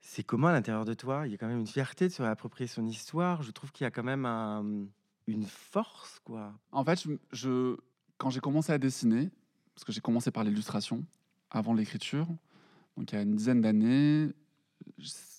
C'est 0.00 0.22
comment 0.22 0.48
à 0.48 0.52
l'intérieur 0.52 0.84
de 0.84 0.94
toi 0.94 1.26
Il 1.26 1.32
y 1.32 1.34
a 1.34 1.38
quand 1.38 1.48
même 1.48 1.58
une 1.58 1.66
fierté 1.66 2.06
de 2.08 2.12
se 2.12 2.22
réapproprier 2.22 2.68
son 2.68 2.86
histoire. 2.86 3.42
Je 3.42 3.50
trouve 3.50 3.72
qu'il 3.72 3.84
y 3.84 3.88
a 3.88 3.90
quand 3.90 4.04
même 4.04 4.24
un- 4.26 4.86
une 5.26 5.44
force, 5.46 6.20
quoi. 6.22 6.52
En 6.70 6.84
fait, 6.84 7.02
quand 8.18 8.30
j'ai 8.30 8.40
commencé 8.40 8.72
à 8.72 8.78
dessiner, 8.78 9.30
parce 9.74 9.84
que 9.84 9.90
j'ai 9.92 10.00
commencé 10.00 10.30
par 10.30 10.44
l'illustration 10.44 11.04
avant 11.50 11.74
l'écriture, 11.74 12.28
donc 12.96 13.12
il 13.12 13.14
y 13.14 13.18
a 13.18 13.22
une 13.22 13.36
dizaine 13.36 13.60
d'années, 13.60 14.28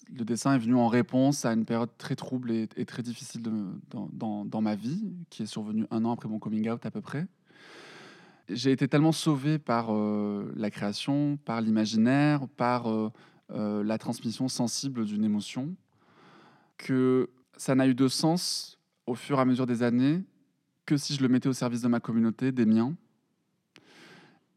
le 0.09 0.23
dessin 0.23 0.55
est 0.55 0.59
venu 0.59 0.75
en 0.75 0.87
réponse 0.87 1.45
à 1.45 1.53
une 1.53 1.65
période 1.65 1.89
très 1.97 2.15
trouble 2.15 2.51
et, 2.51 2.67
très 2.85 3.03
difficile 3.03 3.43
dans 3.91 4.61
ma 4.61 4.75
vie, 4.75 5.13
qui 5.29 5.43
est 5.43 5.47
survenue 5.47 5.85
un 5.91 6.05
an 6.05 6.13
après 6.13 6.29
mon 6.29 6.39
coming 6.39 6.69
out 6.69 6.85
à 6.85 6.91
peu 6.91 7.01
près. 7.01 7.27
J'ai 8.49 8.71
été 8.71 8.87
tellement 8.87 9.11
sauvé 9.11 9.59
par 9.59 9.93
euh, 9.93 10.53
la 10.55 10.71
création, 10.71 11.37
par 11.43 11.59
l'imaginaire, 11.59 12.47
par 12.47 12.89
euh, 12.89 13.11
euh, 13.51 13.83
la 13.83 13.97
transmission 13.97 14.47
sensible 14.47 15.03
d'une 15.03 15.25
émotion, 15.25 15.75
que 16.77 17.29
ça 17.57 17.75
n'a 17.75 17.87
eu 17.87 17.95
de 17.95 18.07
sens 18.07 18.79
au 19.05 19.15
fur 19.15 19.37
et 19.37 19.41
à 19.41 19.45
mesure 19.45 19.65
des 19.65 19.83
années 19.83 20.23
que 20.85 20.95
si 20.95 21.13
je 21.13 21.21
le 21.21 21.27
mettais 21.27 21.49
au 21.49 21.53
service 21.53 21.81
de 21.81 21.89
ma 21.89 21.99
communauté, 21.99 22.53
des 22.53 22.65
miens, 22.65 22.95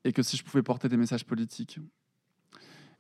et 0.05 0.13
que 0.13 0.23
si 0.23 0.37
je 0.37 0.45
pouvais 0.45 0.63
porter 0.63 0.89
des 0.89 0.97
messages 0.97 1.25
politiques. 1.27 1.81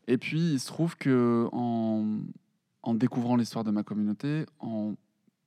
Et 0.07 0.19
puis, 0.19 0.53
il 0.53 0.61
se 0.61 0.67
trouve 0.67 0.97
que 0.97 1.49
en, 1.53 2.95
découvrant 2.95 3.37
l'histoire 3.37 3.65
de 3.65 3.71
ma 3.71 3.83
communauté, 3.83 4.47
en 4.59 4.95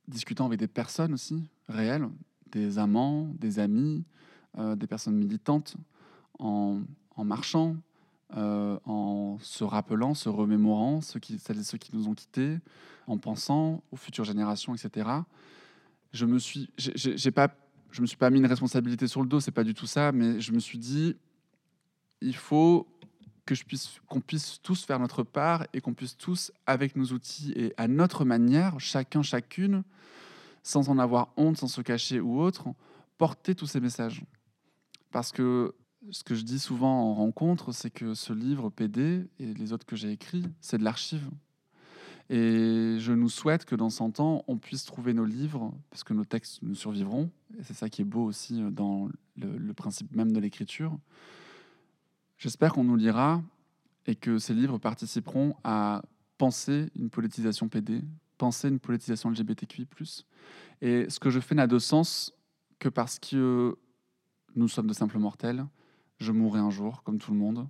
discutant 0.07 0.45
avec 0.45 0.59
des 0.59 0.67
personnes 0.67 1.13
aussi 1.13 1.49
réelles, 1.67 2.07
des 2.51 2.77
amants, 2.77 3.27
des 3.39 3.59
amis, 3.59 4.03
euh, 4.57 4.75
des 4.75 4.87
personnes 4.87 5.15
militantes, 5.15 5.75
en, 6.39 6.81
marchant, 7.17 7.75
euh, 8.35 8.77
en 8.85 9.37
se 9.41 9.63
rappelant, 9.63 10.13
se 10.13 10.29
remémorant 10.29 11.01
ceux 11.01 11.19
qui, 11.19 11.39
celles 11.39 11.59
et 11.59 11.63
ceux 11.63 11.77
qui 11.77 11.95
nous 11.95 12.07
ont 12.07 12.13
quittés, 12.13 12.59
en 13.07 13.17
pensant 13.17 13.83
aux 13.91 13.95
futures 13.95 14.25
générations, 14.25 14.73
etc. 14.73 15.09
Je 16.11 16.25
me 16.25 16.37
suis, 16.39 16.69
j'ai 16.77 17.31
pas, 17.31 17.53
je 17.91 18.01
me 18.01 18.07
suis 18.07 18.17
pas 18.17 18.29
mis 18.29 18.39
une 18.39 18.45
responsabilité 18.45 19.07
sur 19.07 19.21
le 19.21 19.27
dos, 19.27 19.39
c'est 19.39 19.51
pas 19.51 19.63
du 19.63 19.73
tout 19.73 19.87
ça, 19.87 20.11
mais 20.11 20.39
je 20.39 20.51
me 20.51 20.59
suis 20.59 20.77
dit, 20.77 21.15
il 22.21 22.35
faut 22.35 22.87
que 23.45 23.55
je 23.55 23.63
puisse, 23.63 23.99
qu'on 24.07 24.21
puisse 24.21 24.59
tous 24.61 24.85
faire 24.85 24.99
notre 24.99 25.23
part 25.23 25.65
et 25.73 25.81
qu'on 25.81 25.93
puisse 25.93 26.17
tous, 26.17 26.51
avec 26.65 26.95
nos 26.95 27.07
outils 27.07 27.53
et 27.55 27.73
à 27.77 27.87
notre 27.87 28.25
manière, 28.25 28.79
chacun, 28.79 29.21
chacune, 29.21 29.83
sans 30.63 30.89
en 30.89 30.97
avoir 30.97 31.33
honte, 31.35 31.57
sans 31.57 31.67
se 31.67 31.81
cacher 31.81 32.19
ou 32.19 32.39
autre, 32.39 32.69
porter 33.17 33.55
tous 33.55 33.67
ces 33.67 33.81
messages. 33.81 34.23
Parce 35.11 35.31
que 35.31 35.75
ce 36.11 36.23
que 36.23 36.35
je 36.35 36.43
dis 36.43 36.59
souvent 36.59 37.09
en 37.09 37.13
rencontre, 37.13 37.71
c'est 37.71 37.89
que 37.89 38.13
ce 38.13 38.33
livre 38.33 38.69
PD 38.69 39.27
et 39.39 39.53
les 39.53 39.73
autres 39.73 39.85
que 39.85 39.95
j'ai 39.95 40.11
écrits, 40.11 40.45
c'est 40.61 40.77
de 40.77 40.83
l'archive. 40.83 41.29
Et 42.29 42.97
je 42.99 43.11
nous 43.11 43.29
souhaite 43.29 43.65
que 43.65 43.75
dans 43.75 43.89
100 43.89 44.19
ans, 44.21 44.43
on 44.47 44.57
puisse 44.57 44.85
trouver 44.85 45.13
nos 45.13 45.25
livres, 45.25 45.73
parce 45.89 46.03
que 46.03 46.13
nos 46.13 46.23
textes 46.23 46.59
nous 46.61 46.75
survivront. 46.75 47.29
Et 47.59 47.63
c'est 47.63 47.73
ça 47.73 47.89
qui 47.89 48.01
est 48.01 48.05
beau 48.05 48.23
aussi 48.23 48.61
euh, 48.61 48.71
dans 48.71 49.09
le, 49.35 49.57
le 49.57 49.73
principe 49.73 50.15
même 50.15 50.31
de 50.31 50.39
l'écriture. 50.39 50.97
J'espère 52.43 52.73
qu'on 52.73 52.83
nous 52.83 52.97
lira 52.97 53.41
et 54.05 54.15
que 54.15 54.37
ces 54.37 54.53
livres 54.53 54.77
participeront 54.77 55.55
à 55.63 56.01
penser 56.37 56.91
une 56.93 57.09
politisation 57.09 57.69
PD, 57.69 58.01
penser 58.37 58.67
une 58.67 58.81
politisation 58.81 59.29
LGBTQI+. 59.29 59.87
Et 60.81 61.09
ce 61.09 61.21
que 61.21 61.29
je 61.29 61.39
fais 61.39 61.55
n'a 61.55 61.67
de 61.67 61.79
sens 61.79 62.33
que 62.79 62.89
parce 62.89 63.17
que 63.17 63.77
nous 64.57 64.67
sommes 64.67 64.87
de 64.87 64.93
simples 64.93 65.19
mortels. 65.19 65.65
Je 66.17 66.33
mourrai 66.33 66.59
un 66.59 66.69
jour, 66.69 67.01
comme 67.03 67.17
tout 67.17 67.31
le 67.31 67.37
monde. 67.37 67.65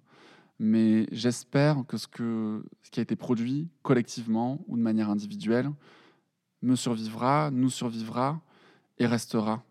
Mais 0.57 1.05
j'espère 1.11 1.85
que 1.87 1.97
ce, 1.97 2.07
que 2.07 2.65
ce 2.81 2.89
qui 2.89 2.99
a 2.99 3.03
été 3.03 3.15
produit 3.15 3.69
collectivement 3.83 4.59
ou 4.65 4.75
de 4.75 4.81
manière 4.81 5.11
individuelle 5.11 5.69
me 6.63 6.75
survivra, 6.75 7.51
nous 7.51 7.69
survivra 7.69 8.41
et 8.97 9.05
restera. 9.05 9.63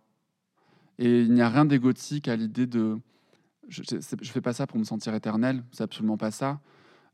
Et 1.00 1.22
il 1.22 1.32
n'y 1.32 1.42
a 1.42 1.48
rien 1.48 1.64
d'égotique 1.64 2.28
à 2.28 2.36
l'idée 2.36 2.68
de... 2.68 3.00
Je 3.68 3.82
ne 3.94 4.24
fais 4.24 4.40
pas 4.40 4.52
ça 4.52 4.66
pour 4.66 4.78
me 4.78 4.84
sentir 4.84 5.14
éternel, 5.14 5.64
c'est 5.72 5.84
absolument 5.84 6.16
pas 6.16 6.30
ça. 6.30 6.60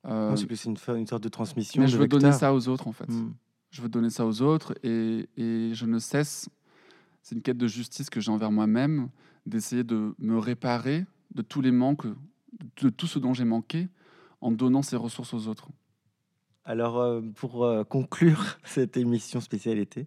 Euh, 0.06 0.34
c'est 0.36 0.64
une, 0.64 0.76
fa- 0.76 0.94
une 0.96 1.06
sorte 1.06 1.22
de 1.22 1.28
transmission. 1.28 1.80
mais 1.82 1.86
de 1.86 1.92
je 1.92 1.98
veux 1.98 2.08
donner 2.08 2.32
ça 2.32 2.54
aux 2.54 2.68
autres, 2.68 2.86
en 2.88 2.92
fait. 2.92 3.08
Mm. 3.08 3.32
Je 3.70 3.82
veux 3.82 3.88
donner 3.88 4.10
ça 4.10 4.24
aux 4.26 4.40
autres 4.42 4.74
et, 4.82 5.28
et 5.36 5.74
je 5.74 5.84
ne 5.86 5.98
cesse, 5.98 6.48
c'est 7.22 7.34
une 7.34 7.42
quête 7.42 7.58
de 7.58 7.66
justice 7.66 8.08
que 8.08 8.20
j'ai 8.20 8.30
envers 8.30 8.50
moi-même, 8.50 9.10
d'essayer 9.44 9.84
de 9.84 10.14
me 10.18 10.38
réparer 10.38 11.04
de 11.34 11.42
tous 11.42 11.60
les 11.60 11.72
manques, 11.72 12.06
de 12.80 12.88
tout 12.88 13.06
ce 13.06 13.18
dont 13.18 13.34
j'ai 13.34 13.44
manqué, 13.44 13.88
en 14.40 14.50
donnant 14.52 14.82
ces 14.82 14.96
ressources 14.96 15.34
aux 15.34 15.48
autres. 15.48 15.68
Alors, 16.64 16.98
euh, 16.98 17.20
pour 17.34 17.64
euh, 17.64 17.84
conclure 17.84 18.58
cette 18.64 18.96
émission 18.96 19.40
spéciale 19.40 19.78
été, 19.78 20.06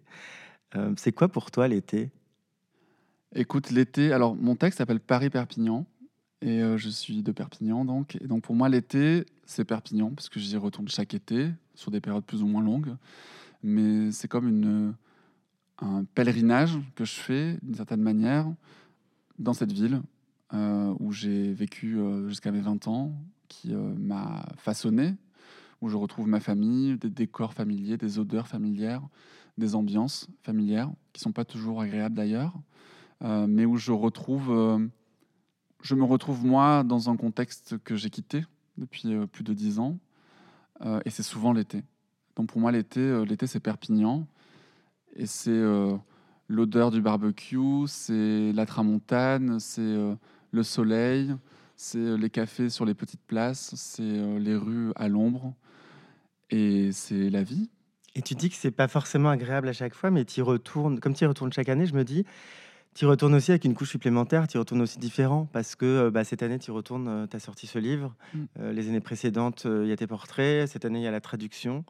euh, 0.74 0.92
c'est 0.96 1.12
quoi 1.12 1.28
pour 1.28 1.50
toi 1.50 1.68
l'été? 1.68 2.10
Écoute, 3.34 3.70
l'été, 3.70 4.12
alors 4.12 4.34
mon 4.34 4.56
texte 4.56 4.78
s'appelle 4.78 5.00
Paris-Perpignan, 5.00 5.86
et 6.42 6.60
euh, 6.60 6.76
je 6.76 6.88
suis 6.88 7.22
de 7.22 7.30
Perpignan, 7.30 7.84
donc. 7.84 8.18
Donc 8.24 8.42
pour 8.42 8.56
moi, 8.56 8.68
l'été, 8.68 9.24
c'est 9.46 9.64
Perpignan, 9.64 10.10
parce 10.10 10.28
que 10.28 10.40
j'y 10.40 10.56
retourne 10.56 10.88
chaque 10.88 11.14
été, 11.14 11.50
sur 11.74 11.90
des 11.92 12.00
périodes 12.00 12.24
plus 12.24 12.42
ou 12.42 12.46
moins 12.48 12.62
longues. 12.62 12.96
Mais 13.62 14.10
c'est 14.10 14.26
comme 14.26 14.94
un 15.78 16.04
pèlerinage 16.14 16.78
que 16.96 17.04
je 17.04 17.14
fais, 17.14 17.58
d'une 17.62 17.76
certaine 17.76 18.02
manière, 18.02 18.52
dans 19.38 19.52
cette 19.52 19.72
ville, 19.72 20.02
euh, 20.52 20.92
où 20.98 21.12
j'ai 21.12 21.52
vécu 21.52 21.96
euh, 21.96 22.28
jusqu'à 22.28 22.50
mes 22.50 22.60
20 22.60 22.88
ans, 22.88 23.12
qui 23.46 23.72
m'a 23.74 24.46
façonné, 24.56 25.14
où 25.82 25.88
je 25.88 25.96
retrouve 25.96 26.26
ma 26.26 26.40
famille, 26.40 26.96
des 26.96 27.10
décors 27.10 27.52
familiers, 27.52 27.98
des 27.98 28.18
odeurs 28.18 28.48
familières, 28.48 29.02
des 29.58 29.74
ambiances 29.74 30.26
familières, 30.42 30.90
qui 31.12 31.20
sont 31.20 31.32
pas 31.32 31.44
toujours 31.44 31.82
agréables 31.82 32.14
d'ailleurs, 32.14 32.54
mais 33.20 33.66
où 33.66 33.76
je 33.76 33.92
retrouve, 33.92 34.88
je 35.82 35.94
me 35.94 36.04
retrouve 36.04 36.44
moi 36.44 36.84
dans 36.84 37.10
un 37.10 37.16
contexte 37.16 37.76
que 37.84 37.96
j'ai 37.96 38.10
quitté 38.10 38.44
depuis 38.78 39.14
euh, 39.14 39.26
plus 39.26 39.44
de 39.44 39.52
dix 39.52 39.78
ans, 39.78 39.98
euh, 40.84 41.00
et 41.04 41.10
c'est 41.10 41.22
souvent 41.22 41.52
l'été. 41.52 41.82
Donc 42.36 42.48
pour 42.48 42.60
moi 42.60 42.72
l'été, 42.72 43.00
euh, 43.00 43.24
l'été 43.24 43.46
c'est 43.46 43.60
Perpignan, 43.60 44.26
et 45.14 45.26
c'est 45.26 45.60
l'odeur 46.48 46.90
du 46.90 47.02
barbecue, 47.02 47.86
c'est 47.86 48.52
la 48.54 48.64
tramontane, 48.64 49.60
c'est 49.60 49.94
le 50.52 50.62
soleil, 50.62 51.36
c'est 51.76 52.16
les 52.16 52.30
cafés 52.30 52.70
sur 52.70 52.86
les 52.86 52.94
petites 52.94 53.20
places, 53.20 53.74
c'est 53.74 54.38
les 54.38 54.56
rues 54.56 54.90
à 54.96 55.08
l'ombre, 55.08 55.54
et 56.48 56.92
c'est 56.92 57.28
la 57.28 57.42
vie. 57.42 57.68
Et 58.14 58.22
tu 58.22 58.34
dis 58.34 58.48
que 58.48 58.56
c'est 58.56 58.70
pas 58.70 58.88
forcément 58.88 59.28
agréable 59.28 59.68
à 59.68 59.74
chaque 59.74 59.94
fois, 59.94 60.10
mais 60.10 60.24
tu 60.24 60.40
retournes, 60.40 60.98
comme 60.98 61.12
tu 61.12 61.24
y 61.24 61.26
retournes 61.26 61.52
chaque 61.52 61.68
année, 61.68 61.84
je 61.84 61.94
me 61.94 62.04
dis, 62.04 62.24
tu 62.94 63.06
retournes 63.06 63.34
aussi 63.34 63.50
avec 63.50 63.64
une 63.64 63.74
couche 63.74 63.90
supplémentaire, 63.90 64.46
tu 64.48 64.58
retournes 64.58 64.82
aussi 64.82 64.98
différent, 64.98 65.48
parce 65.52 65.76
que 65.76 65.86
euh, 65.86 66.10
bah, 66.10 66.24
cette 66.24 66.42
année, 66.42 66.58
tu 66.58 66.70
retournes, 66.70 67.26
tu 67.28 67.36
as 67.36 67.40
sorti 67.40 67.66
ce 67.66 67.78
livre, 67.78 68.14
Mm. 68.34 68.44
Euh, 68.60 68.72
les 68.72 68.88
années 68.88 69.00
précédentes, 69.00 69.64
euh, 69.66 69.84
il 69.84 69.88
y 69.88 69.92
a 69.92 69.96
tes 69.96 70.06
portraits, 70.06 70.68
cette 70.68 70.84
année, 70.84 71.00
il 71.00 71.02
y 71.02 71.06
a 71.06 71.10
la 71.10 71.20
traduction. 71.20 71.84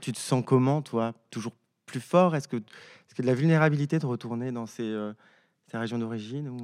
Tu 0.00 0.12
te 0.12 0.18
sens 0.18 0.42
comment, 0.44 0.82
toi? 0.82 1.14
Toujours 1.30 1.52
plus 1.86 2.00
fort? 2.00 2.34
Est-ce 2.34 2.48
que, 2.48 2.56
est-ce 2.56 3.14
que 3.14 3.22
de 3.22 3.26
la 3.26 3.34
vulnérabilité 3.34 3.98
de 3.98 4.06
retourner 4.06 4.52
dans 4.52 4.66
ces, 4.66 4.82
euh, 4.82 5.12
ces 5.70 5.78
régions 5.78 5.98
d'origine 5.98 6.48
ou... 6.48 6.56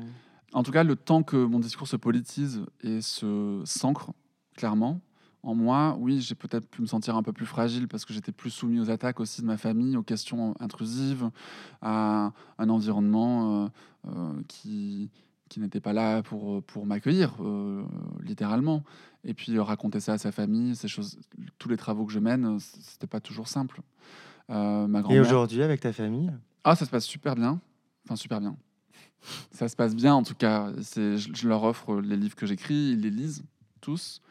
En 0.55 0.63
tout 0.63 0.73
cas, 0.73 0.83
le 0.83 0.97
temps 0.97 1.23
que 1.23 1.37
mon 1.37 1.59
discours 1.59 1.87
se 1.87 1.97
politise 1.97 2.65
et 2.83 3.03
se 3.03 3.61
s'ancre 3.67 4.13
clairement 4.57 5.03
en 5.43 5.55
moi, 5.55 5.97
oui, 6.01 6.21
j'ai 6.21 6.35
peut-être 6.35 6.69
pu 6.69 6.83
me 6.83 6.87
sentir 6.87 7.17
un 7.17 7.23
peu 7.23 7.33
plus 7.33 7.47
fragile 7.47 7.87
parce 7.89 8.05
que 8.05 8.13
j'étais 8.13 8.33
plus 8.33 8.51
soumis 8.51 8.81
aux 8.81 8.91
attaques 8.91 9.21
aussi 9.21 9.41
de 9.41 9.47
ma 9.47 9.57
famille, 9.57 9.97
aux 9.97 10.03
questions 10.03 10.55
intrusives, 10.61 11.31
à 11.81 12.33
un 12.59 12.69
environnement 12.69 13.65
euh, 13.65 13.69
euh, 14.09 14.43
qui, 14.49 15.11
qui 15.49 15.61
n'était 15.61 15.81
pas 15.81 15.93
là 15.93 16.23
pour, 16.23 16.63
pour 16.65 16.87
m'accueillir, 16.87 17.37
euh, 17.41 17.85
littéralement. 18.23 18.83
Et 19.25 19.35
puis 19.35 19.59
raconter 19.59 20.01
ça 20.01 20.15
à 20.15 20.19
sa 20.19 20.33
famille, 20.33 20.75
ces 20.75 20.89
choses, 20.89 21.19
tous 21.59 21.69
les 21.69 21.77
travaux 21.77 22.05
que 22.05 22.13
je 22.13 22.19
mène, 22.19 22.59
c'était 22.59 23.07
pas 23.07 23.21
toujours 23.21 23.49
simple. 23.49 23.81
Ma 24.49 25.03
Et 25.11 25.21
aujourd'hui, 25.21 25.63
avec 25.63 25.81
ta 25.81 25.93
famille? 25.93 26.33
Ah, 26.65 26.75
ça 26.75 26.85
se 26.85 26.91
passe 26.91 27.05
super 27.05 27.35
bien. 27.35 27.61
Enfin, 28.05 28.17
super 28.17 28.41
bien. 28.41 28.57
Ça 29.51 29.69
se 29.69 29.77
passe 29.77 29.95
bien, 29.95 30.15
en 30.15 30.23
tout 30.23 30.35
cas. 30.35 30.73
Je 30.79 31.49
leur 31.49 31.65
offre 31.65 32.01
les 32.01 32.17
livres 32.17 32.37
que 32.37 32.47
j'écris, 32.47 32.93
ils 32.93 33.01
les 33.01 33.11
lisent 33.11 33.45
tous. 33.81 34.23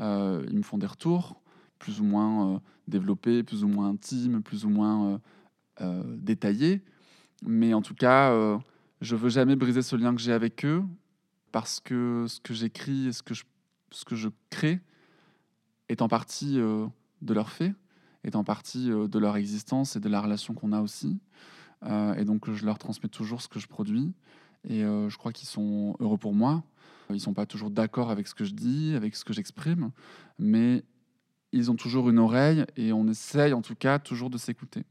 Euh, 0.00 0.44
ils 0.48 0.56
me 0.56 0.62
font 0.62 0.78
des 0.78 0.86
retours, 0.86 1.40
plus 1.78 2.00
ou 2.00 2.04
moins 2.04 2.54
euh, 2.54 2.58
développés, 2.88 3.42
plus 3.42 3.64
ou 3.64 3.68
moins 3.68 3.88
intimes, 3.90 4.42
plus 4.42 4.64
ou 4.64 4.68
moins 4.68 5.20
euh, 5.80 6.02
détaillés. 6.18 6.82
Mais 7.42 7.74
en 7.74 7.82
tout 7.82 7.94
cas, 7.94 8.32
je 9.00 9.16
veux 9.16 9.28
jamais 9.28 9.54
briser 9.54 9.82
ce 9.82 9.96
lien 9.96 10.14
que 10.14 10.20
j'ai 10.20 10.32
avec 10.32 10.64
eux, 10.64 10.82
parce 11.52 11.78
que 11.78 12.24
ce 12.26 12.40
que 12.40 12.54
j'écris 12.54 13.08
et 13.08 13.12
ce 13.12 13.22
que 13.22 13.34
je, 13.34 13.44
ce 13.90 14.04
que 14.04 14.16
je 14.16 14.30
crée 14.48 14.80
est 15.90 16.00
en 16.00 16.08
partie 16.08 16.54
de 16.56 17.34
leur 17.34 17.50
fait, 17.50 17.74
est 18.22 18.34
en 18.34 18.44
partie 18.44 18.88
de 18.88 19.18
leur 19.18 19.36
existence 19.36 19.96
et 19.96 20.00
de 20.00 20.08
la 20.08 20.22
relation 20.22 20.54
qu'on 20.54 20.72
a 20.72 20.80
aussi. 20.80 21.18
Et 22.16 22.24
donc, 22.24 22.50
je 22.50 22.64
leur 22.64 22.78
transmets 22.78 23.10
toujours 23.10 23.42
ce 23.42 23.48
que 23.48 23.58
je 23.58 23.66
produis. 23.66 24.14
Et 24.68 24.82
euh, 24.82 25.08
je 25.08 25.18
crois 25.18 25.32
qu'ils 25.32 25.48
sont 25.48 25.96
heureux 26.00 26.18
pour 26.18 26.34
moi. 26.34 26.62
Ils 27.10 27.20
sont 27.20 27.34
pas 27.34 27.46
toujours 27.46 27.70
d'accord 27.70 28.10
avec 28.10 28.26
ce 28.26 28.34
que 28.34 28.44
je 28.44 28.54
dis, 28.54 28.94
avec 28.94 29.14
ce 29.14 29.24
que 29.24 29.32
j'exprime, 29.32 29.90
mais 30.38 30.84
ils 31.52 31.70
ont 31.70 31.76
toujours 31.76 32.08
une 32.08 32.18
oreille 32.18 32.64
et 32.76 32.92
on 32.92 33.06
essaye 33.06 33.52
en 33.52 33.60
tout 33.60 33.74
cas 33.74 33.98
toujours 33.98 34.30
de 34.30 34.38
s'écouter. 34.38 34.84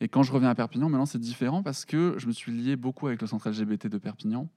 Et 0.00 0.08
quand 0.08 0.22
je 0.22 0.32
reviens 0.32 0.48
à 0.48 0.54
Perpignan, 0.54 0.88
maintenant 0.88 1.06
c'est 1.06 1.18
différent 1.18 1.62
parce 1.62 1.84
que 1.84 2.14
je 2.18 2.28
me 2.28 2.32
suis 2.32 2.52
lié 2.52 2.76
beaucoup 2.76 3.08
avec 3.08 3.20
le 3.20 3.26
centre 3.26 3.50
LGBT 3.50 3.88
de 3.88 3.98
Perpignan. 3.98 4.48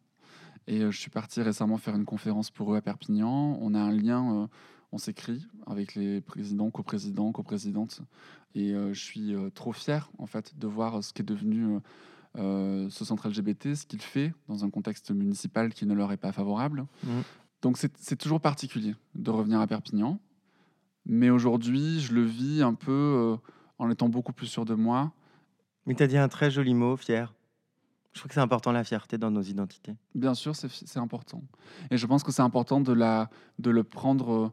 Et 0.68 0.82
euh, 0.82 0.92
je 0.92 1.00
suis 1.00 1.10
parti 1.10 1.42
récemment 1.42 1.78
faire 1.78 1.96
une 1.96 2.06
conférence 2.06 2.52
pour 2.52 2.74
eux 2.74 2.78
à 2.78 2.82
Perpignan. 2.82 3.58
On 3.60 3.74
a 3.74 3.80
un 3.80 3.92
lien, 3.92 4.44
euh, 4.44 4.48
on 4.92 5.00
s'écrit 5.00 5.48
avec 5.66 5.96
les 5.96 6.22
présidents, 6.22 6.70
coprésidents, 6.70 7.32
coprésidentes. 7.32 8.02
Et 8.54 8.74
je 8.74 9.00
suis 9.00 9.36
trop 9.54 9.74
fier 9.74 10.10
en 10.18 10.26
fait 10.26 10.58
de 10.58 10.66
voir 10.66 11.04
ce 11.04 11.14
qui 11.14 11.22
est 11.22 11.26
devenu 11.26 11.78
euh, 12.38 12.60
euh, 12.86 12.90
ce 12.90 13.06
centre 13.06 13.28
LGBT, 13.28 13.76
ce 13.76 13.86
qu'il 13.86 14.02
fait 14.02 14.34
dans 14.48 14.64
un 14.64 14.70
contexte 14.70 15.12
municipal 15.12 15.74
qui 15.74 15.86
ne 15.86 15.94
leur 15.94 16.12
est 16.12 16.18
pas 16.18 16.32
favorable. 16.32 16.86
Mhm. 17.04 17.24
Donc 17.62 17.78
c'est 17.78 18.16
toujours 18.16 18.40
particulier 18.40 18.96
de 19.16 19.32
revenir 19.32 19.60
à 19.60 19.68
Perpignan. 19.68 20.20
Mais 21.06 21.30
aujourd'hui, 21.30 22.00
je 22.00 22.14
le 22.14 22.24
vis 22.24 22.62
un 22.62 22.74
peu 22.74 22.92
euh, 22.92 23.36
en 23.80 23.90
étant 23.90 24.10
beaucoup 24.10 24.34
plus 24.34 24.48
sûr 24.48 24.66
de 24.66 24.76
moi. 24.76 25.12
Mais 25.86 25.96
tu 25.96 26.04
as 26.04 26.08
dit 26.08 26.18
un 26.18 26.28
très 26.30 26.52
joli 26.52 26.74
mot, 26.74 26.96
fier. 26.96 27.34
Je 28.14 28.20
trouve 28.20 28.30
que 28.30 28.36
c'est 28.36 28.42
important 28.42 28.72
la 28.72 28.84
fierté 28.84 29.18
dans 29.18 29.32
nos 29.32 29.42
identités. 29.42 29.96
Bien 30.16 30.34
sûr, 30.34 30.56
c'est 30.56 30.98
important. 30.98 31.44
Et 31.92 31.98
je 31.98 32.06
pense 32.06 32.24
que 32.24 32.32
c'est 32.32 32.42
important 32.42 32.82
de, 32.82 32.94
la, 32.94 33.30
de 33.60 33.70
le 33.70 33.84
prendre, 33.84 34.34
euh, 34.34 34.52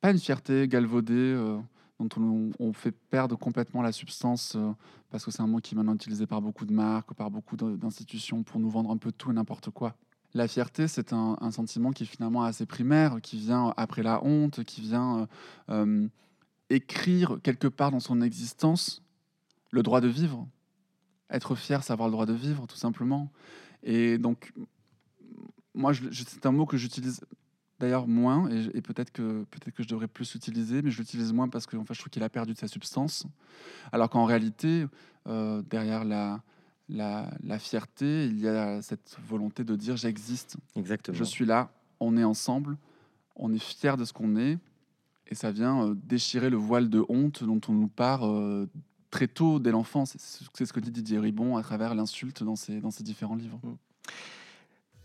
pas 0.00 0.10
une 0.10 0.18
fierté 0.18 0.68
galvaudée, 0.68 1.14
euh, 1.14 1.58
dont 2.04 2.52
on, 2.58 2.72
fait 2.72 2.92
perdre 2.92 3.36
complètement 3.36 3.82
la 3.82 3.92
substance, 3.92 4.54
euh, 4.56 4.72
parce 5.10 5.24
que 5.24 5.30
c'est 5.30 5.42
un 5.42 5.46
mot 5.46 5.58
qui 5.58 5.74
est 5.74 5.76
maintenant 5.76 5.94
utilisé 5.94 6.26
par 6.26 6.40
beaucoup 6.40 6.64
de 6.64 6.72
marques, 6.72 7.14
par 7.14 7.30
beaucoup 7.30 7.56
d'institutions 7.56 8.42
pour 8.42 8.60
nous 8.60 8.70
vendre 8.70 8.90
un 8.90 8.96
peu 8.96 9.12
tout 9.12 9.30
et 9.30 9.34
n'importe 9.34 9.70
quoi. 9.70 9.96
La 10.34 10.48
fierté, 10.48 10.88
c'est 10.88 11.12
un, 11.12 11.50
sentiment 11.50 11.90
qui 11.92 12.04
est 12.04 12.06
finalement 12.06 12.42
assez 12.42 12.64
primaire, 12.64 13.20
qui 13.22 13.36
vient 13.36 13.74
après 13.76 14.02
la 14.02 14.24
honte, 14.24 14.64
qui 14.64 14.80
vient 14.80 15.18
euh, 15.18 15.26
euh, 15.70 16.08
écrire 16.70 17.38
quelque 17.42 17.68
part 17.68 17.90
dans 17.90 18.00
son 18.00 18.22
existence 18.22 19.02
le 19.70 19.82
droit 19.82 20.00
de 20.00 20.08
vivre. 20.08 20.48
Être 21.30 21.54
fier, 21.54 21.82
c'est 21.82 21.92
avoir 21.92 22.08
le 22.08 22.12
droit 22.12 22.26
de 22.26 22.32
vivre, 22.32 22.66
tout 22.66 22.76
simplement. 22.76 23.30
Et 23.82 24.16
donc, 24.16 24.52
moi, 25.74 25.92
c'est 26.12 26.46
un 26.46 26.52
mot 26.52 26.66
que 26.66 26.76
j'utilise 26.76 27.20
d'ailleurs 27.82 28.06
moins, 28.06 28.48
et, 28.48 28.78
et 28.78 28.80
peut-être 28.80 29.10
que, 29.10 29.44
peut 29.50 29.70
que 29.72 29.82
je 29.82 29.88
devrais 29.88 30.06
plus 30.06 30.32
l'utiliser, 30.34 30.82
mais 30.82 30.90
je 30.92 30.98
l'utilise 30.98 31.32
moins 31.32 31.48
parce 31.48 31.66
que 31.66 31.76
en 31.76 31.84
fait, 31.84 31.94
je 31.94 31.98
trouve 31.98 32.10
qu'il 32.10 32.22
a 32.22 32.28
perdu 32.28 32.54
de 32.54 32.58
sa 32.58 32.68
substance. 32.68 33.26
Alors 33.90 34.08
qu'en 34.08 34.24
réalité, 34.24 34.86
euh, 35.26 35.62
derrière 35.68 36.04
la, 36.04 36.40
la, 36.88 37.28
la 37.42 37.58
fierté, 37.58 38.26
il 38.26 38.38
y 38.38 38.46
a 38.46 38.80
cette 38.82 39.16
volonté 39.26 39.64
de 39.64 39.74
dire 39.74 39.96
j'existe, 39.96 40.56
Exactement. 40.76 41.18
je 41.18 41.24
suis 41.24 41.44
là, 41.44 41.72
on 41.98 42.16
est 42.16 42.24
ensemble, 42.24 42.78
on 43.34 43.52
est 43.52 43.62
fier 43.62 43.96
de 43.96 44.04
ce 44.04 44.12
qu'on 44.12 44.36
est, 44.36 44.58
et 45.26 45.34
ça 45.34 45.50
vient 45.50 45.88
euh, 45.88 45.94
déchirer 45.96 46.50
le 46.50 46.56
voile 46.56 46.88
de 46.88 47.04
honte 47.08 47.42
dont 47.42 47.60
on 47.68 47.72
nous 47.72 47.88
part 47.88 48.28
euh, 48.28 48.68
très 49.10 49.26
tôt 49.26 49.58
dès 49.58 49.72
l'enfance. 49.72 50.14
C'est 50.18 50.64
ce 50.66 50.72
que 50.72 50.78
dit 50.78 50.92
Didier 50.92 51.18
Ribon 51.18 51.56
à 51.56 51.62
travers 51.62 51.96
l'insulte 51.96 52.44
dans 52.44 52.56
ses, 52.56 52.80
dans 52.80 52.92
ses 52.92 53.02
différents 53.02 53.34
livres. 53.34 53.60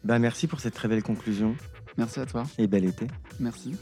Bah, 0.04 0.20
merci 0.20 0.46
pour 0.46 0.60
cette 0.60 0.76
très 0.76 0.88
belle 0.88 1.02
conclusion 1.02 1.56
Merci 1.98 2.20
à 2.20 2.26
toi, 2.26 2.44
et 2.58 2.68
bel 2.68 2.86
été. 2.86 3.08
merci. 3.40 3.76